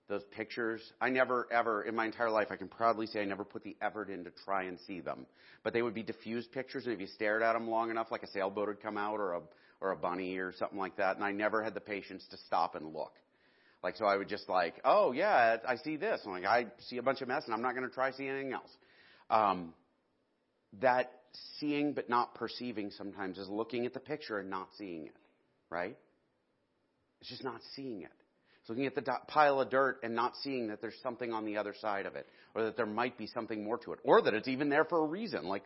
those 0.08 0.24
pictures. 0.36 0.82
I 1.02 1.10
never 1.10 1.48
ever, 1.52 1.82
in 1.82 1.96
my 1.96 2.06
entire 2.06 2.30
life, 2.30 2.48
I 2.52 2.58
can 2.58 2.68
proudly 2.68 3.08
say 3.08 3.22
I 3.22 3.26
never 3.26 3.44
put 3.44 3.64
the 3.64 3.76
effort 3.82 4.10
in 4.10 4.24
to 4.26 4.32
try 4.44 4.64
and 4.64 4.80
see 4.86 5.00
them. 5.00 5.26
But 5.64 5.74
they 5.74 5.82
would 5.82 5.96
be 5.96 6.04
diffused 6.04 6.52
pictures, 6.52 6.86
and 6.86 6.94
if 6.94 7.00
you 7.00 7.08
stared 7.08 7.42
at 7.42 7.54
them 7.54 7.70
long 7.70 7.90
enough, 7.90 8.12
like 8.12 8.22
a 8.22 8.28
sailboat 8.28 8.68
would 8.68 8.82
come 8.84 8.98
out 8.98 9.16
or 9.16 9.34
a, 9.34 9.42
or 9.82 9.92
a 9.92 9.96
bunny 9.96 10.38
or 10.38 10.54
something 10.54 10.78
like 10.78 10.98
that, 10.98 11.16
and 11.16 11.26
I 11.26 11.32
never 11.32 11.64
had 11.64 11.74
the 11.74 11.82
patience 11.82 12.24
to 12.30 12.38
stop 12.38 12.76
and 12.76 12.94
look. 12.94 13.14
Like, 13.84 13.98
so 13.98 14.06
I 14.06 14.18
would 14.18 14.30
just 14.30 14.50
like, 14.50 14.76
oh 14.84 15.12
yeah, 15.12 15.58
I 15.68 15.76
see 15.78 15.96
this. 15.96 16.22
I'm 16.26 16.32
like, 16.32 16.46
I 16.46 16.66
see 16.88 16.98
a 16.98 17.04
bunch 17.04 17.22
of 17.22 17.28
mess 17.28 17.46
and 17.46 17.54
I'm 17.54 17.62
not 17.62 17.76
going 17.76 17.88
to 17.88 17.94
try 17.94 18.12
see 18.12 18.28
anything 18.28 18.54
else. 18.54 18.72
Um, 19.30 19.76
that 20.82 21.12
seeing 21.60 21.94
but 21.94 22.10
not 22.10 22.36
perceiving 22.36 22.92
sometimes 22.92 23.38
is 23.38 23.50
looking 23.50 23.86
at 23.86 23.94
the 23.94 24.00
picture 24.00 24.40
and 24.40 24.50
not 24.50 24.70
seeing 24.78 25.06
it, 25.06 25.16
right? 25.70 25.98
It's 27.22 27.30
just 27.30 27.44
not 27.44 27.62
seeing 27.76 28.02
it. 28.02 28.12
It's 28.62 28.70
looking 28.70 28.88
at 28.88 28.96
the 28.96 29.04
pile 29.28 29.62
of 29.62 29.70
dirt 29.70 30.00
and 30.04 30.16
not 30.16 30.36
seeing 30.38 30.70
that 30.70 30.82
there's 30.82 30.98
something 31.04 31.32
on 31.32 31.46
the 31.46 31.58
other 31.58 31.76
side 31.80 32.06
of 32.06 32.16
it, 32.16 32.28
or 32.56 32.64
that 32.64 32.78
there 32.78 32.88
might 32.88 33.18
be 33.18 33.28
something 33.28 33.64
more 33.64 33.78
to 33.80 33.94
it, 33.94 34.00
or 34.04 34.22
that 34.24 34.34
it's 34.34 34.48
even 34.48 34.70
there 34.70 34.86
for 34.86 35.04
a 35.04 35.06
reason. 35.06 35.46
Like, 35.46 35.64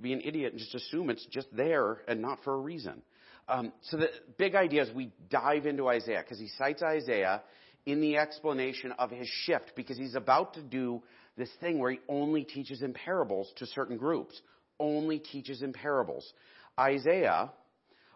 be 0.00 0.12
an 0.12 0.22
idiot 0.22 0.52
and 0.52 0.58
just 0.58 0.74
assume 0.74 1.10
it's 1.10 1.26
just 1.26 1.48
there 1.54 1.98
and 2.08 2.22
not 2.22 2.42
for 2.42 2.54
a 2.54 2.58
reason. 2.58 3.02
Um, 3.48 3.72
so 3.82 3.96
the 3.96 4.08
big 4.38 4.54
idea 4.54 4.82
is 4.82 4.94
we 4.94 5.12
dive 5.28 5.66
into 5.66 5.88
Isaiah 5.88 6.22
because 6.22 6.38
he 6.38 6.48
cites 6.56 6.82
Isaiah 6.82 7.42
in 7.84 8.00
the 8.00 8.16
explanation 8.16 8.92
of 8.92 9.10
his 9.10 9.28
shift 9.44 9.72
because 9.74 9.98
he's 9.98 10.14
about 10.14 10.54
to 10.54 10.62
do 10.62 11.02
this 11.36 11.50
thing 11.60 11.78
where 11.78 11.90
he 11.90 12.00
only 12.08 12.44
teaches 12.44 12.82
in 12.82 12.92
parables 12.92 13.52
to 13.56 13.66
certain 13.66 13.96
groups, 13.96 14.40
only 14.78 15.18
teaches 15.18 15.62
in 15.62 15.72
parables. 15.72 16.32
Isaiah 16.78 17.50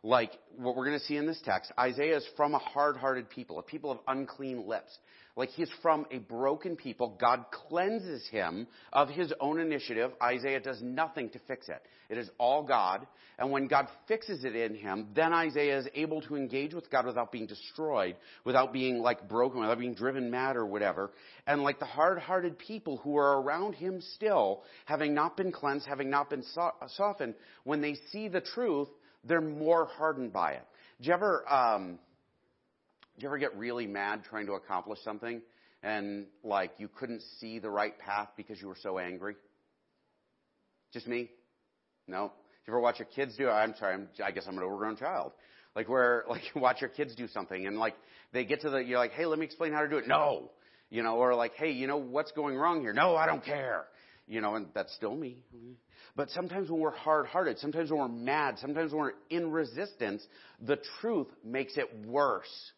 like 0.07 0.39
what 0.57 0.77
we're 0.77 0.87
going 0.87 0.99
to 0.99 1.05
see 1.05 1.17
in 1.17 1.27
this 1.27 1.41
text, 1.45 1.73
Isaiah 1.77 2.17
is 2.19 2.27
from 2.37 2.55
a 2.55 2.59
hard-hearted 2.59 3.29
people, 3.29 3.59
a 3.59 3.63
people 3.63 3.91
of 3.91 3.99
unclean 4.07 4.65
lips. 4.67 4.97
Like 5.35 5.51
he's 5.51 5.69
from 5.83 6.07
a 6.13 6.19
broken 6.19 6.77
people. 6.77 7.19
God 7.21 7.47
cleanses 7.51 8.27
him 8.29 8.69
of 8.93 9.09
his 9.09 9.35
own 9.41 9.61
initiative. 9.61 10.13
Isaiah 10.23 10.61
does 10.61 10.81
nothing 10.81 11.29
to 11.31 11.41
fix 11.49 11.69
it. 11.69 11.83
It 12.09 12.19
is 12.19 12.31
all 12.39 12.63
God. 12.63 13.07
And 13.37 13.51
when 13.51 13.67
God 13.67 13.89
fixes 14.07 14.45
it 14.45 14.55
in 14.55 14.77
him, 14.77 15.09
then 15.15 15.35
Isaiah 15.35 15.79
is 15.79 15.89
able 15.95 16.23
to 16.23 16.37
engage 16.37 16.73
with 16.73 16.89
God 16.89 17.05
without 17.05 17.33
being 17.33 17.47
destroyed, 17.47 18.15
without 18.45 18.73
being 18.73 19.01
like 19.01 19.29
broken, 19.29 19.61
without 19.61 19.81
being 19.81 19.95
driven 19.95 20.31
mad 20.31 20.57
or 20.57 20.65
whatever. 20.65 21.11
And 21.49 21.63
like 21.65 21.81
the 21.81 21.85
hard-hearted 21.85 22.59
people 22.59 22.99
who 22.99 23.17
are 23.19 23.43
around 23.43 23.75
him 23.75 24.01
still, 24.15 24.63
having 24.85 25.15
not 25.15 25.37
been 25.37 25.51
cleansed, 25.51 25.85
having 25.87 26.09
not 26.09 26.31
been 26.31 26.45
softened, 26.97 27.35
when 27.65 27.83
they 27.83 27.97
see 28.13 28.29
the 28.29 28.41
truth, 28.41 28.89
they're 29.27 29.41
more 29.41 29.87
hardened 29.87 30.33
by 30.33 30.53
it. 30.53 30.63
Do 31.01 31.09
you 31.09 31.15
ever, 31.15 31.45
um, 31.53 31.99
do 33.19 33.23
you 33.23 33.29
ever 33.29 33.39
get 33.39 33.57
really 33.57 33.87
mad 33.87 34.23
trying 34.29 34.47
to 34.47 34.53
accomplish 34.53 34.99
something 35.05 35.43
and 35.83 36.27
like 36.43 36.73
you 36.79 36.89
couldn't 36.89 37.23
see 37.41 37.59
the 37.59 37.71
right 37.71 37.99
path 37.99 38.29
because 38.37 38.61
you 38.61 38.69
were 38.69 38.77
so 38.81 38.99
angry? 38.99 39.37
Just 40.93 41.07
me? 41.07 41.31
No. 42.07 42.33
you 42.67 42.73
ever 42.73 42.81
watch 42.81 42.99
your 42.99 43.09
kids 43.15 43.37
do? 43.37 43.49
I'm 43.49 43.75
sorry, 43.79 43.95
I'm, 43.95 44.09
I 44.25 44.31
guess 44.31 44.45
I'm 44.47 44.57
an 44.57 44.65
overgrown 44.65 44.97
child. 44.97 45.33
Like 45.75 45.89
where, 45.89 46.25
like 46.31 46.43
watch 46.55 46.81
your 46.81 46.91
kids 46.91 47.15
do 47.15 47.29
something 47.29 47.67
and 47.67 47.79
like 47.79 47.95
they 48.33 48.45
get 48.45 48.63
to 48.63 48.71
the, 48.71 48.79
you're 48.79 48.99
like, 48.99 49.13
hey, 49.13 49.27
let 49.27 49.39
me 49.39 49.45
explain 49.45 49.73
how 49.73 49.83
to 49.83 49.89
do 49.89 49.99
it. 49.99 50.09
No. 50.09 50.51
You 50.89 51.03
know, 51.03 51.17
or 51.17 51.35
like, 51.35 51.55
hey, 51.55 51.73
you 51.73 51.87
know 51.87 51.97
what's 51.97 52.33
going 52.33 52.57
wrong 52.57 52.81
here? 52.81 52.93
No, 52.93 53.17
I 53.17 53.27
don't 53.27 53.45
care. 53.45 53.87
You 54.29 54.41
know, 54.41 54.57
and 54.57 54.67
that's 54.75 54.95
still 54.95 55.15
me. 55.15 55.39
Mm-hmm. 55.55 55.73
But 56.17 56.31
sometimes 56.31 56.71
when 56.71 56.81
we're 56.81 56.91
hard 56.91 57.27
hearted, 57.27 57.59
sometimes 57.59 57.91
when 57.91 58.01
we're 58.01 58.09
mad, 58.09 58.59
sometimes 58.59 58.93
when 58.93 59.03
we're 59.03 59.13
in 59.31 59.51
resistance, 59.51 60.27
the 60.61 60.79
truth 61.01 61.29
makes 61.45 61.77
it 61.77 61.89
worse. 62.07 62.73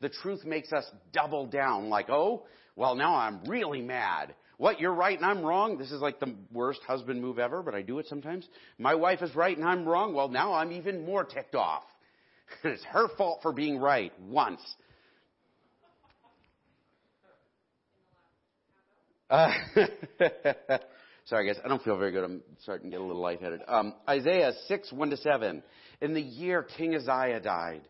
The 0.00 0.08
truth 0.08 0.44
makes 0.44 0.72
us 0.72 0.84
double 1.12 1.46
down 1.46 1.90
like, 1.90 2.08
oh, 2.08 2.46
well 2.76 2.94
now 2.94 3.14
I'm 3.14 3.44
really 3.44 3.82
mad. 3.82 4.34
What, 4.56 4.78
you're 4.78 4.94
right 4.94 5.16
and 5.16 5.26
I'm 5.26 5.42
wrong? 5.42 5.78
This 5.78 5.90
is 5.90 6.00
like 6.00 6.20
the 6.20 6.34
worst 6.52 6.80
husband 6.86 7.20
move 7.20 7.38
ever, 7.38 7.62
but 7.62 7.74
I 7.74 7.82
do 7.82 7.98
it 7.98 8.06
sometimes. 8.08 8.46
My 8.78 8.94
wife 8.94 9.20
is 9.22 9.34
right 9.34 9.56
and 9.56 9.66
I'm 9.66 9.86
wrong. 9.86 10.14
Well 10.14 10.28
now 10.28 10.54
I'm 10.54 10.72
even 10.72 11.04
more 11.04 11.24
ticked 11.24 11.54
off. 11.54 11.82
it's 12.64 12.84
her 12.84 13.08
fault 13.16 13.40
for 13.42 13.52
being 13.52 13.78
right 13.78 14.12
once. 14.20 14.60
Uh, 19.30 19.52
sorry, 21.26 21.46
guys. 21.46 21.60
I 21.64 21.68
don't 21.68 21.82
feel 21.84 21.96
very 21.96 22.10
good. 22.10 22.24
I'm 22.24 22.42
starting 22.62 22.90
to 22.90 22.90
get 22.90 23.00
a 23.00 23.04
little 23.04 23.22
lightheaded. 23.22 23.60
Um, 23.68 23.94
Isaiah 24.08 24.52
6, 24.66 24.92
1 24.92 25.10
to 25.10 25.16
7. 25.16 25.62
In 26.00 26.14
the 26.14 26.20
year 26.20 26.64
King 26.64 26.96
Uzziah 26.96 27.38
died, 27.38 27.82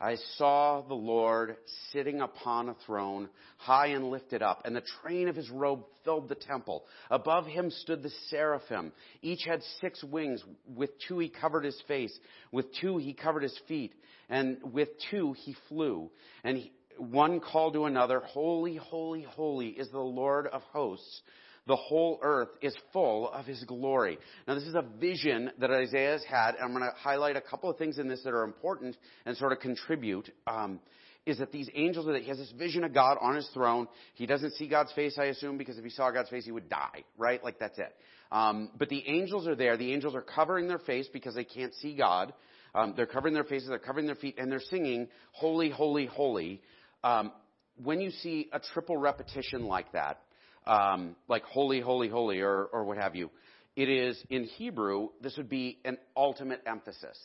I 0.00 0.16
saw 0.36 0.82
the 0.82 0.94
Lord 0.94 1.56
sitting 1.90 2.20
upon 2.20 2.68
a 2.68 2.76
throne, 2.86 3.28
high 3.56 3.88
and 3.88 4.10
lifted 4.10 4.40
up, 4.40 4.62
and 4.64 4.76
the 4.76 4.82
train 5.02 5.28
of 5.28 5.34
his 5.34 5.50
robe 5.50 5.84
filled 6.04 6.28
the 6.28 6.36
temple. 6.36 6.84
Above 7.10 7.46
him 7.46 7.70
stood 7.70 8.04
the 8.04 8.12
seraphim. 8.28 8.92
Each 9.20 9.42
had 9.44 9.62
six 9.80 10.04
wings. 10.04 10.44
With 10.72 10.90
two 11.08 11.18
he 11.18 11.28
covered 11.28 11.64
his 11.64 11.80
face. 11.88 12.16
With 12.52 12.66
two 12.80 12.98
he 12.98 13.14
covered 13.14 13.42
his 13.42 13.58
feet. 13.66 13.94
And 14.28 14.58
with 14.72 14.90
two 15.10 15.32
he 15.32 15.56
flew. 15.68 16.10
And 16.44 16.58
he, 16.58 16.72
one 16.98 17.40
called 17.40 17.74
to 17.74 17.86
another, 17.86 18.20
Holy, 18.20 18.76
holy, 18.76 19.22
holy 19.22 19.68
is 19.68 19.90
the 19.90 19.98
Lord 19.98 20.46
of 20.46 20.62
hosts 20.72 21.22
the 21.66 21.76
whole 21.76 22.18
earth 22.22 22.50
is 22.60 22.74
full 22.92 23.30
of 23.30 23.46
his 23.46 23.62
glory. 23.64 24.18
Now 24.46 24.54
this 24.54 24.64
is 24.64 24.74
a 24.74 24.84
vision 25.00 25.50
that 25.58 25.70
Isaiah 25.70 26.12
has 26.12 26.24
had, 26.24 26.54
and 26.56 26.64
I'm 26.64 26.72
going 26.72 26.84
to 26.84 26.96
highlight 26.96 27.36
a 27.36 27.40
couple 27.40 27.70
of 27.70 27.78
things 27.78 27.98
in 27.98 28.08
this 28.08 28.22
that 28.24 28.34
are 28.34 28.44
important 28.44 28.96
and 29.24 29.36
sort 29.36 29.52
of 29.52 29.60
contribute. 29.60 30.30
Um, 30.46 30.80
is 31.26 31.38
that 31.38 31.52
these 31.52 31.70
angels, 31.74 32.04
that 32.04 32.20
he 32.20 32.28
has 32.28 32.36
this 32.36 32.52
vision 32.58 32.84
of 32.84 32.92
God 32.92 33.16
on 33.18 33.34
his 33.34 33.48
throne. 33.54 33.88
He 34.12 34.26
doesn't 34.26 34.52
see 34.56 34.68
God's 34.68 34.92
face, 34.92 35.16
I 35.18 35.24
assume, 35.26 35.56
because 35.56 35.78
if 35.78 35.84
he 35.84 35.88
saw 35.88 36.10
God's 36.10 36.28
face, 36.28 36.44
he 36.44 36.52
would 36.52 36.68
die, 36.68 37.02
right? 37.16 37.42
Like 37.42 37.58
that's 37.58 37.78
it. 37.78 37.94
Um, 38.30 38.70
but 38.76 38.90
the 38.90 39.02
angels 39.08 39.48
are 39.48 39.54
there. 39.54 39.78
The 39.78 39.90
angels 39.94 40.14
are 40.14 40.20
covering 40.20 40.68
their 40.68 40.80
face 40.80 41.08
because 41.10 41.34
they 41.34 41.44
can't 41.44 41.72
see 41.76 41.96
God. 41.96 42.34
Um, 42.74 42.92
they're 42.94 43.06
covering 43.06 43.32
their 43.32 43.44
faces, 43.44 43.70
they're 43.70 43.78
covering 43.78 44.04
their 44.04 44.16
feet, 44.16 44.34
and 44.36 44.52
they're 44.52 44.60
singing, 44.60 45.08
Holy, 45.32 45.70
Holy, 45.70 46.04
Holy. 46.04 46.60
Um, 47.04 47.32
when 47.76 48.00
you 48.00 48.10
see 48.10 48.48
a 48.52 48.58
triple 48.58 48.96
repetition 48.96 49.66
like 49.66 49.92
that, 49.92 50.20
um, 50.66 51.16
like 51.28 51.44
holy, 51.44 51.80
holy, 51.80 52.08
holy, 52.08 52.40
or, 52.40 52.64
or 52.64 52.84
what 52.84 52.96
have 52.96 53.14
you. 53.14 53.30
It 53.76 53.90
is 53.90 54.20
in 54.30 54.44
Hebrew, 54.44 55.10
this 55.20 55.36
would 55.36 55.50
be 55.50 55.78
an 55.84 55.98
ultimate 56.16 56.62
emphasis. 56.66 57.18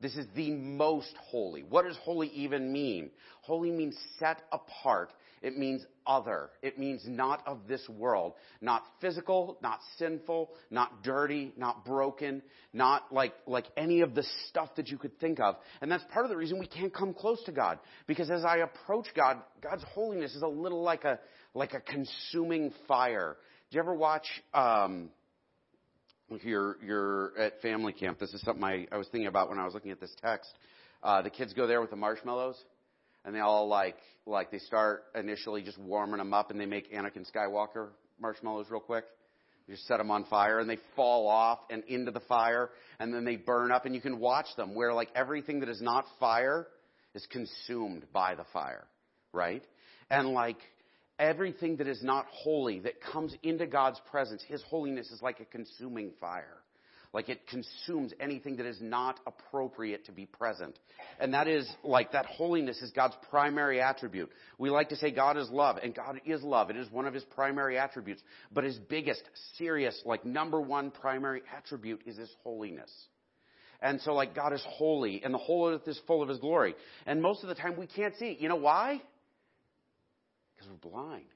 This 0.00 0.16
is 0.16 0.26
the 0.36 0.50
most 0.50 1.14
holy. 1.16 1.62
What 1.62 1.86
does 1.86 1.96
holy 2.02 2.28
even 2.28 2.72
mean? 2.72 3.10
Holy 3.40 3.70
means 3.70 3.96
set 4.18 4.42
apart. 4.52 5.12
It 5.42 5.58
means 5.58 5.84
other. 6.06 6.50
It 6.62 6.78
means 6.78 7.02
not 7.06 7.42
of 7.46 7.66
this 7.66 7.86
world. 7.88 8.34
Not 8.60 8.82
physical, 9.00 9.58
not 9.60 9.80
sinful, 9.98 10.50
not 10.70 11.02
dirty, 11.02 11.52
not 11.56 11.84
broken, 11.84 12.42
not 12.72 13.12
like, 13.12 13.34
like 13.46 13.66
any 13.76 14.02
of 14.02 14.14
the 14.14 14.24
stuff 14.48 14.74
that 14.76 14.88
you 14.88 14.98
could 14.98 15.18
think 15.18 15.40
of. 15.40 15.56
And 15.80 15.90
that's 15.90 16.04
part 16.12 16.24
of 16.24 16.30
the 16.30 16.36
reason 16.36 16.60
we 16.60 16.66
can't 16.66 16.94
come 16.94 17.12
close 17.12 17.42
to 17.44 17.52
God. 17.52 17.80
Because 18.06 18.30
as 18.30 18.44
I 18.44 18.58
approach 18.58 19.06
God, 19.16 19.38
God's 19.60 19.84
holiness 19.92 20.34
is 20.34 20.42
a 20.42 20.48
little 20.48 20.82
like 20.82 21.04
a, 21.04 21.18
like 21.54 21.74
a 21.74 21.80
consuming 21.80 22.72
fire. 22.86 23.36
Do 23.70 23.76
you 23.76 23.82
ever 23.82 23.94
watch, 23.94 24.26
um, 24.54 25.10
you're, 26.42 26.76
you're 26.84 27.36
at 27.38 27.60
family 27.62 27.92
camp, 27.92 28.18
this 28.18 28.32
is 28.32 28.40
something 28.42 28.64
I, 28.64 28.86
I 28.92 28.96
was 28.96 29.08
thinking 29.08 29.28
about 29.28 29.48
when 29.48 29.58
I 29.58 29.64
was 29.64 29.74
looking 29.74 29.90
at 29.90 30.00
this 30.00 30.14
text. 30.22 30.50
Uh, 31.02 31.20
the 31.20 31.30
kids 31.30 31.52
go 31.52 31.66
there 31.66 31.80
with 31.80 31.90
the 31.90 31.96
marshmallows, 31.96 32.56
and 33.24 33.34
they 33.34 33.40
all 33.40 33.68
like, 33.68 33.96
like 34.26 34.50
they 34.50 34.58
start 34.58 35.04
initially 35.14 35.62
just 35.62 35.78
warming 35.78 36.18
them 36.18 36.34
up, 36.34 36.50
and 36.50 36.60
they 36.60 36.66
make 36.66 36.92
Anakin 36.92 37.24
Skywalker 37.30 37.88
marshmallows 38.20 38.66
real 38.70 38.80
quick. 38.80 39.04
You 39.66 39.74
just 39.74 39.86
set 39.86 39.98
them 39.98 40.10
on 40.10 40.24
fire, 40.24 40.58
and 40.58 40.68
they 40.68 40.78
fall 40.96 41.28
off 41.28 41.60
and 41.70 41.84
into 41.84 42.10
the 42.10 42.20
fire, 42.20 42.70
and 42.98 43.14
then 43.14 43.24
they 43.24 43.36
burn 43.36 43.70
up, 43.70 43.86
and 43.86 43.94
you 43.94 44.00
can 44.00 44.18
watch 44.18 44.48
them 44.56 44.74
where 44.74 44.92
like 44.92 45.08
everything 45.14 45.60
that 45.60 45.68
is 45.68 45.80
not 45.80 46.04
fire 46.18 46.66
is 47.14 47.26
consumed 47.30 48.04
by 48.12 48.34
the 48.34 48.44
fire, 48.52 48.84
right? 49.32 49.62
And 50.10 50.28
like 50.28 50.58
everything 51.18 51.76
that 51.76 51.86
is 51.86 52.02
not 52.02 52.26
holy 52.30 52.80
that 52.80 53.00
comes 53.00 53.34
into 53.42 53.66
God's 53.66 54.00
presence, 54.10 54.42
His 54.48 54.62
holiness 54.62 55.10
is 55.10 55.22
like 55.22 55.40
a 55.40 55.44
consuming 55.44 56.12
fire. 56.20 56.58
Like 57.12 57.28
it 57.28 57.46
consumes 57.46 58.12
anything 58.20 58.56
that 58.56 58.64
is 58.64 58.80
not 58.80 59.20
appropriate 59.26 60.06
to 60.06 60.12
be 60.12 60.24
present. 60.24 60.78
And 61.20 61.34
that 61.34 61.46
is 61.46 61.70
like 61.84 62.12
that 62.12 62.24
holiness 62.24 62.80
is 62.80 62.90
God's 62.90 63.16
primary 63.28 63.82
attribute. 63.82 64.30
We 64.56 64.70
like 64.70 64.88
to 64.90 64.96
say 64.96 65.10
God 65.10 65.36
is 65.36 65.50
love, 65.50 65.76
and 65.82 65.94
God 65.94 66.22
is 66.24 66.42
love. 66.42 66.70
It 66.70 66.76
is 66.76 66.90
one 66.90 67.06
of 67.06 67.12
His 67.12 67.24
primary 67.24 67.78
attributes. 67.78 68.22
But 68.50 68.64
His 68.64 68.78
biggest, 68.78 69.22
serious, 69.58 70.00
like 70.06 70.24
number 70.24 70.60
one 70.60 70.90
primary 70.90 71.42
attribute 71.54 72.00
is 72.06 72.16
His 72.16 72.30
holiness. 72.42 72.90
And 73.82 74.00
so 74.00 74.14
like 74.14 74.34
God 74.34 74.54
is 74.54 74.64
holy, 74.66 75.22
and 75.22 75.34
the 75.34 75.38
whole 75.38 75.68
earth 75.68 75.86
is 75.86 76.00
full 76.06 76.22
of 76.22 76.30
His 76.30 76.38
glory. 76.38 76.74
And 77.04 77.20
most 77.20 77.42
of 77.42 77.50
the 77.50 77.54
time 77.54 77.76
we 77.76 77.88
can't 77.88 78.16
see 78.16 78.26
it. 78.26 78.40
You 78.40 78.48
know 78.48 78.56
why? 78.56 79.02
Because 80.56 80.70
we're 80.70 80.90
blind. 80.90 81.26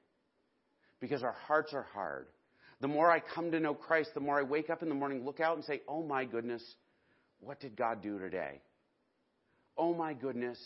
Because 1.00 1.22
our 1.22 1.36
hearts 1.46 1.74
are 1.74 1.86
hard. 1.92 2.28
The 2.80 2.88
more 2.88 3.10
I 3.10 3.20
come 3.20 3.50
to 3.52 3.60
know 3.60 3.74
Christ, 3.74 4.10
the 4.14 4.20
more 4.20 4.38
I 4.38 4.42
wake 4.42 4.70
up 4.70 4.82
in 4.82 4.88
the 4.88 4.94
morning, 4.94 5.24
look 5.24 5.40
out 5.40 5.56
and 5.56 5.64
say, 5.64 5.82
Oh 5.88 6.02
my 6.02 6.24
goodness, 6.24 6.62
what 7.40 7.60
did 7.60 7.76
God 7.76 8.02
do 8.02 8.18
today? 8.18 8.60
Oh 9.78 9.94
my 9.94 10.14
goodness, 10.14 10.58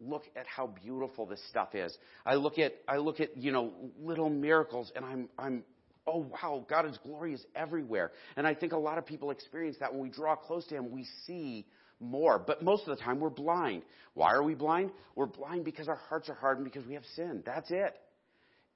look 0.00 0.24
at 0.36 0.46
how 0.46 0.68
beautiful 0.82 1.26
this 1.26 1.40
stuff 1.48 1.74
is. 1.74 1.96
I 2.24 2.34
look 2.34 2.58
at, 2.58 2.74
I 2.88 2.96
look 2.96 3.20
at, 3.20 3.36
you 3.36 3.52
know, 3.52 3.72
little 4.00 4.30
miracles 4.30 4.90
and 4.94 5.04
I'm, 5.04 5.28
I'm, 5.38 5.62
oh 6.06 6.26
wow, 6.30 6.64
God's 6.68 6.98
glory 6.98 7.34
is 7.34 7.44
everywhere. 7.54 8.12
And 8.36 8.46
I 8.46 8.54
think 8.54 8.72
a 8.72 8.78
lot 8.78 8.98
of 8.98 9.06
people 9.06 9.30
experience 9.30 9.76
that 9.80 9.92
when 9.92 10.02
we 10.02 10.10
draw 10.10 10.36
close 10.36 10.66
to 10.68 10.76
Him, 10.76 10.90
we 10.90 11.06
see 11.26 11.66
more. 12.00 12.38
But 12.38 12.62
most 12.62 12.88
of 12.88 12.96
the 12.96 13.02
time, 13.02 13.20
we're 13.20 13.30
blind. 13.30 13.82
Why 14.14 14.32
are 14.32 14.42
we 14.42 14.54
blind? 14.54 14.90
We're 15.14 15.26
blind 15.26 15.64
because 15.64 15.88
our 15.88 16.00
hearts 16.08 16.28
are 16.28 16.34
hardened 16.34 16.64
because 16.64 16.86
we 16.86 16.94
have 16.94 17.04
sin. 17.14 17.42
That's 17.44 17.70
it. 17.70 17.94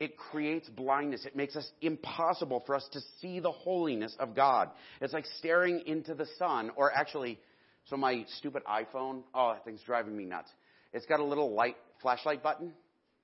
It 0.00 0.16
creates 0.16 0.68
blindness. 0.68 1.24
It 1.24 1.36
makes 1.36 1.54
us 1.56 1.70
impossible 1.80 2.62
for 2.66 2.74
us 2.74 2.86
to 2.92 3.00
see 3.20 3.38
the 3.38 3.52
holiness 3.52 4.14
of 4.18 4.34
God. 4.34 4.70
It's 5.00 5.12
like 5.12 5.26
staring 5.38 5.82
into 5.86 6.14
the 6.14 6.26
sun, 6.38 6.70
or 6.76 6.92
actually, 6.92 7.38
so 7.86 7.96
my 7.96 8.24
stupid 8.38 8.64
iPhone, 8.64 9.22
oh, 9.34 9.52
that 9.52 9.64
thing's 9.64 9.82
driving 9.82 10.16
me 10.16 10.24
nuts. 10.24 10.50
It's 10.92 11.06
got 11.06 11.20
a 11.20 11.24
little 11.24 11.54
light, 11.54 11.76
flashlight 12.02 12.42
button. 12.42 12.72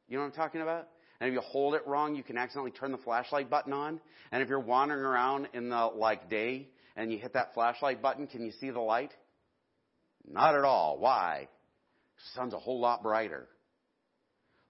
You 0.08 0.16
know 0.16 0.22
what 0.22 0.28
I'm 0.28 0.36
talking 0.36 0.60
about? 0.60 0.88
And 1.20 1.28
if 1.28 1.34
you 1.34 1.40
hold 1.40 1.74
it 1.74 1.86
wrong, 1.86 2.14
you 2.14 2.22
can 2.22 2.38
accidentally 2.38 2.70
turn 2.70 2.92
the 2.92 2.98
flashlight 2.98 3.50
button 3.50 3.72
on. 3.72 4.00
And 4.32 4.42
if 4.42 4.48
you're 4.48 4.58
wandering 4.58 5.04
around 5.04 5.48
in 5.52 5.68
the 5.68 5.86
like 5.94 6.30
day 6.30 6.68
and 6.96 7.12
you 7.12 7.18
hit 7.18 7.34
that 7.34 7.52
flashlight 7.52 8.00
button, 8.00 8.26
can 8.26 8.42
you 8.44 8.52
see 8.60 8.70
the 8.70 8.80
light? 8.80 9.10
Not 10.26 10.54
at 10.54 10.64
all. 10.64 10.98
Why? 10.98 11.48
The 12.16 12.40
sun's 12.40 12.54
a 12.54 12.58
whole 12.58 12.80
lot 12.80 13.02
brighter. 13.02 13.48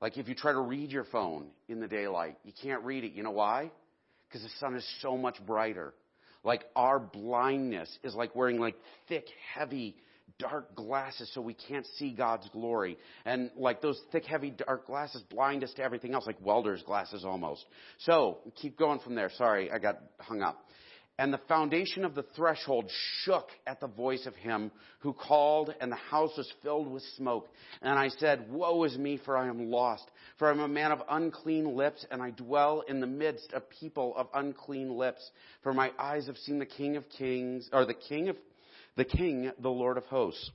Like 0.01 0.17
if 0.17 0.29
you 0.29 0.35
try 0.35 0.53
to 0.53 0.61
read 0.61 0.91
your 0.91 1.05
phone 1.05 1.49
in 1.69 1.81
the 1.81 1.89
daylight, 1.89 2.39
you 2.45 2.53
can't 2.63 2.83
read 2.85 3.05
it. 3.05 3.13
You 3.13 3.23
know 3.23 3.31
why? 3.31 3.71
Because 4.29 4.43
the 4.43 4.51
sun 4.59 4.75
is 4.75 4.87
so 5.01 5.17
much 5.17 5.37
brighter. 5.47 5.95
Like 6.43 6.65
our 6.75 6.99
blindness 6.99 7.91
is 8.03 8.15
like 8.15 8.35
wearing 8.35 8.59
like 8.59 8.77
thick, 9.09 9.27
heavy, 9.55 9.97
dark 10.39 10.75
glasses 10.75 11.31
so 11.35 11.41
we 11.41 11.55
can't 11.55 11.87
see 11.99 12.13
God's 12.13 12.49
glory. 12.51 12.97
And 13.25 13.51
like 13.57 13.83
those 13.83 14.01
thick, 14.11 14.25
heavy, 14.25 14.51
dark 14.51 14.87
glasses 14.87 15.23
blind 15.29 15.63
us 15.65 15.73
to 15.75 15.83
everything 15.83 16.15
else, 16.15 16.27
like 16.27 16.39
welder's 16.41 16.83
glasses 16.83 17.25
almost. 17.25 17.65
So, 17.99 18.39
keep 18.57 18.79
going 18.79 19.01
from 19.01 19.15
there. 19.15 19.31
Sorry, 19.37 19.71
I 19.71 19.79
got 19.79 20.01
hung 20.19 20.41
up. 20.41 20.65
And 21.21 21.35
the 21.35 21.41
foundation 21.49 22.07
of 22.07 22.15
the 22.15 22.23
threshold 22.35 22.91
shook 23.25 23.51
at 23.67 23.79
the 23.79 23.87
voice 23.87 24.25
of 24.25 24.35
him 24.37 24.71
who 25.01 25.13
called, 25.13 25.75
and 25.79 25.93
the 25.93 25.97
house 25.97 26.31
was 26.35 26.51
filled 26.63 26.91
with 26.91 27.03
smoke. 27.19 27.51
And 27.83 27.99
I 27.99 28.09
said, 28.09 28.51
Woe 28.51 28.85
is 28.85 28.97
me, 28.97 29.21
for 29.23 29.37
I 29.37 29.47
am 29.49 29.71
lost. 29.71 30.11
For 30.39 30.49
I 30.49 30.53
am 30.53 30.61
a 30.61 30.67
man 30.67 30.93
of 30.93 31.03
unclean 31.11 31.77
lips, 31.77 32.07
and 32.11 32.23
I 32.23 32.31
dwell 32.31 32.85
in 32.89 33.01
the 33.01 33.07
midst 33.07 33.53
of 33.53 33.69
people 33.69 34.17
of 34.17 34.29
unclean 34.33 34.97
lips. 34.97 35.31
For 35.63 35.75
my 35.75 35.93
eyes 35.99 36.27
have 36.27 36.39
seen 36.39 36.59
the 36.59 36.65
King 36.65 36.97
of 36.97 37.05
Kings, 37.11 37.69
or 37.71 37.85
the 37.85 37.93
King 37.93 38.31
of 38.31 38.37
the 38.97 39.05
King, 39.05 39.53
the 39.61 39.69
Lord 39.69 39.99
of 39.99 40.05
hosts. 40.05 40.51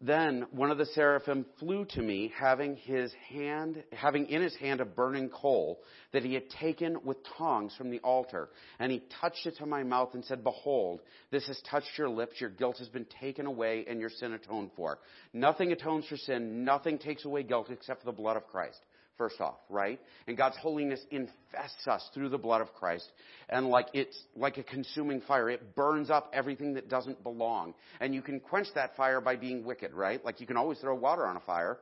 Then 0.00 0.46
one 0.52 0.70
of 0.70 0.78
the 0.78 0.86
seraphim 0.86 1.44
flew 1.58 1.84
to 1.86 2.02
me, 2.02 2.32
having 2.38 2.76
his 2.76 3.12
hand, 3.30 3.82
having 3.92 4.26
in 4.26 4.40
his 4.40 4.54
hand 4.56 4.80
a 4.80 4.84
burning 4.84 5.28
coal 5.28 5.80
that 6.12 6.22
he 6.22 6.34
had 6.34 6.48
taken 6.50 7.02
with 7.04 7.16
tongs 7.36 7.74
from 7.76 7.90
the 7.90 7.98
altar. 8.00 8.48
And 8.78 8.92
he 8.92 9.02
touched 9.20 9.44
it 9.46 9.56
to 9.56 9.66
my 9.66 9.82
mouth 9.82 10.14
and 10.14 10.24
said, 10.24 10.44
Behold, 10.44 11.00
this 11.32 11.48
has 11.48 11.60
touched 11.68 11.98
your 11.98 12.08
lips. 12.08 12.40
Your 12.40 12.50
guilt 12.50 12.78
has 12.78 12.88
been 12.88 13.06
taken 13.20 13.46
away 13.46 13.86
and 13.88 13.98
your 13.98 14.10
sin 14.10 14.34
atoned 14.34 14.70
for. 14.76 15.00
Nothing 15.32 15.72
atones 15.72 16.06
for 16.06 16.16
sin. 16.16 16.64
Nothing 16.64 16.98
takes 16.98 17.24
away 17.24 17.42
guilt 17.42 17.68
except 17.70 18.00
for 18.00 18.06
the 18.06 18.12
blood 18.12 18.36
of 18.36 18.46
Christ 18.46 18.78
first 19.18 19.40
off, 19.40 19.58
right? 19.68 20.00
And 20.26 20.36
God's 20.36 20.56
holiness 20.56 21.00
infests 21.10 21.86
us 21.86 22.08
through 22.14 22.30
the 22.30 22.38
blood 22.38 22.60
of 22.60 22.72
Christ. 22.74 23.10
And 23.48 23.68
like 23.68 23.88
it's 23.92 24.16
like 24.34 24.56
a 24.56 24.62
consuming 24.62 25.20
fire. 25.22 25.50
It 25.50 25.74
burns 25.74 26.08
up 26.08 26.30
everything 26.32 26.74
that 26.74 26.88
doesn't 26.88 27.22
belong. 27.22 27.74
And 28.00 28.14
you 28.14 28.22
can 28.22 28.40
quench 28.40 28.68
that 28.76 28.96
fire 28.96 29.20
by 29.20 29.36
being 29.36 29.64
wicked, 29.64 29.92
right? 29.92 30.24
Like 30.24 30.40
you 30.40 30.46
can 30.46 30.56
always 30.56 30.78
throw 30.78 30.94
water 30.94 31.26
on 31.26 31.36
a 31.36 31.40
fire. 31.40 31.78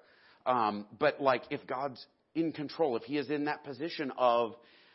Um, 0.47 0.87
but 0.99 1.21
like 1.21 1.43
if 1.51 1.67
God's 1.67 2.05
in 2.35 2.53
control, 2.53 2.97
if 2.97 3.03
He 3.03 3.19
is 3.19 3.31
in 3.31 3.45
that 3.45 3.65
position 3.65 4.13
of, 4.17 4.55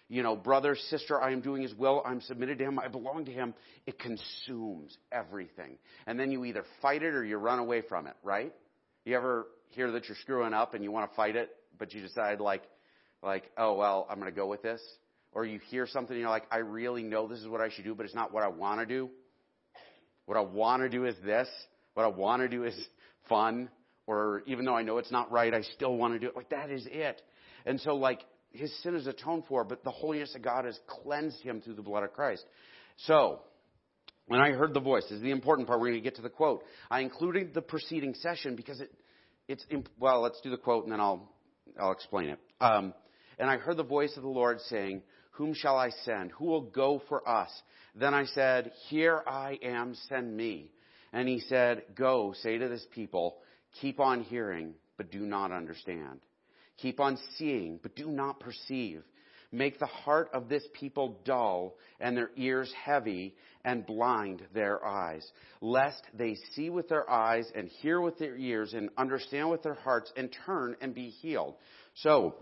you 0.09 0.23
know, 0.23 0.35
brother, 0.35 0.75
sister, 0.89 1.21
I 1.21 1.31
am 1.31 1.41
doing 1.41 1.61
His 1.61 1.73
will, 1.73 2.01
I'm 2.05 2.21
submitted 2.21 2.57
to 2.57 2.65
Him, 2.65 2.79
I 2.79 2.87
belong 2.87 3.25
to 3.25 3.31
Him, 3.31 3.53
it 3.85 3.99
consumes 3.99 4.97
everything. 5.11 5.77
And 6.07 6.19
then 6.19 6.31
you 6.31 6.43
either 6.45 6.65
fight 6.81 7.03
it 7.03 7.13
or 7.13 7.23
you 7.23 7.37
run 7.37 7.59
away 7.59 7.81
from 7.81 8.07
it, 8.07 8.15
right? 8.23 8.53
You 9.05 9.15
ever 9.15 9.47
hear 9.69 9.91
that 9.91 10.07
you're 10.07 10.17
screwing 10.21 10.53
up 10.53 10.73
and 10.73 10.83
you 10.83 10.91
want 10.91 11.09
to 11.09 11.15
fight 11.15 11.35
it 11.35 11.49
but 11.77 11.93
you 11.93 12.01
decide 12.01 12.39
like, 12.39 12.63
like, 13.23 13.51
oh 13.57 13.75
well, 13.75 14.07
I'm 14.09 14.19
going 14.19 14.31
to 14.31 14.35
go 14.35 14.47
with 14.47 14.61
this. 14.61 14.81
Or 15.33 15.45
you 15.45 15.59
hear 15.69 15.87
something 15.87 16.13
and 16.13 16.21
you're 16.21 16.29
like, 16.29 16.47
I 16.51 16.57
really 16.57 17.03
know 17.03 17.27
this 17.27 17.39
is 17.39 17.47
what 17.47 17.61
I 17.61 17.69
should 17.69 17.85
do, 17.85 17.95
but 17.95 18.05
it's 18.05 18.15
not 18.15 18.33
what 18.33 18.43
I 18.43 18.49
want 18.49 18.81
to 18.81 18.85
do. 18.85 19.09
What 20.25 20.37
I 20.37 20.41
want 20.41 20.81
to 20.83 20.89
do 20.89 21.05
is 21.05 21.15
this. 21.23 21.47
What 21.93 22.03
I 22.03 22.07
want 22.09 22.41
to 22.41 22.49
do 22.49 22.65
is 22.65 22.75
fun. 23.29 23.69
Or 24.07 24.43
even 24.45 24.65
though 24.65 24.75
I 24.75 24.81
know 24.81 24.97
it's 24.97 25.11
not 25.11 25.31
right, 25.31 25.53
I 25.53 25.61
still 25.61 25.95
want 25.95 26.13
to 26.13 26.19
do 26.19 26.27
it. 26.27 26.35
Like 26.35 26.49
that 26.49 26.69
is 26.69 26.85
it. 26.91 27.21
And 27.65 27.79
so 27.79 27.95
like 27.95 28.19
his 28.51 28.71
sin 28.81 28.95
is 28.95 29.07
atoned 29.07 29.43
for, 29.47 29.63
but 29.63 29.83
the 29.83 29.91
holiness 29.91 30.35
of 30.35 30.41
God 30.41 30.65
has 30.65 30.77
cleansed 30.87 31.41
him 31.41 31.61
through 31.61 31.75
the 31.75 31.81
blood 31.81 32.03
of 32.03 32.13
Christ. 32.13 32.43
So, 32.97 33.39
when 34.27 34.39
I 34.39 34.51
heard 34.51 34.73
the 34.73 34.79
voice, 34.79 35.03
is 35.11 35.21
the 35.21 35.31
important 35.31 35.67
part. 35.67 35.79
We're 35.79 35.87
going 35.87 35.99
to 35.99 36.03
get 36.03 36.15
to 36.15 36.21
the 36.21 36.29
quote. 36.29 36.63
I 36.89 37.01
included 37.01 37.53
the 37.53 37.61
preceding 37.61 38.13
session 38.15 38.55
because 38.55 38.79
it, 38.79 38.91
it's, 39.47 39.65
well, 39.99 40.21
let's 40.21 40.39
do 40.41 40.49
the 40.49 40.57
quote 40.57 40.83
and 40.83 40.91
then 40.91 40.99
I'll 40.99 41.29
I'll 41.79 41.91
explain 41.91 42.29
it. 42.29 42.39
Um, 42.59 42.93
and 43.39 43.49
I 43.49 43.57
heard 43.57 43.77
the 43.77 43.83
voice 43.83 44.15
of 44.17 44.23
the 44.23 44.29
Lord 44.29 44.59
saying, 44.61 45.01
Whom 45.31 45.53
shall 45.53 45.77
I 45.77 45.89
send? 46.03 46.31
Who 46.31 46.45
will 46.45 46.61
go 46.61 47.01
for 47.07 47.27
us? 47.27 47.49
Then 47.95 48.13
I 48.13 48.25
said, 48.25 48.71
Here 48.89 49.21
I 49.25 49.59
am, 49.63 49.95
send 50.09 50.35
me. 50.35 50.71
And 51.13 51.27
he 51.27 51.39
said, 51.39 51.83
Go, 51.95 52.33
say 52.41 52.57
to 52.57 52.67
this 52.67 52.85
people, 52.93 53.37
keep 53.81 53.99
on 53.99 54.21
hearing, 54.23 54.73
but 54.97 55.11
do 55.11 55.19
not 55.19 55.51
understand. 55.51 56.19
Keep 56.77 56.99
on 56.99 57.17
seeing, 57.37 57.79
but 57.81 57.95
do 57.95 58.07
not 58.07 58.39
perceive. 58.39 59.03
Make 59.51 59.79
the 59.79 59.85
heart 59.85 60.29
of 60.33 60.47
this 60.47 60.63
people 60.73 61.19
dull 61.25 61.75
and 61.99 62.15
their 62.15 62.31
ears 62.37 62.73
heavy 62.85 63.35
and 63.65 63.85
blind 63.85 64.41
their 64.53 64.83
eyes, 64.85 65.29
lest 65.59 66.01
they 66.13 66.35
see 66.53 66.69
with 66.69 66.87
their 66.87 67.09
eyes 67.09 67.51
and 67.53 67.67
hear 67.67 67.99
with 67.99 68.17
their 68.17 68.35
ears 68.37 68.73
and 68.73 68.89
understand 68.97 69.49
with 69.49 69.61
their 69.61 69.73
hearts 69.75 70.11
and 70.15 70.35
turn 70.45 70.75
and 70.81 70.95
be 70.95 71.09
healed. 71.09 71.55
So, 71.95 72.35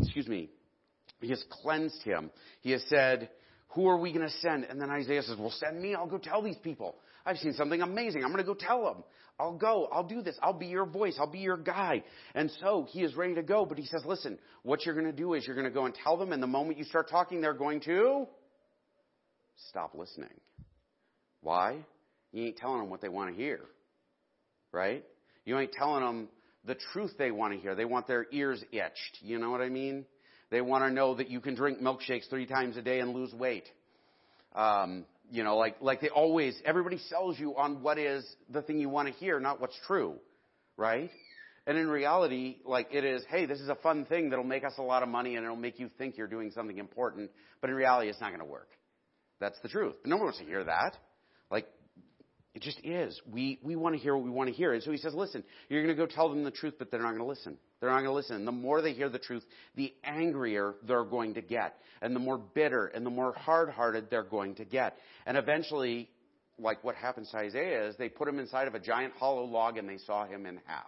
excuse 0.00 0.26
me, 0.26 0.50
he 1.20 1.28
has 1.28 1.44
cleansed 1.62 2.02
him. 2.02 2.30
He 2.62 2.72
has 2.72 2.82
said, 2.88 3.28
who 3.68 3.88
are 3.88 3.98
we 3.98 4.12
going 4.12 4.26
to 4.26 4.32
send? 4.40 4.64
And 4.64 4.80
then 4.80 4.90
Isaiah 4.90 5.22
says, 5.22 5.36
well, 5.38 5.52
send 5.54 5.80
me. 5.80 5.94
I'll 5.94 6.06
go 6.06 6.18
tell 6.18 6.42
these 6.42 6.56
people. 6.56 6.96
I've 7.26 7.36
seen 7.36 7.52
something 7.52 7.82
amazing. 7.82 8.24
I'm 8.24 8.32
going 8.32 8.42
to 8.42 8.46
go 8.46 8.54
tell 8.58 8.84
them. 8.84 9.04
I'll 9.38 9.56
go. 9.56 9.88
I'll 9.92 10.06
do 10.06 10.22
this. 10.22 10.38
I'll 10.42 10.52
be 10.52 10.66
your 10.66 10.86
voice. 10.86 11.16
I'll 11.18 11.30
be 11.30 11.40
your 11.40 11.58
guy. 11.58 12.02
And 12.34 12.50
so 12.60 12.86
he 12.90 13.02
is 13.02 13.14
ready 13.14 13.34
to 13.34 13.42
go, 13.42 13.66
but 13.66 13.78
he 13.78 13.84
says, 13.84 14.02
listen, 14.06 14.38
what 14.62 14.86
you're 14.86 14.94
going 14.94 15.06
to 15.06 15.12
do 15.12 15.34
is 15.34 15.46
you're 15.46 15.56
going 15.56 15.68
to 15.68 15.74
go 15.74 15.84
and 15.84 15.94
tell 15.94 16.16
them, 16.16 16.32
and 16.32 16.42
the 16.42 16.46
moment 16.46 16.78
you 16.78 16.84
start 16.84 17.10
talking, 17.10 17.40
they're 17.40 17.52
going 17.52 17.80
to 17.82 18.26
stop 19.68 19.94
listening. 19.94 20.30
Why? 21.42 21.76
You 22.32 22.44
ain't 22.44 22.56
telling 22.56 22.80
them 22.80 22.90
what 22.90 23.00
they 23.02 23.08
want 23.08 23.30
to 23.30 23.36
hear. 23.36 23.60
Right? 24.72 25.04
You 25.44 25.58
ain't 25.58 25.72
telling 25.72 26.02
them 26.02 26.28
the 26.64 26.76
truth 26.92 27.12
they 27.18 27.30
want 27.30 27.52
to 27.52 27.58
hear. 27.58 27.74
They 27.74 27.84
want 27.84 28.06
their 28.06 28.26
ears 28.32 28.62
itched. 28.72 29.18
You 29.22 29.38
know 29.38 29.50
what 29.50 29.60
I 29.60 29.68
mean? 29.68 30.06
They 30.50 30.60
want 30.60 30.84
to 30.84 30.90
know 30.90 31.14
that 31.14 31.30
you 31.30 31.40
can 31.40 31.54
drink 31.54 31.80
milkshakes 31.80 32.28
three 32.30 32.46
times 32.46 32.76
a 32.76 32.82
day 32.82 33.00
and 33.00 33.12
lose 33.12 33.32
weight. 33.34 33.68
Um, 34.54 35.04
you 35.30 35.44
know, 35.44 35.56
like, 35.56 35.76
like 35.80 36.00
they 36.00 36.08
always, 36.08 36.60
everybody 36.64 36.98
sells 37.08 37.38
you 37.38 37.56
on 37.56 37.82
what 37.82 37.98
is 37.98 38.24
the 38.50 38.62
thing 38.62 38.78
you 38.78 38.88
want 38.88 39.08
to 39.08 39.14
hear, 39.14 39.40
not 39.40 39.60
what's 39.60 39.76
true. 39.86 40.14
Right? 40.76 41.10
And 41.66 41.76
in 41.76 41.88
reality, 41.88 42.58
like 42.64 42.88
it 42.92 43.04
is, 43.04 43.24
hey, 43.28 43.46
this 43.46 43.60
is 43.60 43.68
a 43.68 43.74
fun 43.76 44.04
thing 44.04 44.30
that'll 44.30 44.44
make 44.44 44.64
us 44.64 44.74
a 44.78 44.82
lot 44.82 45.02
of 45.02 45.08
money 45.08 45.34
and 45.34 45.44
it'll 45.44 45.56
make 45.56 45.80
you 45.80 45.90
think 45.98 46.16
you're 46.16 46.28
doing 46.28 46.52
something 46.54 46.78
important. 46.78 47.30
But 47.60 47.70
in 47.70 47.76
reality, 47.76 48.08
it's 48.08 48.20
not 48.20 48.28
going 48.28 48.40
to 48.40 48.46
work. 48.46 48.68
That's 49.40 49.58
the 49.62 49.68
truth. 49.68 49.94
But 50.02 50.10
no 50.10 50.16
one 50.16 50.26
wants 50.26 50.38
to 50.38 50.44
hear 50.44 50.62
that. 50.64 50.96
Like, 51.50 51.66
it 52.56 52.62
just 52.62 52.80
is. 52.82 53.20
We, 53.30 53.58
we 53.62 53.76
want 53.76 53.96
to 53.96 54.00
hear 54.00 54.16
what 54.16 54.24
we 54.24 54.30
want 54.30 54.48
to 54.48 54.54
hear. 54.54 54.72
And 54.72 54.82
so 54.82 54.90
he 54.90 54.96
says, 54.96 55.12
listen, 55.12 55.44
you're 55.68 55.82
going 55.82 55.94
to 55.94 56.06
go 56.06 56.06
tell 56.06 56.30
them 56.30 56.42
the 56.42 56.50
truth, 56.50 56.76
but 56.78 56.90
they're 56.90 57.02
not 57.02 57.10
going 57.10 57.20
to 57.20 57.26
listen. 57.26 57.58
They're 57.78 57.90
not 57.90 57.96
going 57.96 58.06
to 58.06 58.14
listen. 58.14 58.36
And 58.36 58.48
the 58.48 58.52
more 58.52 58.80
they 58.80 58.94
hear 58.94 59.10
the 59.10 59.18
truth, 59.18 59.44
the 59.74 59.92
angrier 60.02 60.74
they're 60.88 61.04
going 61.04 61.34
to 61.34 61.42
get. 61.42 61.76
And 62.00 62.16
the 62.16 62.20
more 62.20 62.38
bitter 62.38 62.86
and 62.86 63.04
the 63.04 63.10
more 63.10 63.34
hard-hearted 63.34 64.06
they're 64.08 64.22
going 64.22 64.54
to 64.54 64.64
get. 64.64 64.96
And 65.26 65.36
eventually, 65.36 66.08
like 66.58 66.82
what 66.82 66.94
happens 66.94 67.28
to 67.32 67.36
Isaiah 67.36 67.88
is 67.88 67.96
they 67.98 68.08
put 68.08 68.26
him 68.26 68.38
inside 68.38 68.68
of 68.68 68.74
a 68.74 68.80
giant 68.80 69.12
hollow 69.18 69.44
log 69.44 69.76
and 69.76 69.86
they 69.86 69.98
saw 69.98 70.24
him 70.24 70.46
in 70.46 70.58
half. 70.64 70.86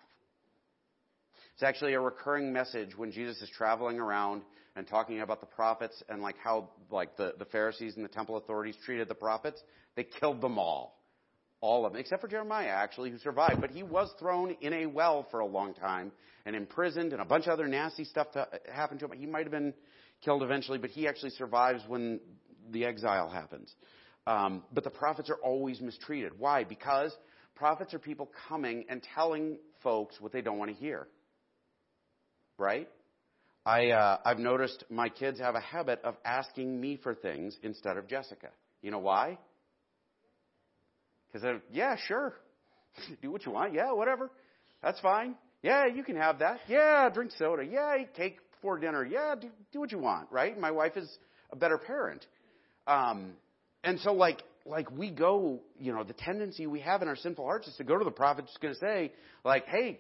It's 1.53 1.63
actually 1.63 1.93
a 1.93 2.01
recurring 2.01 2.51
message 2.51 2.97
when 2.97 3.13
Jesus 3.13 3.43
is 3.43 3.51
traveling 3.51 4.01
around 4.01 4.41
and 4.75 4.89
talking 4.89 5.21
about 5.21 5.41
the 5.41 5.47
prophets 5.47 6.03
and 6.09 6.23
like 6.23 6.37
how 6.43 6.71
like 6.91 7.19
the, 7.19 7.35
the 7.39 7.45
Pharisees 7.45 7.97
and 7.97 8.05
the 8.07 8.09
temple 8.09 8.39
authorities 8.39 8.77
treated 8.87 9.07
the 9.07 9.15
prophets. 9.15 9.61
They 9.97 10.05
killed 10.05 10.41
them 10.41 10.59
all. 10.59 10.98
All 11.61 11.85
of 11.85 11.93
them, 11.93 12.01
except 12.01 12.21
for 12.21 12.29
Jeremiah, 12.29 12.69
actually, 12.69 13.11
who 13.11 13.19
survived. 13.19 13.61
But 13.61 13.71
he 13.71 13.83
was 13.83 14.13
thrown 14.19 14.57
in 14.61 14.73
a 14.73 14.87
well 14.87 15.27
for 15.31 15.41
a 15.41 15.47
long 15.47 15.75
time 15.75 16.13
and 16.47 16.55
imprisoned, 16.55 17.13
and 17.13 17.21
a 17.21 17.25
bunch 17.25 17.47
of 17.47 17.53
other 17.53 17.67
nasty 17.67 18.05
stuff 18.05 18.31
to, 18.33 18.47
happened 18.73 19.01
to 19.01 19.07
him. 19.07 19.19
He 19.19 19.27
might 19.27 19.43
have 19.43 19.51
been 19.51 19.75
killed 20.25 20.43
eventually, 20.43 20.79
but 20.79 20.91
he 20.91 21.09
actually 21.09 21.31
survives 21.31 21.83
when 21.89 22.21
the 22.71 22.85
exile 22.85 23.29
happens. 23.29 23.75
Um, 24.27 24.63
but 24.73 24.85
the 24.85 24.91
prophets 24.91 25.31
are 25.31 25.39
always 25.43 25.81
mistreated. 25.81 26.33
Why? 26.39 26.63
Because 26.63 27.17
prophets 27.55 27.93
are 27.95 27.99
people 27.99 28.31
coming 28.49 28.85
and 28.89 29.03
telling 29.15 29.59
folks 29.83 30.21
what 30.21 30.33
they 30.33 30.43
don't 30.43 30.59
want 30.59 30.71
to 30.71 30.77
hear. 30.77 31.09
Right? 32.59 32.89
I, 33.65 33.91
uh, 33.91 34.19
I've 34.25 34.39
noticed 34.39 34.85
my 34.91 35.09
kids 35.09 35.41
have 35.41 35.55
a 35.55 35.61
habit 35.61 36.01
of 36.05 36.17
asking 36.25 36.81
me 36.81 36.99
for 37.03 37.15
things 37.15 37.57
instead 37.63 37.97
of 37.97 38.07
Jessica. 38.07 38.49
You 38.81 38.91
know 38.91 38.99
why? 38.99 39.39
Because 41.33 41.61
yeah, 41.73 41.97
sure. 42.07 42.35
Do 43.23 43.31
what 43.31 43.45
you 43.47 43.53
want. 43.53 43.75
Yeah, 43.75 43.93
whatever. 43.93 44.31
That's 44.83 45.01
fine. 45.01 45.35
Yeah, 45.63 45.87
you 45.87 46.05
can 46.05 46.17
have 46.17 46.39
that. 46.39 46.61
Yeah, 46.69 47.09
drink 47.11 47.33
soda. 47.37 47.65
Yeah, 47.65 47.97
eat 48.01 48.15
cake 48.15 48.39
before 48.53 48.79
dinner. 48.79 49.05
Yeah, 49.05 49.35
do, 49.41 49.49
do 49.73 49.81
what 49.81 49.91
you 49.91 49.99
want, 49.99 50.31
right? 50.31 50.59
My 50.59 50.71
wife 50.71 50.97
is 50.97 51.11
a 51.51 51.57
better 51.57 51.79
parent. 51.79 52.25
Um, 52.87 53.33
and 53.83 53.99
so 54.01 54.13
like, 54.13 54.43
like 54.65 54.91
we 54.91 55.11
go, 55.11 55.61
you 55.81 55.93
know, 55.93 56.05
the 56.05 56.13
tendency 56.13 56.67
we 56.67 56.81
have 56.81 57.03
in 57.03 57.09
our 57.09 57.17
sinful 57.17 57.45
hearts 57.45 57.67
is 57.67 57.75
to 57.77 57.85
go 57.85 57.99
to 57.99 58.05
the 58.05 58.11
prophet 58.11 58.47
just 58.47 58.61
going 58.61 58.75
to 58.75 58.81
say, 58.81 59.13
like, 59.45 59.67
hey, 59.67 59.99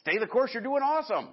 stay 0.00 0.18
the 0.18 0.26
course, 0.26 0.50
you're 0.52 0.62
doing 0.62 0.82
awesome. 0.82 1.28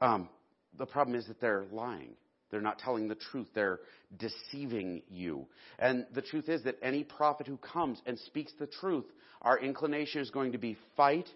Um, 0.00 0.28
the 0.76 0.86
problem 0.86 1.16
is 1.16 1.26
that 1.26 1.40
they're 1.40 1.66
lying. 1.72 2.14
They're 2.50 2.60
not 2.60 2.78
telling 2.78 3.08
the 3.08 3.14
truth. 3.14 3.48
They're 3.54 3.80
deceiving 4.16 5.02
you. 5.08 5.46
And 5.78 6.06
the 6.14 6.22
truth 6.22 6.48
is 6.48 6.62
that 6.64 6.76
any 6.82 7.04
prophet 7.04 7.46
who 7.46 7.58
comes 7.58 8.00
and 8.06 8.18
speaks 8.20 8.52
the 8.58 8.66
truth, 8.66 9.04
our 9.42 9.58
inclination 9.58 10.20
is 10.20 10.30
going 10.30 10.52
to 10.52 10.58
be 10.58 10.76
fight, 10.96 11.28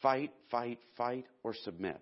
fight, 0.00 0.32
fight, 0.50 0.78
fight, 0.96 1.26
or 1.42 1.54
submit. 1.54 2.00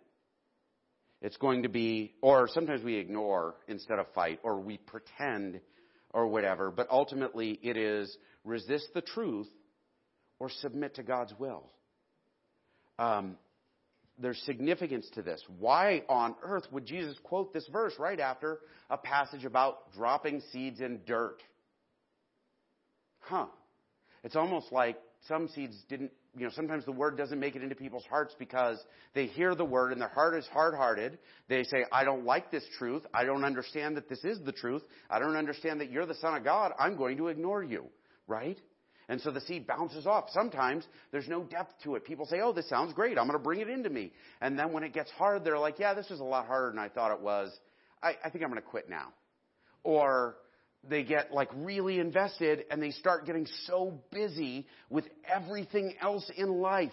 It's 1.22 1.38
going 1.38 1.62
to 1.62 1.68
be, 1.68 2.12
or 2.20 2.48
sometimes 2.48 2.84
we 2.84 2.96
ignore 2.96 3.54
instead 3.68 3.98
of 3.98 4.06
fight, 4.14 4.38
or 4.42 4.60
we 4.60 4.76
pretend, 4.76 5.60
or 6.12 6.26
whatever. 6.28 6.70
But 6.70 6.88
ultimately, 6.90 7.58
it 7.62 7.76
is 7.76 8.16
resist 8.44 8.88
the 8.94 9.00
truth 9.00 9.48
or 10.38 10.50
submit 10.50 10.96
to 10.96 11.02
God's 11.02 11.32
will. 11.38 11.64
Um, 12.98 13.36
there's 14.18 14.40
significance 14.42 15.08
to 15.14 15.22
this. 15.22 15.42
Why 15.58 16.02
on 16.08 16.34
earth 16.42 16.64
would 16.72 16.86
Jesus 16.86 17.16
quote 17.22 17.52
this 17.52 17.66
verse 17.70 17.94
right 17.98 18.18
after 18.18 18.60
a 18.90 18.96
passage 18.96 19.44
about 19.44 19.92
dropping 19.92 20.42
seeds 20.52 20.80
in 20.80 21.00
dirt? 21.06 21.42
Huh. 23.20 23.46
It's 24.24 24.36
almost 24.36 24.72
like 24.72 24.96
some 25.28 25.48
seeds 25.48 25.76
didn't, 25.88 26.12
you 26.36 26.44
know, 26.44 26.50
sometimes 26.54 26.84
the 26.84 26.92
word 26.92 27.16
doesn't 27.16 27.38
make 27.38 27.56
it 27.56 27.62
into 27.62 27.74
people's 27.74 28.04
hearts 28.08 28.34
because 28.38 28.78
they 29.14 29.26
hear 29.26 29.54
the 29.54 29.64
word 29.64 29.92
and 29.92 30.00
their 30.00 30.08
heart 30.08 30.34
is 30.36 30.46
hard 30.46 30.74
hearted. 30.74 31.18
They 31.48 31.64
say, 31.64 31.84
I 31.92 32.04
don't 32.04 32.24
like 32.24 32.50
this 32.50 32.64
truth. 32.78 33.04
I 33.12 33.24
don't 33.24 33.44
understand 33.44 33.96
that 33.96 34.08
this 34.08 34.24
is 34.24 34.38
the 34.44 34.52
truth. 34.52 34.82
I 35.10 35.18
don't 35.18 35.36
understand 35.36 35.80
that 35.80 35.90
you're 35.90 36.06
the 36.06 36.14
Son 36.14 36.34
of 36.34 36.44
God. 36.44 36.72
I'm 36.78 36.96
going 36.96 37.16
to 37.18 37.28
ignore 37.28 37.62
you. 37.62 37.86
Right? 38.28 38.58
And 39.08 39.20
so 39.20 39.30
the 39.30 39.40
seed 39.42 39.66
bounces 39.66 40.06
off. 40.06 40.26
Sometimes 40.30 40.84
there's 41.12 41.28
no 41.28 41.44
depth 41.44 41.74
to 41.84 41.94
it. 41.94 42.04
People 42.04 42.26
say, 42.26 42.40
oh, 42.42 42.52
this 42.52 42.68
sounds 42.68 42.92
great. 42.92 43.18
I'm 43.18 43.26
going 43.26 43.38
to 43.38 43.42
bring 43.42 43.60
it 43.60 43.68
into 43.68 43.88
me. 43.88 44.12
And 44.40 44.58
then 44.58 44.72
when 44.72 44.82
it 44.82 44.92
gets 44.92 45.10
hard, 45.12 45.44
they're 45.44 45.58
like, 45.58 45.78
yeah, 45.78 45.94
this 45.94 46.10
is 46.10 46.18
a 46.18 46.24
lot 46.24 46.46
harder 46.46 46.70
than 46.70 46.78
I 46.78 46.88
thought 46.88 47.12
it 47.12 47.20
was. 47.20 47.56
I, 48.02 48.16
I 48.24 48.30
think 48.30 48.42
I'm 48.42 48.50
going 48.50 48.60
to 48.60 48.68
quit 48.68 48.90
now. 48.90 49.12
Or 49.84 50.36
they 50.88 51.04
get 51.04 51.32
like 51.32 51.50
really 51.54 51.98
invested 52.00 52.64
and 52.70 52.82
they 52.82 52.90
start 52.90 53.26
getting 53.26 53.46
so 53.66 54.00
busy 54.10 54.66
with 54.90 55.04
everything 55.32 55.94
else 56.00 56.28
in 56.36 56.60
life 56.60 56.92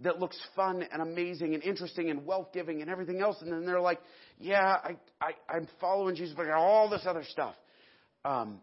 that 0.00 0.18
looks 0.18 0.38
fun 0.54 0.84
and 0.92 1.00
amazing 1.00 1.54
and 1.54 1.62
interesting 1.62 2.10
and 2.10 2.26
wealth 2.26 2.48
giving 2.52 2.82
and 2.82 2.90
everything 2.90 3.20
else. 3.20 3.36
And 3.40 3.52
then 3.52 3.64
they're 3.64 3.80
like, 3.80 4.00
yeah, 4.38 4.76
I, 4.84 4.96
I, 5.20 5.32
I'm 5.48 5.68
following 5.80 6.14
Jesus, 6.14 6.34
but 6.36 6.46
I 6.46 6.50
got 6.50 6.58
all 6.58 6.90
this 6.90 7.06
other 7.06 7.24
stuff. 7.30 7.54
Um, 8.24 8.60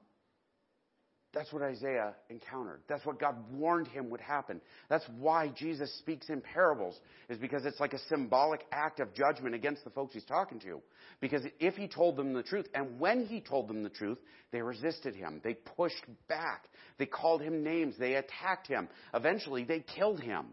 that's 1.31 1.53
what 1.53 1.61
Isaiah 1.61 2.15
encountered. 2.29 2.81
That's 2.87 3.05
what 3.05 3.19
God 3.19 3.35
warned 3.51 3.87
him 3.87 4.09
would 4.09 4.21
happen. 4.21 4.61
That's 4.89 5.05
why 5.19 5.49
Jesus 5.49 5.95
speaks 5.99 6.27
in 6.29 6.41
parables, 6.41 6.99
is 7.29 7.37
because 7.37 7.65
it's 7.65 7.79
like 7.79 7.93
a 7.93 7.99
symbolic 8.09 8.65
act 8.71 8.99
of 8.99 9.13
judgment 9.13 9.53
against 9.53 9.83
the 9.83 9.91
folks 9.91 10.13
he's 10.13 10.25
talking 10.25 10.59
to. 10.61 10.81
Because 11.21 11.43
if 11.59 11.75
he 11.75 11.87
told 11.87 12.15
them 12.15 12.33
the 12.33 12.41
truth, 12.41 12.65
and 12.73 12.99
when 12.99 13.27
he 13.27 13.41
told 13.41 13.67
them 13.67 13.83
the 13.83 13.89
truth, 13.89 14.17
they 14.51 14.61
resisted 14.61 15.15
him. 15.15 15.39
They 15.43 15.53
pushed 15.53 16.03
back. 16.27 16.65
They 16.97 17.05
called 17.05 17.41
him 17.41 17.63
names. 17.63 17.93
They 17.99 18.15
attacked 18.15 18.67
him. 18.67 18.89
Eventually, 19.13 19.63
they 19.65 19.81
killed 19.81 20.19
him. 20.19 20.45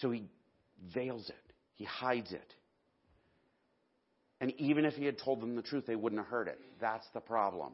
So 0.00 0.10
he 0.10 0.24
veils 0.94 1.28
it, 1.28 1.52
he 1.74 1.84
hides 1.84 2.32
it. 2.32 2.54
And 4.40 4.52
even 4.58 4.84
if 4.84 4.94
he 4.94 5.04
had 5.06 5.18
told 5.18 5.40
them 5.40 5.56
the 5.56 5.62
truth, 5.62 5.84
they 5.86 5.96
wouldn't 5.96 6.20
have 6.20 6.28
heard 6.28 6.48
it. 6.48 6.60
That's 6.80 7.06
the 7.14 7.20
problem. 7.20 7.72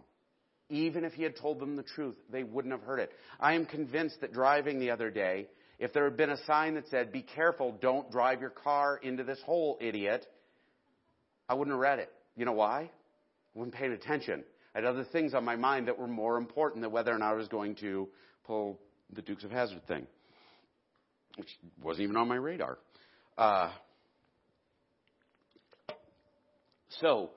Even 0.72 1.04
if 1.04 1.12
he 1.12 1.22
had 1.22 1.36
told 1.36 1.60
them 1.60 1.76
the 1.76 1.82
truth, 1.82 2.16
they 2.30 2.44
wouldn't 2.44 2.72
have 2.72 2.82
heard 2.82 2.98
it. 2.98 3.12
I 3.38 3.52
am 3.52 3.66
convinced 3.66 4.22
that 4.22 4.32
driving 4.32 4.80
the 4.80 4.90
other 4.90 5.10
day, 5.10 5.48
if 5.78 5.92
there 5.92 6.04
had 6.04 6.16
been 6.16 6.30
a 6.30 6.42
sign 6.46 6.74
that 6.76 6.88
said, 6.88 7.12
Be 7.12 7.20
careful, 7.20 7.76
don't 7.82 8.10
drive 8.10 8.40
your 8.40 8.50
car 8.50 8.96
into 8.96 9.22
this 9.22 9.38
hole, 9.44 9.76
idiot, 9.82 10.26
I 11.46 11.54
wouldn't 11.54 11.74
have 11.74 11.80
read 11.80 11.98
it. 11.98 12.10
You 12.36 12.46
know 12.46 12.52
why? 12.52 12.84
I 12.84 13.58
wasn't 13.58 13.74
paying 13.74 13.92
attention. 13.92 14.44
I 14.74 14.78
had 14.78 14.86
other 14.86 15.04
things 15.04 15.34
on 15.34 15.44
my 15.44 15.56
mind 15.56 15.88
that 15.88 15.98
were 15.98 16.08
more 16.08 16.38
important 16.38 16.80
than 16.80 16.90
whether 16.90 17.14
or 17.14 17.18
not 17.18 17.32
I 17.32 17.34
was 17.34 17.48
going 17.48 17.74
to 17.76 18.08
pull 18.44 18.80
the 19.12 19.20
Dukes 19.20 19.44
of 19.44 19.50
Hazzard 19.50 19.86
thing, 19.86 20.06
which 21.36 21.50
wasn't 21.82 22.04
even 22.04 22.16
on 22.16 22.28
my 22.28 22.36
radar. 22.36 22.78
Uh, 23.36 23.70
so, 27.00 27.32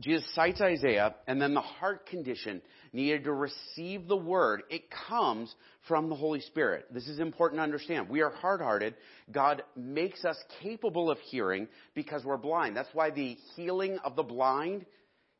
Jesus 0.00 0.24
cites 0.34 0.60
Isaiah, 0.60 1.16
and 1.26 1.42
then 1.42 1.54
the 1.54 1.60
heart 1.60 2.06
condition 2.06 2.62
needed 2.92 3.24
to 3.24 3.32
receive 3.32 4.06
the 4.06 4.16
word. 4.16 4.62
It 4.70 4.84
comes 5.08 5.52
from 5.88 6.08
the 6.08 6.14
Holy 6.14 6.40
Spirit. 6.40 6.86
This 6.92 7.08
is 7.08 7.18
important 7.18 7.58
to 7.58 7.64
understand. 7.64 8.08
We 8.08 8.20
are 8.20 8.30
hard 8.30 8.60
hearted. 8.60 8.94
God 9.32 9.62
makes 9.76 10.24
us 10.24 10.36
capable 10.62 11.10
of 11.10 11.18
hearing 11.30 11.66
because 11.94 12.24
we're 12.24 12.36
blind. 12.36 12.76
That's 12.76 12.88
why 12.92 13.10
the 13.10 13.36
healing 13.56 13.98
of 14.04 14.14
the 14.14 14.22
blind 14.22 14.86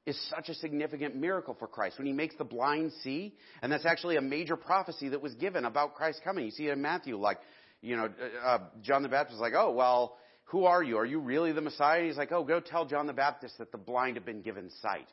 is 0.06 0.18
such 0.28 0.48
a 0.48 0.54
significant 0.54 1.14
miracle 1.14 1.54
for 1.56 1.68
Christ. 1.68 1.98
When 1.98 2.06
he 2.06 2.12
makes 2.12 2.34
the 2.36 2.44
blind 2.44 2.92
see, 3.04 3.34
and 3.62 3.70
that's 3.70 3.86
actually 3.86 4.16
a 4.16 4.22
major 4.22 4.56
prophecy 4.56 5.10
that 5.10 5.22
was 5.22 5.34
given 5.34 5.66
about 5.66 5.94
Christ 5.94 6.22
coming. 6.24 6.46
You 6.46 6.50
see 6.50 6.66
it 6.66 6.72
in 6.72 6.82
Matthew, 6.82 7.16
like, 7.16 7.38
you 7.80 7.96
know, 7.96 8.08
uh, 8.44 8.58
John 8.82 9.02
the 9.02 9.08
Baptist 9.08 9.38
was 9.38 9.40
like, 9.40 9.52
oh, 9.56 9.70
well, 9.70 10.16
who 10.48 10.64
are 10.64 10.82
you? 10.82 10.96
Are 10.96 11.06
you 11.06 11.20
really 11.20 11.52
the 11.52 11.60
Messiah? 11.60 12.04
He's 12.04 12.16
like, 12.16 12.32
Oh, 12.32 12.42
go 12.42 12.60
tell 12.60 12.86
John 12.86 13.06
the 13.06 13.12
Baptist 13.12 13.58
that 13.58 13.72
the 13.72 13.78
blind 13.78 14.16
have 14.16 14.24
been 14.24 14.42
given 14.42 14.70
sight. 14.82 15.08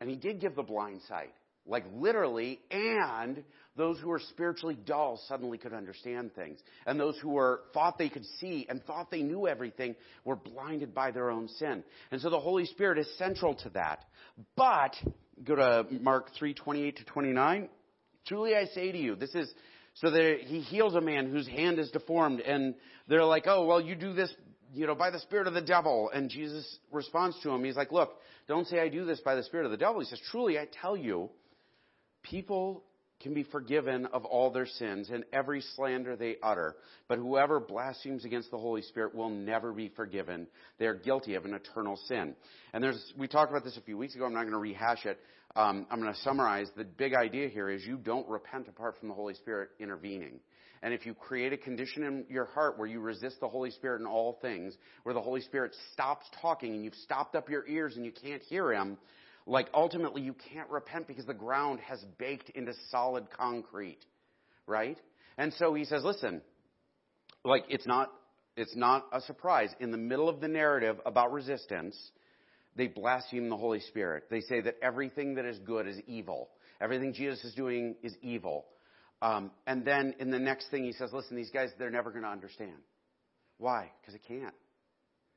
And 0.00 0.10
he 0.10 0.16
did 0.16 0.40
give 0.40 0.56
the 0.56 0.62
blind 0.62 1.00
sight, 1.08 1.32
like 1.64 1.84
literally, 1.94 2.60
and 2.70 3.44
those 3.76 3.98
who 4.00 4.08
were 4.08 4.20
spiritually 4.30 4.76
dull 4.84 5.18
suddenly 5.28 5.58
could 5.58 5.72
understand 5.72 6.34
things. 6.34 6.58
And 6.86 6.98
those 6.98 7.16
who 7.18 7.30
were, 7.30 7.62
thought 7.72 7.98
they 7.98 8.08
could 8.08 8.26
see 8.40 8.66
and 8.68 8.82
thought 8.84 9.10
they 9.10 9.22
knew 9.22 9.46
everything 9.46 9.94
were 10.24 10.36
blinded 10.36 10.92
by 10.92 11.12
their 11.12 11.30
own 11.30 11.48
sin. 11.48 11.82
And 12.10 12.20
so 12.20 12.30
the 12.30 12.40
Holy 12.40 12.66
Spirit 12.66 12.98
is 12.98 13.08
central 13.16 13.54
to 13.54 13.70
that. 13.70 14.04
But, 14.56 14.96
go 15.44 15.54
to 15.54 15.86
Mark 16.00 16.30
3, 16.36 16.52
28 16.52 16.96
to 16.96 17.04
29. 17.04 17.68
Truly 18.26 18.54
I 18.54 18.66
say 18.66 18.92
to 18.92 18.98
you, 18.98 19.14
this 19.14 19.34
is, 19.34 19.52
so 19.94 20.10
that 20.10 20.38
he 20.44 20.60
heals 20.60 20.94
a 20.94 21.00
man 21.00 21.30
whose 21.30 21.46
hand 21.46 21.78
is 21.78 21.90
deformed 21.90 22.40
and 22.40 22.74
they're 23.08 23.24
like, 23.24 23.44
oh, 23.46 23.66
well, 23.66 23.80
you 23.80 23.94
do 23.94 24.12
this, 24.12 24.32
you 24.72 24.86
know, 24.86 24.94
by 24.94 25.10
the 25.10 25.18
spirit 25.18 25.46
of 25.46 25.54
the 25.54 25.60
devil. 25.60 26.10
And 26.12 26.30
Jesus 26.30 26.78
responds 26.90 27.36
to 27.42 27.50
him. 27.50 27.64
He's 27.64 27.76
like, 27.76 27.92
look, 27.92 28.12
don't 28.48 28.66
say 28.66 28.80
I 28.80 28.88
do 28.88 29.04
this 29.04 29.20
by 29.20 29.34
the 29.34 29.42
spirit 29.42 29.66
of 29.66 29.70
the 29.70 29.76
devil. 29.76 30.00
He 30.00 30.06
says, 30.06 30.20
truly, 30.30 30.58
I 30.58 30.66
tell 30.80 30.96
you, 30.96 31.30
people 32.22 32.84
can 33.22 33.34
be 33.34 33.44
forgiven 33.44 34.06
of 34.06 34.24
all 34.24 34.50
their 34.50 34.66
sins 34.66 35.10
and 35.10 35.24
every 35.32 35.62
slander 35.76 36.16
they 36.16 36.36
utter. 36.42 36.76
But 37.08 37.18
whoever 37.18 37.60
blasphemes 37.60 38.24
against 38.24 38.50
the 38.50 38.58
Holy 38.58 38.82
Spirit 38.82 39.14
will 39.14 39.30
never 39.30 39.72
be 39.72 39.88
forgiven. 39.88 40.46
They 40.78 40.86
are 40.86 40.94
guilty 40.94 41.34
of 41.34 41.44
an 41.44 41.54
eternal 41.54 41.98
sin. 42.08 42.34
And 42.72 42.82
there's, 42.82 43.12
we 43.16 43.28
talked 43.28 43.50
about 43.50 43.64
this 43.64 43.76
a 43.76 43.82
few 43.82 43.96
weeks 43.96 44.14
ago. 44.14 44.24
I'm 44.24 44.34
not 44.34 44.42
going 44.42 44.52
to 44.52 44.58
rehash 44.58 45.06
it. 45.06 45.18
Um, 45.54 45.86
I'm 45.90 46.00
going 46.00 46.12
to 46.12 46.20
summarize. 46.20 46.68
The 46.76 46.84
big 46.84 47.14
idea 47.14 47.48
here 47.48 47.68
is 47.68 47.84
you 47.84 47.96
don't 47.96 48.28
repent 48.28 48.68
apart 48.68 48.96
from 48.98 49.08
the 49.08 49.14
Holy 49.14 49.34
Spirit 49.34 49.70
intervening. 49.78 50.40
And 50.82 50.92
if 50.92 51.06
you 51.06 51.14
create 51.14 51.52
a 51.52 51.56
condition 51.56 52.02
in 52.02 52.24
your 52.28 52.46
heart 52.46 52.76
where 52.76 52.88
you 52.88 53.00
resist 53.00 53.38
the 53.40 53.48
Holy 53.48 53.70
Spirit 53.70 54.00
in 54.00 54.06
all 54.06 54.38
things, 54.42 54.74
where 55.04 55.14
the 55.14 55.20
Holy 55.20 55.40
Spirit 55.40 55.76
stops 55.92 56.26
talking 56.40 56.74
and 56.74 56.84
you've 56.84 56.94
stopped 56.96 57.36
up 57.36 57.48
your 57.48 57.66
ears 57.68 57.94
and 57.96 58.04
you 58.04 58.10
can't 58.10 58.42
hear 58.42 58.72
Him, 58.72 58.98
like 59.46 59.68
ultimately 59.74 60.22
you 60.22 60.34
can't 60.52 60.70
repent 60.70 61.06
because 61.06 61.26
the 61.26 61.34
ground 61.34 61.80
has 61.80 62.04
baked 62.18 62.50
into 62.50 62.72
solid 62.90 63.30
concrete, 63.30 64.04
right? 64.66 64.98
And 65.38 65.52
so 65.54 65.74
he 65.74 65.84
says, 65.84 66.04
listen, 66.04 66.42
like 67.44 67.64
it's 67.68 67.86
not, 67.86 68.10
it's 68.56 68.76
not 68.76 69.06
a 69.12 69.20
surprise. 69.20 69.70
In 69.80 69.90
the 69.90 69.98
middle 69.98 70.28
of 70.28 70.40
the 70.40 70.48
narrative 70.48 71.00
about 71.04 71.32
resistance, 71.32 71.96
they 72.76 72.86
blaspheme 72.86 73.48
the 73.48 73.56
Holy 73.56 73.80
Spirit. 73.80 74.24
They 74.30 74.40
say 74.40 74.60
that 74.62 74.76
everything 74.82 75.34
that 75.34 75.44
is 75.44 75.58
good 75.58 75.86
is 75.86 75.98
evil. 76.06 76.50
Everything 76.80 77.12
Jesus 77.12 77.42
is 77.44 77.54
doing 77.54 77.96
is 78.02 78.14
evil. 78.22 78.66
Um, 79.20 79.50
and 79.66 79.84
then 79.84 80.14
in 80.18 80.30
the 80.30 80.38
next 80.38 80.68
thing, 80.70 80.84
he 80.84 80.92
says, 80.92 81.10
listen, 81.12 81.36
these 81.36 81.50
guys, 81.50 81.70
they're 81.78 81.90
never 81.90 82.10
going 82.10 82.24
to 82.24 82.28
understand. 82.28 82.78
Why? 83.58 83.90
Because 84.00 84.14
they 84.14 84.34
can't. 84.34 84.54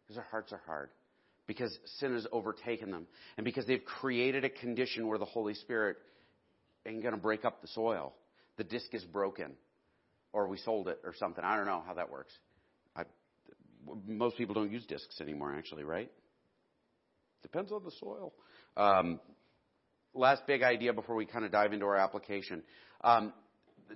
Because 0.04 0.16
their 0.16 0.28
hearts 0.32 0.52
are 0.54 0.62
hard. 0.66 0.90
Because 1.48 1.78
sin 2.00 2.14
has 2.14 2.26
overtaken 2.32 2.92
them. 2.92 3.08
And 3.38 3.46
because 3.46 3.66
they've 3.66 3.84
created 3.84 4.44
a 4.44 4.50
condition 4.50 5.08
where 5.08 5.20
the 5.20 5.26
Holy 5.26 5.54
Spirit 5.54 5.98
ain't 6.88 7.02
going 7.02 7.14
to 7.14 7.22
break 7.22 7.46
up 7.46 7.62
the 7.62 7.68
soil. 7.68 8.14
The 8.58 8.64
disc 8.64 8.94
is 8.94 9.04
broken. 9.04 9.52
Or 10.34 10.48
we 10.48 10.58
sold 10.58 10.88
it 10.88 11.00
or 11.04 11.14
something. 11.16 11.44
I 11.44 11.56
don't 11.56 11.66
know 11.66 11.84
how 11.86 11.94
that 11.94 12.10
works. 12.10 12.34
I, 12.96 13.04
most 14.08 14.38
people 14.38 14.56
don't 14.56 14.72
use 14.72 14.86
discs 14.86 15.22
anymore, 15.22 15.54
actually, 15.56 15.84
right? 15.84 16.12
Depends 17.42 17.72
on 17.72 17.84
the 17.84 17.92
soil. 18.00 18.34
Um, 18.76 19.20
last 20.16 20.48
big 20.48 20.64
idea 20.64 20.94
before 20.94 21.16
we 21.16 21.26
kind 21.26 21.46
of 21.46 21.52
dive 21.52 21.74
into 21.74 21.86
our 21.86 21.96
application. 21.96 22.64
Um, 23.04 23.34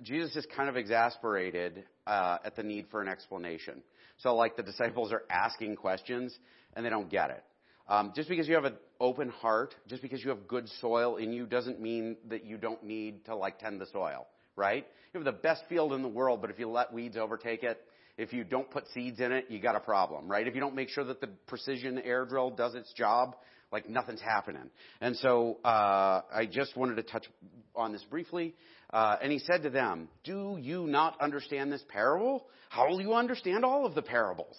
Jesus 0.02 0.36
is 0.36 0.46
kind 0.56 0.68
of 0.68 0.76
exasperated 0.76 1.84
uh, 2.06 2.38
at 2.44 2.54
the 2.56 2.62
need 2.62 2.86
for 2.90 3.02
an 3.02 3.08
explanation. 3.08 3.82
So, 4.18 4.36
like 4.36 4.56
the 4.56 4.62
disciples 4.62 5.12
are 5.12 5.22
asking 5.30 5.76
questions 5.76 6.36
and 6.74 6.84
they 6.84 6.90
don't 6.90 7.10
get 7.10 7.30
it. 7.30 7.44
Um, 7.88 8.12
just 8.14 8.28
because 8.28 8.46
you 8.46 8.54
have 8.54 8.64
an 8.64 8.76
open 9.00 9.30
heart, 9.30 9.74
just 9.88 10.00
because 10.00 10.22
you 10.22 10.30
have 10.30 10.46
good 10.46 10.68
soil 10.80 11.16
in 11.16 11.32
you, 11.32 11.46
doesn't 11.46 11.80
mean 11.80 12.16
that 12.28 12.44
you 12.44 12.56
don't 12.56 12.84
need 12.84 13.24
to 13.24 13.34
like 13.34 13.58
tend 13.58 13.80
the 13.80 13.86
soil, 13.86 14.26
right? 14.54 14.86
You 15.12 15.18
have 15.18 15.24
the 15.24 15.40
best 15.40 15.64
field 15.68 15.92
in 15.92 16.02
the 16.02 16.08
world, 16.08 16.40
but 16.40 16.50
if 16.50 16.58
you 16.58 16.68
let 16.68 16.92
weeds 16.92 17.16
overtake 17.16 17.64
it, 17.64 17.80
if 18.16 18.32
you 18.32 18.44
don't 18.44 18.70
put 18.70 18.84
seeds 18.94 19.18
in 19.18 19.32
it, 19.32 19.46
you 19.48 19.58
got 19.60 19.76
a 19.76 19.80
problem, 19.80 20.28
right? 20.28 20.46
If 20.46 20.54
you 20.54 20.60
don't 20.60 20.74
make 20.74 20.90
sure 20.90 21.04
that 21.04 21.20
the 21.20 21.28
precision 21.46 21.98
air 21.98 22.24
drill 22.26 22.50
does 22.50 22.74
its 22.74 22.92
job, 22.92 23.34
like 23.72 23.88
nothing's 23.88 24.20
happening. 24.20 24.70
And 25.00 25.16
so 25.16 25.58
uh, 25.64 26.22
I 26.32 26.46
just 26.50 26.76
wanted 26.76 26.96
to 26.96 27.02
touch 27.02 27.26
on 27.74 27.92
this 27.92 28.04
briefly. 28.04 28.54
Uh, 28.92 29.16
and 29.22 29.32
he 29.32 29.38
said 29.38 29.62
to 29.62 29.70
them, 29.70 30.08
Do 30.24 30.58
you 30.60 30.86
not 30.86 31.20
understand 31.20 31.72
this 31.72 31.82
parable? 31.88 32.46
How 32.68 32.88
will 32.88 33.00
you 33.00 33.14
understand 33.14 33.64
all 33.64 33.86
of 33.86 33.94
the 33.94 34.02
parables? 34.02 34.56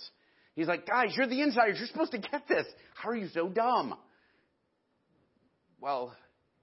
He's 0.56 0.68
like, 0.68 0.86
Guys, 0.86 1.14
you're 1.16 1.28
the 1.28 1.42
insiders. 1.42 1.78
You're 1.80 1.88
supposed 1.88 2.12
to 2.12 2.20
get 2.20 2.48
this. 2.48 2.66
How 2.96 3.10
are 3.10 3.16
you 3.16 3.30
so 3.34 3.48
dumb? 3.48 3.96
Well, 5.80 6.16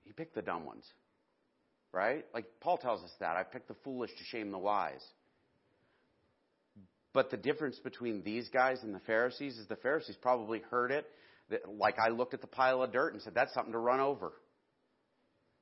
he 0.05 0.12
picked 0.12 0.34
the 0.34 0.43
dumb 0.43 0.64
ones, 0.64 0.84
right? 1.93 2.24
Like 2.32 2.47
Paul 2.61 2.78
tells 2.78 3.03
us 3.03 3.11
that. 3.20 3.36
I 3.36 3.43
picked 3.43 3.68
the 3.68 3.76
foolish 3.84 4.11
to 4.11 4.24
shame 4.24 4.53
the 4.53 4.59
wise. 4.59 5.05
But 7.12 7.30
the 7.30 7.36
difference 7.36 7.78
between 7.78 8.22
these 8.22 8.49
guys 8.51 8.78
and 8.82 8.95
the 8.95 9.01
Pharisees 9.01 9.59
is 9.59 9.66
the 9.66 9.76
Pharisees 9.76 10.16
probably 10.20 10.61
heard 10.70 10.93
it. 10.93 11.07
Like 11.66 11.97
I 11.99 12.11
looked 12.11 12.34
at 12.34 12.41
the 12.41 12.47
pile 12.47 12.82
of 12.82 12.93
dirt 12.93 13.14
and 13.14 13.22
said, 13.22 13.34
That's 13.34 13.53
something 13.55 13.72
to 13.72 13.78
run 13.78 14.01
over. 14.01 14.32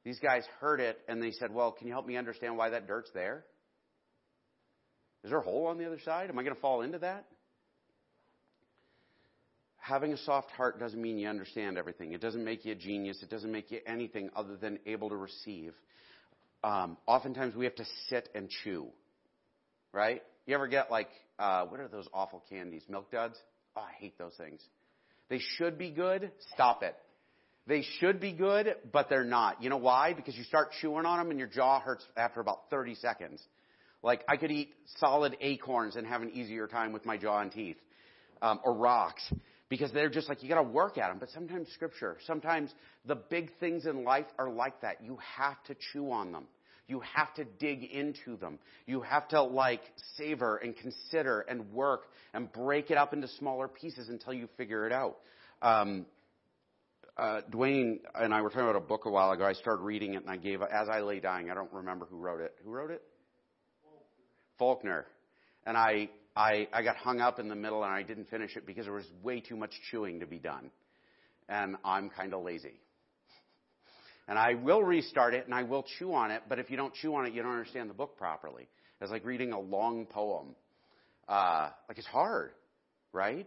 These 0.04 0.18
guys 0.20 0.44
heard 0.60 0.80
it 0.80 0.98
and 1.08 1.22
they 1.22 1.30
said, 1.30 1.52
Well, 1.52 1.72
can 1.72 1.86
you 1.86 1.92
help 1.92 2.06
me 2.06 2.16
understand 2.16 2.56
why 2.56 2.70
that 2.70 2.86
dirt's 2.86 3.10
there? 3.14 3.44
Is 5.24 5.30
there 5.30 5.38
a 5.40 5.42
hole 5.42 5.66
on 5.66 5.78
the 5.78 5.86
other 5.86 5.98
side? 6.04 6.28
Am 6.28 6.38
I 6.38 6.42
going 6.42 6.54
to 6.54 6.60
fall 6.60 6.82
into 6.82 6.98
that? 6.98 7.24
Having 9.86 10.14
a 10.14 10.16
soft 10.16 10.50
heart 10.50 10.80
doesn't 10.80 11.00
mean 11.00 11.16
you 11.16 11.28
understand 11.28 11.78
everything. 11.78 12.12
It 12.12 12.20
doesn't 12.20 12.44
make 12.44 12.64
you 12.64 12.72
a 12.72 12.74
genius. 12.74 13.22
It 13.22 13.30
doesn't 13.30 13.52
make 13.52 13.70
you 13.70 13.78
anything 13.86 14.30
other 14.34 14.56
than 14.56 14.80
able 14.84 15.08
to 15.10 15.16
receive. 15.16 15.74
um, 16.64 16.96
oftentimes 17.06 17.54
we 17.54 17.64
have 17.66 17.76
to 17.76 17.84
sit 18.08 18.28
and 18.34 18.48
chew, 18.64 18.88
right? 19.92 20.22
You 20.46 20.54
ever 20.56 20.66
get 20.66 20.90
like, 20.90 21.08
uh, 21.38 21.66
what 21.66 21.78
are 21.78 21.86
those 21.86 22.08
awful 22.12 22.42
candies? 22.50 22.82
Milk 22.88 23.12
duds? 23.12 23.36
Oh, 23.76 23.82
I 23.82 23.92
hate 24.00 24.18
those 24.18 24.32
things. 24.36 24.60
They 25.28 25.38
should 25.56 25.78
be 25.78 25.90
good. 25.90 26.32
Stop 26.54 26.82
it. 26.82 26.96
They 27.68 27.82
should 28.00 28.18
be 28.20 28.32
good, 28.32 28.74
but 28.92 29.08
they're 29.08 29.24
not. 29.24 29.62
You 29.62 29.70
know 29.70 29.76
why? 29.76 30.14
Because 30.14 30.34
you 30.36 30.42
start 30.44 30.70
chewing 30.80 31.04
on 31.06 31.18
them 31.18 31.30
and 31.30 31.38
your 31.38 31.48
jaw 31.48 31.78
hurts 31.78 32.04
after 32.16 32.40
about 32.40 32.70
30 32.70 32.96
seconds. 32.96 33.40
Like 34.02 34.24
I 34.28 34.36
could 34.36 34.50
eat 34.50 34.70
solid 34.96 35.36
acorns 35.40 35.94
and 35.94 36.06
have 36.06 36.22
an 36.22 36.30
easier 36.30 36.66
time 36.66 36.92
with 36.92 37.04
my 37.06 37.16
jaw 37.16 37.40
and 37.40 37.52
teeth, 37.52 37.76
um, 38.42 38.58
or 38.64 38.74
rocks, 38.74 39.22
because 39.68 39.92
they're 39.92 40.08
just 40.08 40.28
like 40.28 40.42
you 40.42 40.48
got 40.48 40.56
to 40.56 40.62
work 40.62 40.98
at 40.98 41.08
them. 41.08 41.18
But 41.18 41.30
sometimes 41.30 41.68
scripture, 41.74 42.16
sometimes 42.26 42.72
the 43.04 43.16
big 43.16 43.50
things 43.58 43.86
in 43.86 44.04
life 44.04 44.26
are 44.38 44.48
like 44.48 44.80
that. 44.82 45.02
You 45.02 45.18
have 45.36 45.62
to 45.64 45.76
chew 45.92 46.10
on 46.10 46.32
them. 46.32 46.44
You 46.88 47.00
have 47.00 47.34
to 47.34 47.44
dig 47.44 47.82
into 47.82 48.36
them. 48.36 48.60
You 48.86 49.00
have 49.00 49.26
to 49.28 49.42
like 49.42 49.82
savor 50.16 50.56
and 50.56 50.76
consider 50.76 51.40
and 51.40 51.72
work 51.72 52.02
and 52.32 52.52
break 52.52 52.90
it 52.90 52.96
up 52.96 53.12
into 53.12 53.26
smaller 53.26 53.66
pieces 53.66 54.08
until 54.08 54.32
you 54.32 54.48
figure 54.56 54.86
it 54.86 54.92
out. 54.92 55.16
Um, 55.62 56.06
uh, 57.16 57.40
Dwayne 57.50 57.98
and 58.14 58.32
I 58.32 58.42
were 58.42 58.50
talking 58.50 58.68
about 58.68 58.76
a 58.76 58.80
book 58.80 59.06
a 59.06 59.10
while 59.10 59.32
ago. 59.32 59.44
I 59.44 59.54
started 59.54 59.82
reading 59.82 60.14
it 60.14 60.22
and 60.22 60.30
I 60.30 60.36
gave, 60.36 60.62
it, 60.62 60.68
as 60.72 60.88
I 60.88 61.00
lay 61.00 61.18
dying, 61.18 61.50
I 61.50 61.54
don't 61.54 61.72
remember 61.72 62.06
who 62.06 62.18
wrote 62.18 62.40
it. 62.40 62.54
Who 62.62 62.70
wrote 62.70 62.90
it? 62.90 63.02
Faulkner. 64.58 65.06
And 65.64 65.76
I, 65.76 66.08
I, 66.36 66.68
I 66.72 66.82
got 66.82 66.96
hung 66.96 67.20
up 67.20 67.38
in 67.38 67.48
the 67.48 67.54
middle 67.56 67.82
and 67.82 67.92
I 67.92 68.02
didn't 68.02 68.28
finish 68.28 68.56
it 68.56 68.66
because 68.66 68.84
there 68.84 68.92
was 68.92 69.06
way 69.22 69.40
too 69.40 69.56
much 69.56 69.72
chewing 69.90 70.20
to 70.20 70.26
be 70.26 70.38
done. 70.38 70.70
And 71.48 71.76
I'm 71.84 72.10
kind 72.10 72.34
of 72.34 72.44
lazy. 72.44 72.74
And 74.28 74.38
I 74.38 74.54
will 74.54 74.82
restart 74.82 75.34
it 75.34 75.46
and 75.46 75.54
I 75.54 75.62
will 75.62 75.84
chew 75.98 76.12
on 76.12 76.30
it, 76.30 76.42
but 76.48 76.58
if 76.58 76.70
you 76.70 76.76
don't 76.76 76.92
chew 76.92 77.14
on 77.14 77.26
it, 77.26 77.32
you 77.32 77.42
don't 77.42 77.52
understand 77.52 77.88
the 77.88 77.94
book 77.94 78.18
properly. 78.18 78.68
It's 79.00 79.10
like 79.10 79.24
reading 79.24 79.52
a 79.52 79.60
long 79.60 80.06
poem. 80.06 80.54
Uh, 81.28 81.70
like 81.88 81.98
it's 81.98 82.06
hard, 82.06 82.50
right? 83.12 83.46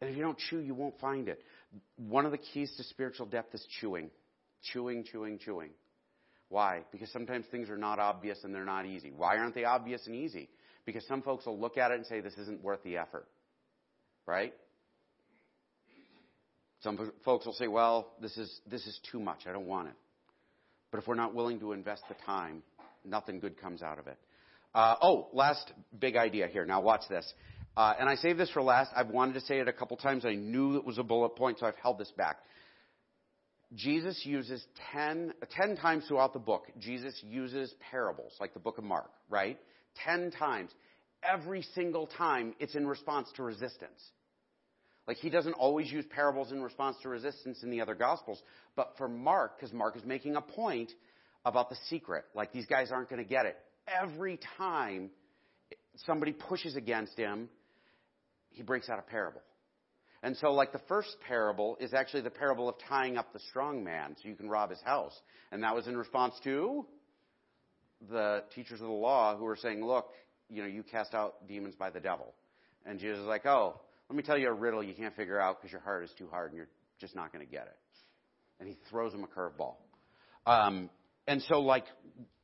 And 0.00 0.10
if 0.10 0.16
you 0.16 0.22
don't 0.22 0.38
chew, 0.38 0.58
you 0.58 0.74
won't 0.74 0.98
find 1.00 1.28
it. 1.28 1.40
One 1.96 2.26
of 2.26 2.32
the 2.32 2.38
keys 2.38 2.72
to 2.76 2.84
spiritual 2.84 3.26
depth 3.26 3.54
is 3.54 3.66
chewing. 3.80 4.10
Chewing, 4.72 5.04
chewing, 5.04 5.38
chewing. 5.38 5.70
Why? 6.48 6.82
Because 6.92 7.10
sometimes 7.10 7.46
things 7.50 7.70
are 7.70 7.76
not 7.76 7.98
obvious 7.98 8.38
and 8.44 8.54
they're 8.54 8.64
not 8.64 8.86
easy. 8.86 9.12
Why 9.16 9.38
aren't 9.38 9.54
they 9.54 9.64
obvious 9.64 10.06
and 10.06 10.14
easy? 10.14 10.48
Because 10.84 11.06
some 11.06 11.22
folks 11.22 11.46
will 11.46 11.58
look 11.58 11.78
at 11.78 11.90
it 11.90 11.94
and 11.94 12.06
say, 12.06 12.20
this 12.20 12.34
isn't 12.34 12.62
worth 12.62 12.82
the 12.82 12.98
effort. 12.98 13.26
Right? 14.26 14.54
Some 16.82 17.12
folks 17.24 17.46
will 17.46 17.54
say, 17.54 17.66
well, 17.66 18.12
this 18.20 18.36
is, 18.36 18.60
this 18.70 18.86
is 18.86 18.98
too 19.10 19.18
much. 19.18 19.46
I 19.48 19.52
don't 19.52 19.66
want 19.66 19.88
it. 19.88 19.94
But 20.90 21.00
if 21.00 21.08
we're 21.08 21.14
not 21.14 21.34
willing 21.34 21.58
to 21.60 21.72
invest 21.72 22.02
the 22.08 22.14
time, 22.26 22.62
nothing 23.04 23.40
good 23.40 23.60
comes 23.60 23.82
out 23.82 23.98
of 23.98 24.06
it. 24.06 24.18
Uh, 24.74 24.96
oh, 25.00 25.28
last 25.32 25.72
big 25.98 26.16
idea 26.16 26.46
here. 26.46 26.66
Now 26.66 26.82
watch 26.82 27.02
this. 27.08 27.32
Uh, 27.76 27.94
and 27.98 28.08
I 28.08 28.16
saved 28.16 28.38
this 28.38 28.50
for 28.50 28.62
last. 28.62 28.90
I've 28.94 29.08
wanted 29.08 29.34
to 29.34 29.40
say 29.40 29.58
it 29.58 29.66
a 29.66 29.72
couple 29.72 29.96
times. 29.96 30.24
I 30.24 30.34
knew 30.34 30.76
it 30.76 30.84
was 30.84 30.98
a 30.98 31.02
bullet 31.02 31.36
point, 31.36 31.58
so 31.58 31.66
I've 31.66 31.76
held 31.76 31.98
this 31.98 32.12
back. 32.16 32.36
Jesus 33.74 34.20
uses 34.24 34.64
10, 34.92 35.34
10 35.50 35.76
times 35.76 36.04
throughout 36.06 36.32
the 36.32 36.38
book, 36.38 36.66
Jesus 36.78 37.18
uses 37.26 37.74
parables, 37.90 38.32
like 38.40 38.54
the 38.54 38.60
book 38.60 38.78
of 38.78 38.84
Mark, 38.84 39.10
right? 39.28 39.58
10 40.04 40.30
times. 40.32 40.70
Every 41.22 41.62
single 41.74 42.06
time, 42.06 42.54
it's 42.60 42.74
in 42.74 42.86
response 42.86 43.28
to 43.36 43.42
resistance. 43.42 44.00
Like 45.06 45.16
he 45.18 45.30
doesn't 45.30 45.54
always 45.54 45.90
use 45.90 46.04
parables 46.08 46.52
in 46.52 46.62
response 46.62 46.96
to 47.02 47.08
resistance 47.08 47.62
in 47.62 47.70
the 47.70 47.80
other 47.80 47.94
gospels, 47.94 48.42
but 48.76 48.94
for 48.96 49.08
Mark, 49.08 49.58
because 49.58 49.72
Mark 49.72 49.96
is 49.96 50.04
making 50.04 50.36
a 50.36 50.40
point 50.40 50.90
about 51.44 51.68
the 51.68 51.76
secret, 51.88 52.24
like 52.34 52.52
these 52.52 52.66
guys 52.66 52.90
aren't 52.90 53.10
going 53.10 53.22
to 53.22 53.28
get 53.28 53.44
it. 53.44 53.56
Every 53.86 54.38
time 54.56 55.10
somebody 56.06 56.32
pushes 56.32 56.76
against 56.76 57.18
him, 57.18 57.48
he 58.50 58.62
breaks 58.62 58.88
out 58.88 58.98
a 58.98 59.02
parable. 59.02 59.42
And 60.24 60.34
so, 60.38 60.52
like 60.52 60.72
the 60.72 60.80
first 60.88 61.16
parable 61.28 61.76
is 61.78 61.92
actually 61.92 62.22
the 62.22 62.30
parable 62.30 62.66
of 62.66 62.76
tying 62.88 63.18
up 63.18 63.34
the 63.34 63.40
strong 63.50 63.84
man 63.84 64.16
so 64.16 64.26
you 64.26 64.34
can 64.34 64.48
rob 64.48 64.70
his 64.70 64.80
house. 64.80 65.12
And 65.52 65.62
that 65.62 65.74
was 65.74 65.86
in 65.86 65.98
response 65.98 66.34
to 66.44 66.86
the 68.10 68.42
teachers 68.54 68.80
of 68.80 68.86
the 68.86 68.92
law 68.92 69.36
who 69.36 69.44
were 69.44 69.54
saying, 69.54 69.84
look, 69.84 70.06
you 70.48 70.62
know, 70.62 70.68
you 70.68 70.82
cast 70.82 71.12
out 71.12 71.46
demons 71.46 71.74
by 71.74 71.90
the 71.90 72.00
devil. 72.00 72.32
And 72.86 72.98
Jesus 72.98 73.18
is 73.18 73.26
like, 73.26 73.44
oh, 73.44 73.78
let 74.08 74.16
me 74.16 74.22
tell 74.22 74.38
you 74.38 74.48
a 74.48 74.52
riddle 74.52 74.82
you 74.82 74.94
can't 74.94 75.14
figure 75.14 75.38
out 75.38 75.60
because 75.60 75.70
your 75.70 75.82
heart 75.82 76.04
is 76.04 76.10
too 76.16 76.28
hard 76.30 76.52
and 76.52 76.56
you're 76.56 76.70
just 76.98 77.14
not 77.14 77.30
going 77.30 77.44
to 77.44 77.50
get 77.50 77.66
it. 77.66 77.76
And 78.60 78.66
he 78.66 78.78
throws 78.88 79.12
him 79.12 79.24
a 79.24 79.26
curveball. 79.26 79.74
Um, 80.46 80.88
and 81.28 81.42
so, 81.50 81.60
like, 81.60 81.84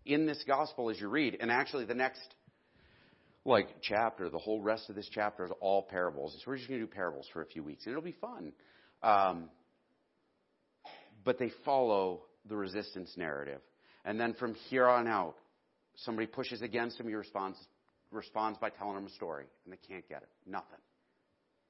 in 0.04 0.26
this 0.26 0.44
gospel, 0.46 0.90
as 0.90 1.00
you 1.00 1.08
read, 1.08 1.38
and 1.40 1.50
actually 1.50 1.86
the 1.86 1.94
next, 1.94 2.20
like, 3.44 3.68
chapter, 3.82 4.28
the 4.28 4.38
whole 4.38 4.60
rest 4.60 4.90
of 4.90 4.96
this 4.96 5.08
chapter 5.10 5.44
is 5.44 5.50
all 5.60 5.82
parables. 5.82 6.34
So 6.38 6.50
we're 6.50 6.56
just 6.56 6.68
going 6.68 6.80
to 6.80 6.86
do 6.86 6.92
parables 6.92 7.26
for 7.32 7.42
a 7.42 7.46
few 7.46 7.62
weeks, 7.62 7.86
and 7.86 7.92
it'll 7.92 8.02
be 8.02 8.16
fun. 8.20 8.52
Um, 9.02 9.48
but 11.24 11.38
they 11.38 11.50
follow 11.64 12.22
the 12.46 12.56
resistance 12.56 13.12
narrative. 13.16 13.60
And 14.04 14.18
then 14.18 14.34
from 14.34 14.54
here 14.68 14.86
on 14.86 15.06
out, 15.06 15.36
somebody 15.96 16.26
pushes 16.26 16.62
against 16.62 16.98
him, 16.98 17.08
he 17.08 17.14
responds, 17.14 17.58
responds 18.10 18.58
by 18.58 18.70
telling 18.70 18.94
them 18.94 19.06
a 19.06 19.10
story, 19.10 19.46
and 19.64 19.72
they 19.72 19.78
can't 19.88 20.06
get 20.08 20.22
it. 20.22 20.28
Nothing. 20.46 20.78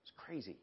It's 0.03 0.13
crazy. 0.17 0.57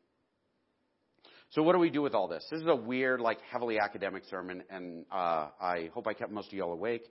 So 1.52 1.64
what 1.64 1.74
do 1.74 1.80
we 1.80 1.90
do 1.90 2.02
with 2.02 2.14
all 2.14 2.28
this? 2.28 2.46
This 2.52 2.62
is 2.62 2.68
a 2.68 2.76
weird, 2.76 3.22
like 3.22 3.40
heavily 3.50 3.80
academic 3.80 4.24
sermon, 4.30 4.64
and 4.70 5.06
uh, 5.12 5.48
I 5.62 5.90
hope 5.94 6.08
I 6.08 6.14
kept 6.14 6.32
most 6.32 6.48
of 6.48 6.54
y'all 6.54 6.74
awake. 6.74 7.06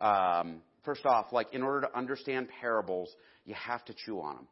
Um, 0.00 0.60
first 0.84 1.06
off, 1.06 1.32
like 1.32 1.52
in 1.52 1.62
order 1.62 1.86
to 1.86 1.96
understand 1.96 2.48
parables, 2.60 3.10
you 3.44 3.54
have 3.54 3.84
to 3.86 3.94
chew 3.94 4.20
on 4.20 4.36
them. 4.36 4.48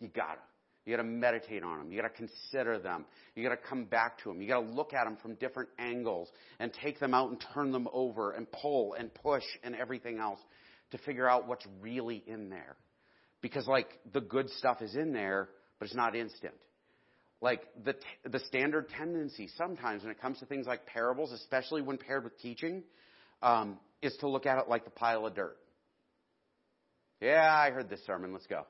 You 0.00 0.08
gotta. 0.08 0.40
You 0.84 0.96
gotta 0.96 1.08
meditate 1.08 1.62
on 1.62 1.78
them. 1.78 1.92
You 1.92 2.02
gotta 2.02 2.14
consider 2.14 2.78
them. 2.78 3.04
You 3.36 3.44
gotta 3.44 3.60
come 3.68 3.84
back 3.84 4.18
to 4.22 4.30
them. 4.30 4.42
You 4.42 4.48
gotta 4.48 4.66
look 4.66 4.92
at 4.92 5.04
them 5.04 5.16
from 5.22 5.34
different 5.34 5.68
angles 5.78 6.28
and 6.58 6.72
take 6.72 6.98
them 6.98 7.14
out 7.14 7.30
and 7.30 7.44
turn 7.54 7.70
them 7.70 7.86
over 7.92 8.32
and 8.32 8.50
pull 8.50 8.94
and 8.94 9.12
push 9.14 9.44
and 9.62 9.76
everything 9.76 10.18
else 10.18 10.40
to 10.90 10.98
figure 10.98 11.28
out 11.28 11.46
what's 11.46 11.64
really 11.80 12.24
in 12.26 12.50
there. 12.50 12.76
Because 13.40 13.66
like 13.68 13.88
the 14.12 14.20
good 14.20 14.50
stuff 14.50 14.82
is 14.82 14.96
in 14.96 15.12
there, 15.12 15.48
but 15.78 15.86
it's 15.86 15.94
not 15.94 16.16
instant. 16.16 16.54
Like 17.40 17.62
the, 17.84 17.94
the 18.28 18.40
standard 18.40 18.88
tendency 18.88 19.48
sometimes 19.56 20.02
when 20.02 20.10
it 20.12 20.20
comes 20.20 20.38
to 20.40 20.46
things 20.46 20.66
like 20.66 20.86
parables, 20.86 21.32
especially 21.32 21.82
when 21.82 21.96
paired 21.98 22.24
with 22.24 22.38
teaching, 22.40 22.82
um, 23.42 23.78
is 24.02 24.16
to 24.18 24.28
look 24.28 24.46
at 24.46 24.58
it 24.58 24.68
like 24.68 24.84
the 24.84 24.90
pile 24.90 25.26
of 25.26 25.34
dirt. 25.34 25.56
Yeah, 27.20 27.54
I 27.54 27.70
heard 27.70 27.88
this 27.88 28.04
sermon. 28.04 28.32
Let's 28.32 28.46
go. 28.46 28.66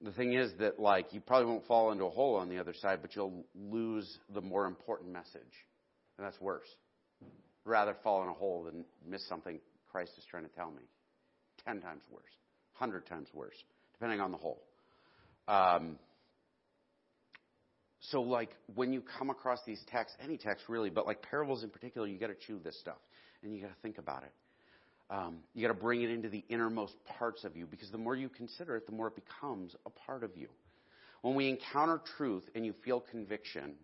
The 0.00 0.12
thing 0.12 0.32
is 0.32 0.52
that 0.60 0.78
like 0.78 1.12
you 1.12 1.20
probably 1.20 1.46
won't 1.50 1.66
fall 1.66 1.92
into 1.92 2.04
a 2.04 2.10
hole 2.10 2.36
on 2.36 2.48
the 2.48 2.58
other 2.58 2.72
side, 2.72 3.00
but 3.02 3.14
you'll 3.14 3.44
lose 3.54 4.18
the 4.32 4.40
more 4.40 4.66
important 4.66 5.12
message, 5.12 5.42
and 6.16 6.26
that's 6.26 6.40
worse. 6.40 6.68
Rather 7.64 7.94
fall 8.02 8.22
in 8.22 8.28
a 8.28 8.32
hole 8.32 8.62
than 8.64 8.84
miss 9.06 9.26
something 9.28 9.60
Christ 9.90 10.12
is 10.16 10.24
trying 10.30 10.44
to 10.44 10.50
tell 10.50 10.70
me. 10.70 10.82
Ten 11.66 11.80
times 11.80 12.02
worse, 12.10 12.32
hundred 12.72 13.06
times 13.06 13.28
worse, 13.34 13.56
depending 13.92 14.20
on 14.20 14.30
the 14.30 14.38
hole. 14.38 14.62
Um, 15.48 15.98
so, 18.00 18.22
like, 18.22 18.50
when 18.74 18.92
you 18.92 19.02
come 19.18 19.28
across 19.28 19.60
these 19.66 19.82
texts, 19.88 20.16
any 20.22 20.38
text 20.38 20.64
really, 20.68 20.88
but 20.88 21.06
like 21.06 21.22
parables 21.22 21.62
in 21.62 21.70
particular, 21.70 22.06
you 22.06 22.18
got 22.18 22.28
to 22.28 22.34
chew 22.34 22.58
this 22.58 22.78
stuff 22.80 22.96
and 23.42 23.54
you 23.54 23.60
got 23.60 23.68
to 23.68 23.80
think 23.82 23.98
about 23.98 24.22
it. 24.22 24.32
Um, 25.10 25.38
you 25.54 25.66
got 25.66 25.74
to 25.74 25.80
bring 25.80 26.02
it 26.02 26.10
into 26.10 26.28
the 26.28 26.44
innermost 26.48 26.94
parts 27.18 27.44
of 27.44 27.56
you 27.56 27.66
because 27.66 27.90
the 27.90 27.98
more 27.98 28.14
you 28.14 28.28
consider 28.28 28.76
it, 28.76 28.86
the 28.86 28.92
more 28.92 29.08
it 29.08 29.14
becomes 29.16 29.74
a 29.84 29.90
part 29.90 30.24
of 30.24 30.30
you. 30.36 30.48
When 31.22 31.34
we 31.34 31.48
encounter 31.48 32.00
truth 32.16 32.44
and 32.54 32.64
you 32.64 32.74
feel 32.84 33.00
conviction, 33.00 33.74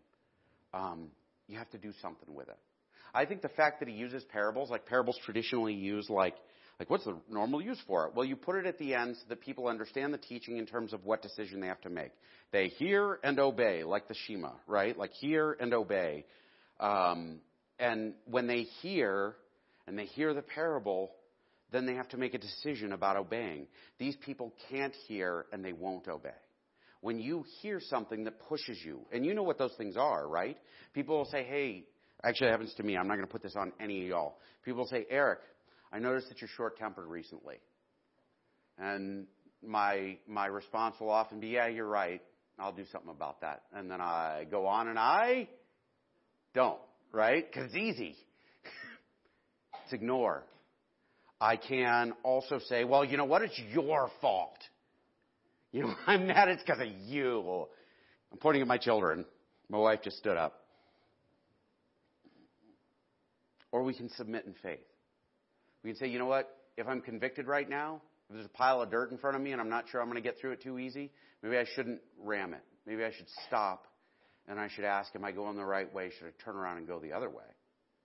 um, 0.73 1.09
you 1.49 1.59
have 1.59 1.71
to 1.71 1.79
do 1.79 1.93
something 2.01 2.35
with 2.35 2.49
it. 2.49 2.59
I 3.13 3.25
think 3.25 3.43
the 3.43 3.49
fact 3.49 3.81
that 3.81 3.89
he 3.89 3.95
uses 3.95 4.25
parables, 4.25 4.71
like 4.71 4.87
parables 4.87 5.19
traditionally 5.25 5.75
use 5.75 6.09
like 6.09 6.37
like, 6.79 6.91
what's 6.91 7.05
the 7.05 7.17
normal 7.31 7.63
use 7.63 7.81
for 7.87 8.07
it? 8.07 8.15
Well, 8.15 8.27
you 8.27 8.37
put 8.37 8.57
it 8.57 8.67
at 8.67 8.79
the 8.79 8.95
end 8.95 9.17
so 9.17 9.23
that 9.31 9.41
people 9.41 9.67
understand 9.67 10.13
the 10.13 10.19
teaching 10.19 10.59
in 10.59 10.67
terms 10.67 10.93
of 10.93 11.05
what 11.05 11.23
decision 11.23 11.61
they 11.61 11.69
have 11.69 11.81
to 11.83 11.91
make. 11.91 12.13
They 12.53 12.69
hear 12.69 13.19
and 13.25 13.39
obey, 13.39 13.83
like 13.83 14.09
the 14.09 14.15
Shema, 14.27 14.53
right? 14.67 14.97
Like 14.97 15.13
hear 15.13 15.57
and 15.59 15.73
obey. 15.73 16.27
Um, 16.79 17.41
and 17.79 18.15
when 18.27 18.47
they 18.47 18.63
hear 18.83 19.37
and 19.87 19.99
they 19.99 20.05
hear 20.05 20.35
the 20.35 20.43
parable, 20.43 21.13
then 21.73 21.87
they 21.87 21.95
have 21.95 22.09
to 22.11 22.19
make 22.19 22.35
a 22.35 22.39
decision 22.39 22.93
about 22.93 23.17
obeying. 23.17 23.69
These 23.99 24.17
people 24.17 24.53
can't 24.71 24.95
hear 25.09 25.47
and 25.53 25.65
they 25.65 25.73
won't 25.73 26.09
obey. 26.09 26.31
When 27.01 27.19
you 27.19 27.45
hear 27.63 27.81
something 27.81 28.25
that 28.25 28.41
pushes 28.49 28.79
you, 28.85 29.01
and 29.13 29.25
you 29.25 29.35
know 29.35 29.43
what 29.43 29.59
those 29.59 29.75
things 29.79 29.97
are, 29.97 30.29
right? 30.29 30.59
People 30.93 31.17
will 31.19 31.27
say, 31.27 31.45
hey, 31.45 31.85
actually 32.23 32.49
it 32.49 32.51
happens 32.51 32.75
to 32.77 32.83
me. 32.83 32.97
I'm 32.97 33.07
not 33.07 33.15
going 33.15 33.27
to 33.27 33.33
put 33.33 33.43
this 33.43 33.55
on 33.57 33.73
any 33.81 34.03
of 34.03 34.09
y'all. 34.09 34.39
People 34.65 34.81
will 34.81 34.89
say, 34.89 35.07
Eric, 35.09 35.39
I 35.93 35.99
noticed 35.99 36.29
that 36.29 36.41
you're 36.41 36.51
short 36.57 36.79
tempered 36.79 37.07
recently. 37.07 37.57
And 38.79 39.27
my, 39.65 40.19
my 40.27 40.47
response 40.47 40.97
will 41.01 41.11
often 41.11 41.41
be, 41.41 41.49
yeah, 41.49 41.67
you're 41.69 41.89
right. 41.89 42.21
I'll 42.59 42.73
do 42.73 42.85
something 42.91 43.11
about 43.11 43.41
that. 43.43 43.63
And 43.75 43.91
then 43.91 44.01
I 44.01 44.47
go 44.51 44.67
on 44.67 44.89
and 44.89 44.99
I 44.99 45.49
don't, 46.55 46.81
right? 47.13 47.45
Because 47.47 47.67
it's 47.67 47.77
easy. 47.77 48.17
It's 49.85 49.93
ignore. 49.93 50.43
I 51.41 51.57
can 51.57 52.13
also 52.25 52.59
say, 52.59 52.83
well, 52.83 53.05
you 53.05 53.17
know 53.17 53.25
what? 53.25 53.43
It's 53.43 53.61
your 53.73 54.11
fault. 54.21 54.59
You 55.71 55.83
know, 55.83 55.95
I'm 56.09 56.27
mad 56.27 56.49
it's 56.49 56.63
because 56.63 56.81
of 56.81 56.89
you. 56.89 57.67
I'm 58.33 58.39
pointing 58.39 58.63
at 58.63 58.69
my 58.69 58.79
children. 58.79 59.25
My 59.69 59.79
wife 59.79 60.01
just 60.03 60.19
stood 60.19 60.37
up. 60.37 60.61
Or 63.71 63.83
we 63.83 63.95
can 63.95 64.09
submit 64.17 64.45
in 64.47 64.55
faith. 64.63 64.81
We 65.87 65.93
can 65.93 66.01
say, 66.01 66.09
you 66.09 66.19
know 66.19 66.27
what? 66.27 66.53
If 66.77 66.89
I'm 66.89 67.01
convicted 67.01 67.47
right 67.47 67.71
now, 67.71 68.03
if 68.29 68.35
there's 68.35 68.47
a 68.47 68.49
pile 68.49 68.83
of 68.83 68.91
dirt 68.91 69.13
in 69.13 69.19
front 69.19 69.37
of 69.37 69.43
me 69.43 69.53
and 69.53 69.61
I'm 69.61 69.69
not 69.69 69.85
sure 69.89 70.01
I'm 70.01 70.09
going 70.09 70.21
to 70.21 70.21
get 70.21 70.37
through 70.41 70.51
it 70.51 70.61
too 70.61 70.81
easy, 70.81 71.13
maybe 71.45 71.57
I 71.57 71.65
shouldn't 71.77 72.01
ram 72.21 72.55
it. 72.55 72.65
Maybe 72.87 73.05
I 73.05 73.13
should 73.13 73.29
stop 73.47 73.87
and 74.49 74.59
I 74.59 74.67
should 74.67 74.85
ask, 74.85 75.15
am 75.15 75.25
I 75.25 75.31
going 75.31 75.57
the 75.57 75.65
right 75.65 75.95
way? 75.95 76.11
Should 76.19 76.27
I 76.27 76.31
turn 76.45 76.57
around 76.57 76.79
and 76.79 76.89
go 76.89 76.99
the 76.99 77.13
other 77.13 77.31
way? 77.31 77.45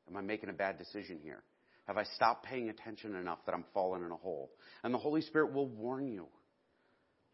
Am 0.08 0.16
I 0.16 0.22
making 0.22 0.50
a 0.50 0.54
bad 0.54 0.78
decision 0.78 1.18
here? 1.24 1.42
Have 1.88 1.98
I 1.98 2.04
stopped 2.04 2.46
paying 2.46 2.70
attention 2.70 3.16
enough 3.16 3.40
that 3.48 3.56
I'm 3.56 3.66
falling 3.74 4.04
in 4.04 4.12
a 4.12 4.16
hole? 4.16 4.52
And 4.84 4.94
the 4.94 5.00
Holy 5.00 5.22
Spirit 5.22 5.52
will 5.52 5.68
warn 5.68 6.08
you. 6.08 6.28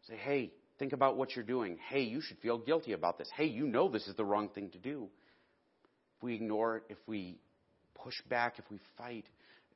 Say, 0.08 0.16
hey, 0.16 0.50
think 0.78 0.94
about 0.94 1.18
what 1.18 1.36
you're 1.36 1.44
doing. 1.44 1.76
Hey, 1.90 2.04
you 2.04 2.22
should 2.22 2.38
feel 2.38 2.56
guilty 2.56 2.92
about 2.92 3.18
this. 3.18 3.28
Hey, 3.36 3.48
you 3.48 3.66
know 3.66 3.90
this 3.90 4.08
is 4.08 4.16
the 4.16 4.24
wrong 4.24 4.48
thing 4.48 4.70
to 4.70 4.78
do. 4.78 5.08
If 6.16 6.22
we 6.22 6.34
ignore 6.34 6.78
it, 6.78 6.84
if 6.88 6.98
we 7.06 7.36
push 7.94 8.14
back, 8.30 8.58
if 8.58 8.64
we 8.70 8.78
fight, 8.96 9.26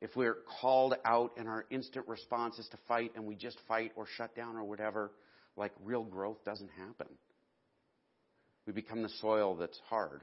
if 0.02 0.16
we're 0.16 0.38
called 0.60 0.96
out 1.04 1.30
and 1.36 1.48
our 1.48 1.64
instant 1.70 2.08
response 2.08 2.58
is 2.58 2.66
to 2.72 2.76
fight 2.88 3.12
and 3.14 3.24
we 3.24 3.36
just 3.36 3.56
fight 3.68 3.92
or 3.94 4.04
shut 4.16 4.34
down 4.34 4.56
or 4.56 4.64
whatever, 4.64 5.12
like 5.56 5.70
real 5.84 6.02
growth 6.02 6.44
doesn't 6.44 6.70
happen. 6.76 7.06
We 8.66 8.72
become 8.72 9.02
the 9.02 9.08
soil 9.20 9.54
that's 9.54 9.78
hard 9.88 10.22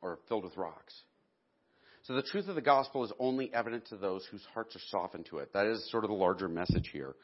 or 0.00 0.20
filled 0.28 0.44
with 0.44 0.56
rocks. 0.56 0.94
So 2.04 2.14
the 2.14 2.22
truth 2.22 2.46
of 2.46 2.54
the 2.54 2.60
gospel 2.60 3.02
is 3.04 3.12
only 3.18 3.52
evident 3.52 3.86
to 3.86 3.96
those 3.96 4.24
whose 4.30 4.44
hearts 4.54 4.76
are 4.76 4.82
softened 4.90 5.26
to 5.30 5.38
it. 5.38 5.52
That 5.52 5.66
is 5.66 5.90
sort 5.90 6.04
of 6.04 6.10
the 6.10 6.16
larger 6.16 6.46
message 6.46 6.90
here. 6.92 7.16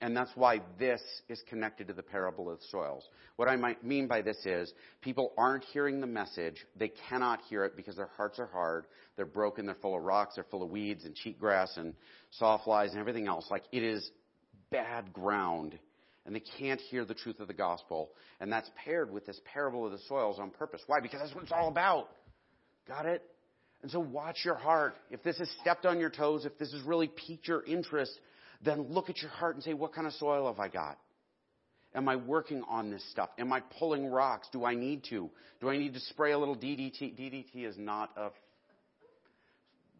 And 0.00 0.14
that's 0.14 0.30
why 0.34 0.60
this 0.78 1.00
is 1.28 1.42
connected 1.48 1.88
to 1.88 1.94
the 1.94 2.02
parable 2.02 2.50
of 2.50 2.58
the 2.58 2.64
soils. 2.70 3.08
What 3.36 3.48
I 3.48 3.56
might 3.56 3.82
mean 3.82 4.08
by 4.08 4.20
this 4.20 4.36
is 4.44 4.72
people 5.00 5.32
aren't 5.38 5.64
hearing 5.64 6.00
the 6.00 6.06
message. 6.06 6.66
They 6.76 6.92
cannot 7.08 7.40
hear 7.48 7.64
it 7.64 7.76
because 7.76 7.96
their 7.96 8.10
hearts 8.16 8.38
are 8.38 8.46
hard. 8.46 8.86
They're 9.16 9.24
broken. 9.24 9.64
They're 9.64 9.76
full 9.76 9.96
of 9.96 10.02
rocks. 10.02 10.34
They're 10.34 10.44
full 10.50 10.62
of 10.62 10.70
weeds 10.70 11.04
and 11.06 11.16
cheatgrass 11.16 11.78
and 11.78 11.94
sawflies 12.40 12.90
and 12.90 12.98
everything 12.98 13.26
else. 13.26 13.46
Like 13.50 13.64
it 13.72 13.82
is 13.82 14.10
bad 14.70 15.12
ground. 15.12 15.78
And 16.26 16.34
they 16.34 16.42
can't 16.58 16.80
hear 16.80 17.06
the 17.06 17.14
truth 17.14 17.40
of 17.40 17.48
the 17.48 17.54
gospel. 17.54 18.10
And 18.40 18.52
that's 18.52 18.70
paired 18.84 19.10
with 19.10 19.24
this 19.24 19.40
parable 19.50 19.86
of 19.86 19.92
the 19.92 19.98
soils 20.06 20.38
on 20.38 20.50
purpose. 20.50 20.82
Why? 20.86 21.00
Because 21.00 21.20
that's 21.20 21.34
what 21.34 21.44
it's 21.44 21.52
all 21.52 21.68
about. 21.68 22.10
Got 22.86 23.06
it? 23.06 23.22
And 23.82 23.90
so 23.90 24.00
watch 24.00 24.44
your 24.44 24.56
heart. 24.56 24.96
If 25.10 25.22
this 25.22 25.38
has 25.38 25.48
stepped 25.62 25.86
on 25.86 25.98
your 25.98 26.10
toes, 26.10 26.44
if 26.44 26.58
this 26.58 26.70
has 26.72 26.82
really 26.82 27.08
piqued 27.08 27.48
your 27.48 27.64
interest, 27.64 28.12
then 28.62 28.92
look 28.92 29.08
at 29.08 29.18
your 29.18 29.30
heart 29.30 29.54
and 29.54 29.64
say, 29.64 29.74
what 29.74 29.94
kind 29.94 30.06
of 30.06 30.12
soil 30.14 30.46
have 30.46 30.58
I 30.58 30.68
got? 30.68 30.98
Am 31.94 32.08
I 32.08 32.16
working 32.16 32.62
on 32.68 32.90
this 32.90 33.02
stuff? 33.10 33.30
Am 33.38 33.52
I 33.52 33.60
pulling 33.78 34.06
rocks? 34.06 34.48
Do 34.52 34.64
I 34.64 34.74
need 34.74 35.04
to? 35.10 35.28
Do 35.60 35.68
I 35.68 35.76
need 35.76 35.94
to 35.94 36.00
spray 36.00 36.32
a 36.32 36.38
little 36.38 36.56
DDT? 36.56 37.18
DDT 37.18 37.66
is 37.66 37.76
not 37.76 38.10
a. 38.16 38.30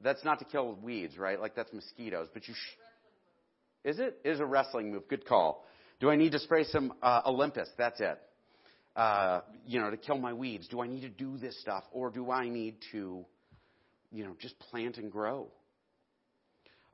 That's 0.02 0.24
not 0.24 0.38
to 0.38 0.44
kill 0.44 0.78
weeds, 0.80 1.18
right? 1.18 1.40
Like 1.40 1.56
that's 1.56 1.72
mosquitoes. 1.72 2.28
But 2.32 2.46
you. 2.46 2.54
Sh- 2.54 3.88
is 3.88 3.98
it? 3.98 4.20
It 4.24 4.30
is 4.30 4.40
a 4.40 4.46
wrestling 4.46 4.92
move. 4.92 5.08
Good 5.08 5.26
call. 5.26 5.64
Do 5.98 6.10
I 6.10 6.16
need 6.16 6.32
to 6.32 6.38
spray 6.38 6.64
some 6.64 6.92
uh, 7.02 7.22
Olympus? 7.26 7.68
That's 7.76 8.00
it. 8.00 8.18
Uh, 8.94 9.40
you 9.66 9.80
know, 9.80 9.90
to 9.90 9.96
kill 9.96 10.18
my 10.18 10.32
weeds. 10.32 10.68
Do 10.68 10.80
I 10.80 10.86
need 10.86 11.00
to 11.02 11.08
do 11.08 11.38
this 11.38 11.60
stuff, 11.60 11.84
or 11.92 12.10
do 12.10 12.30
I 12.30 12.48
need 12.48 12.76
to, 12.92 13.24
you 14.12 14.24
know, 14.24 14.36
just 14.40 14.58
plant 14.70 14.96
and 14.96 15.10
grow? 15.10 15.48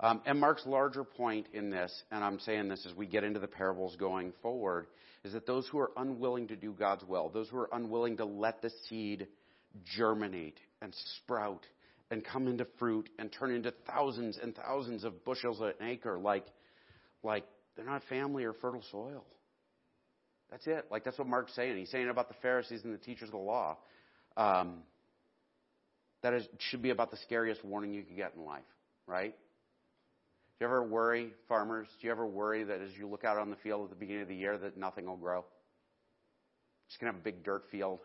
Um, 0.01 0.21
and 0.27 0.39
Mark's 0.39 0.67
larger 0.67 1.05
point 1.05 1.47
in 1.55 1.71
this, 1.71 1.93
and 2.11 2.23
I'm 2.23 2.39
saying 2.41 2.69
this 2.69 2.85
as 2.87 2.95
we 2.95 3.07
get 3.07 3.25
into 3.25 3.41
the 3.41 3.47
parables 3.47 3.97
going 3.97 4.33
forward, 4.43 4.89
is 5.25 5.33
that 5.33 5.47
those 5.47 5.67
who 5.69 5.79
are 5.79 5.91
unwilling 5.97 6.49
to 6.49 6.57
do 6.57 6.73
God's 6.73 7.05
will, 7.05 7.31
those 7.31 7.49
who 7.49 7.59
are 7.59 7.71
unwilling 7.73 8.19
to 8.19 8.25
let 8.25 8.61
the 8.61 8.71
seed 8.89 9.27
germinate 9.97 10.59
and 10.83 10.95
sprout 11.23 11.67
and 12.11 12.25
come 12.25 12.47
into 12.47 12.67
fruit 12.79 13.09
and 13.19 13.33
turn 13.33 13.51
into 13.51 13.73
thousands 13.87 14.39
and 14.41 14.55
thousands 14.55 15.03
of 15.03 15.25
bushels 15.25 15.61
an 15.61 15.73
acre, 15.81 16.19
like, 16.19 16.47
like 17.23 17.45
they're 17.75 17.87
not 17.87 18.03
family 18.09 18.45
or 18.45 18.53
fertile 18.53 18.85
soil. 18.93 19.25
That's 20.51 20.67
it. 20.67 20.87
Like 20.91 21.05
that's 21.05 21.19
what 21.19 21.27
Mark's 21.27 21.55
saying. 21.55 21.77
He's 21.77 21.91
saying 21.91 22.09
about 22.09 22.29
the 22.29 22.37
Pharisees 22.43 22.83
and 22.85 22.95
the 22.95 22.99
teachers 22.99 23.29
of 23.29 23.33
the 23.33 23.39
law. 23.39 23.79
Um, 24.37 24.83
that 26.23 26.35
is, 26.35 26.47
should 26.59 26.83
be 26.83 26.91
about 26.91 27.11
the 27.11 27.17
scariest 27.19 27.65
warning 27.65 27.93
you 27.93 28.03
could 28.03 28.17
get 28.17 28.35
in 28.37 28.45
life, 28.45 28.63
right? 29.07 29.35
Do 30.59 30.65
you 30.65 30.69
ever 30.69 30.83
worry, 30.83 31.35
farmers, 31.49 31.87
do 32.01 32.07
you 32.07 32.13
ever 32.13 32.27
worry 32.27 32.65
that 32.65 32.81
as 32.81 32.91
you 32.99 33.07
look 33.07 33.25
out 33.25 33.37
on 33.37 33.51
the 33.51 33.57
field 33.57 33.85
at 33.85 33.91
the 33.91 33.97
beginning 33.97 34.23
of 34.23 34.29
the 34.29 34.35
year 34.35 34.57
that 34.57 34.79
nothing 34.79 35.05
will 35.05 35.19
grow? 35.19 35.45
Just 36.89 36.99
going 36.99 37.13
to 37.13 37.17
have 37.17 37.21
a 37.21 37.25
big 37.25 37.45
dirt 37.45 37.65
field. 37.71 37.99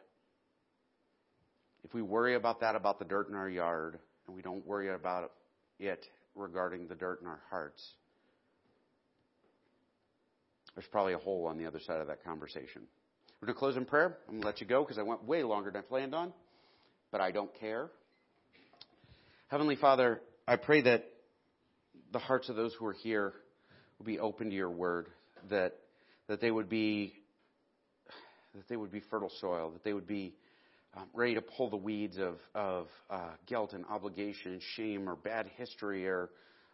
If 1.85 1.93
we 1.93 2.01
worry 2.01 2.35
about 2.35 2.59
that, 2.59 2.75
about 2.75 2.99
the 2.99 3.05
dirt 3.05 3.29
in 3.29 3.35
our 3.35 3.49
yard, 3.49 3.99
and 4.27 4.35
we 4.35 4.41
don't 4.41 4.67
worry 4.67 4.89
about 4.89 5.31
it 5.79 6.05
regarding 6.35 6.87
the 6.87 6.95
dirt 6.95 7.21
in 7.21 7.27
our 7.27 7.39
hearts, 7.49 7.81
there's 10.75 10.87
probably 10.87 11.13
a 11.13 11.19
hole 11.19 11.47
on 11.47 11.57
the 11.57 11.65
other 11.65 11.79
side 11.79 12.01
of 12.01 12.07
that 12.07 12.23
conversation. 12.23 12.81
We're 13.41 13.45
going 13.47 13.55
to 13.55 13.59
close 13.59 13.77
in 13.77 13.85
prayer. 13.85 14.17
I'm 14.27 14.33
going 14.33 14.41
to 14.41 14.47
let 14.47 14.59
you 14.59 14.67
go 14.67 14.83
because 14.83 14.97
I 14.97 15.03
went 15.03 15.23
way 15.23 15.43
longer 15.43 15.71
than 15.71 15.79
I 15.79 15.83
planned 15.83 16.13
on, 16.13 16.33
but 17.13 17.21
I 17.21 17.31
don't 17.31 17.53
care. 17.61 17.89
Heavenly 19.47 19.77
Father, 19.77 20.21
I 20.47 20.57
pray 20.57 20.81
that 20.81 21.05
the 22.11 22.19
hearts 22.19 22.49
of 22.49 22.55
those 22.55 22.73
who 22.73 22.85
are 22.85 22.93
here 22.93 23.33
will 23.97 24.05
be 24.05 24.19
open 24.19 24.49
to 24.49 24.55
your 24.55 24.69
word, 24.69 25.07
that, 25.49 25.75
that 26.27 26.41
they 26.41 26.51
would 26.51 26.69
be, 26.69 27.13
that 28.55 28.67
they 28.67 28.75
would 28.75 28.91
be 28.91 29.01
fertile 29.09 29.31
soil, 29.39 29.71
that 29.71 29.83
they 29.83 29.93
would 29.93 30.07
be 30.07 30.33
um, 30.95 31.05
ready 31.13 31.35
to 31.35 31.41
pull 31.41 31.69
the 31.69 31.77
weeds 31.77 32.17
of, 32.17 32.35
of 32.53 32.87
uh, 33.09 33.29
guilt 33.47 33.73
and 33.73 33.85
obligation 33.89 34.51
and 34.51 34.61
shame 34.75 35.07
or 35.07 35.15
bad 35.15 35.49
history 35.57 36.05
or, 36.05 36.29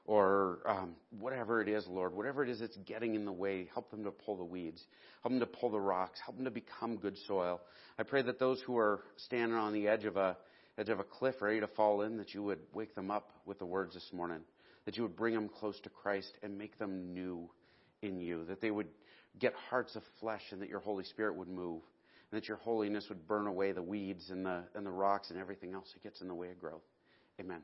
or 0.05 0.59
um, 0.65 0.95
whatever 1.19 1.61
it 1.61 1.67
is, 1.67 1.85
Lord, 1.87 2.15
whatever 2.15 2.43
it 2.43 2.49
is 2.49 2.59
that's 2.59 2.77
getting 2.77 3.13
in 3.13 3.25
the 3.25 3.31
way, 3.31 3.69
help 3.73 3.91
them 3.91 4.03
to 4.05 4.11
pull 4.11 4.37
the 4.37 4.43
weeds, 4.43 4.81
help 5.21 5.33
them 5.33 5.39
to 5.39 5.45
pull 5.45 5.69
the 5.69 5.79
rocks, 5.79 6.19
help 6.23 6.37
them 6.37 6.45
to 6.45 6.51
become 6.51 6.97
good 6.97 7.17
soil. 7.27 7.61
I 7.99 8.03
pray 8.03 8.23
that 8.23 8.39
those 8.39 8.59
who 8.65 8.77
are 8.77 9.01
standing 9.17 9.57
on 9.57 9.73
the 9.73 9.87
edge 9.87 10.05
of 10.05 10.17
a 10.17 10.37
edge 10.79 10.89
of 10.89 10.99
a 10.99 11.03
cliff 11.03 11.41
ready 11.41 11.59
to 11.59 11.67
fall 11.67 12.03
in, 12.03 12.17
that 12.17 12.35
you 12.35 12.43
would 12.43 12.59
wake 12.71 12.93
them 12.93 13.09
up 13.09 13.31
with 13.47 13.57
the 13.57 13.65
words 13.65 13.95
this 13.95 14.07
morning 14.13 14.41
that 14.87 14.95
you 14.95 15.03
would 15.03 15.17
bring 15.17 15.33
them 15.33 15.49
close 15.49 15.77
to 15.81 15.89
Christ 15.89 16.31
and 16.41 16.57
make 16.57 16.79
them 16.79 17.13
new 17.13 17.49
in 18.01 18.21
you, 18.21 18.45
that 18.45 18.61
they 18.61 18.71
would 18.71 18.87
get 19.37 19.53
hearts 19.69 19.97
of 19.97 20.03
flesh 20.21 20.41
and 20.51 20.61
that 20.61 20.69
your 20.69 20.79
Holy 20.79 21.03
Spirit 21.03 21.35
would 21.35 21.49
move, 21.49 21.81
and 22.31 22.41
that 22.41 22.47
your 22.47 22.55
holiness 22.55 23.03
would 23.09 23.27
burn 23.27 23.47
away 23.47 23.73
the 23.73 23.81
weeds 23.81 24.29
and 24.29 24.45
the, 24.45 24.63
and 24.75 24.85
the 24.85 24.91
rocks 24.91 25.29
and 25.29 25.37
everything 25.37 25.73
else 25.73 25.89
that 25.93 26.03
gets 26.03 26.21
in 26.21 26.29
the 26.29 26.33
way 26.33 26.51
of 26.51 26.57
growth. 26.57 26.85
Amen. 27.37 27.59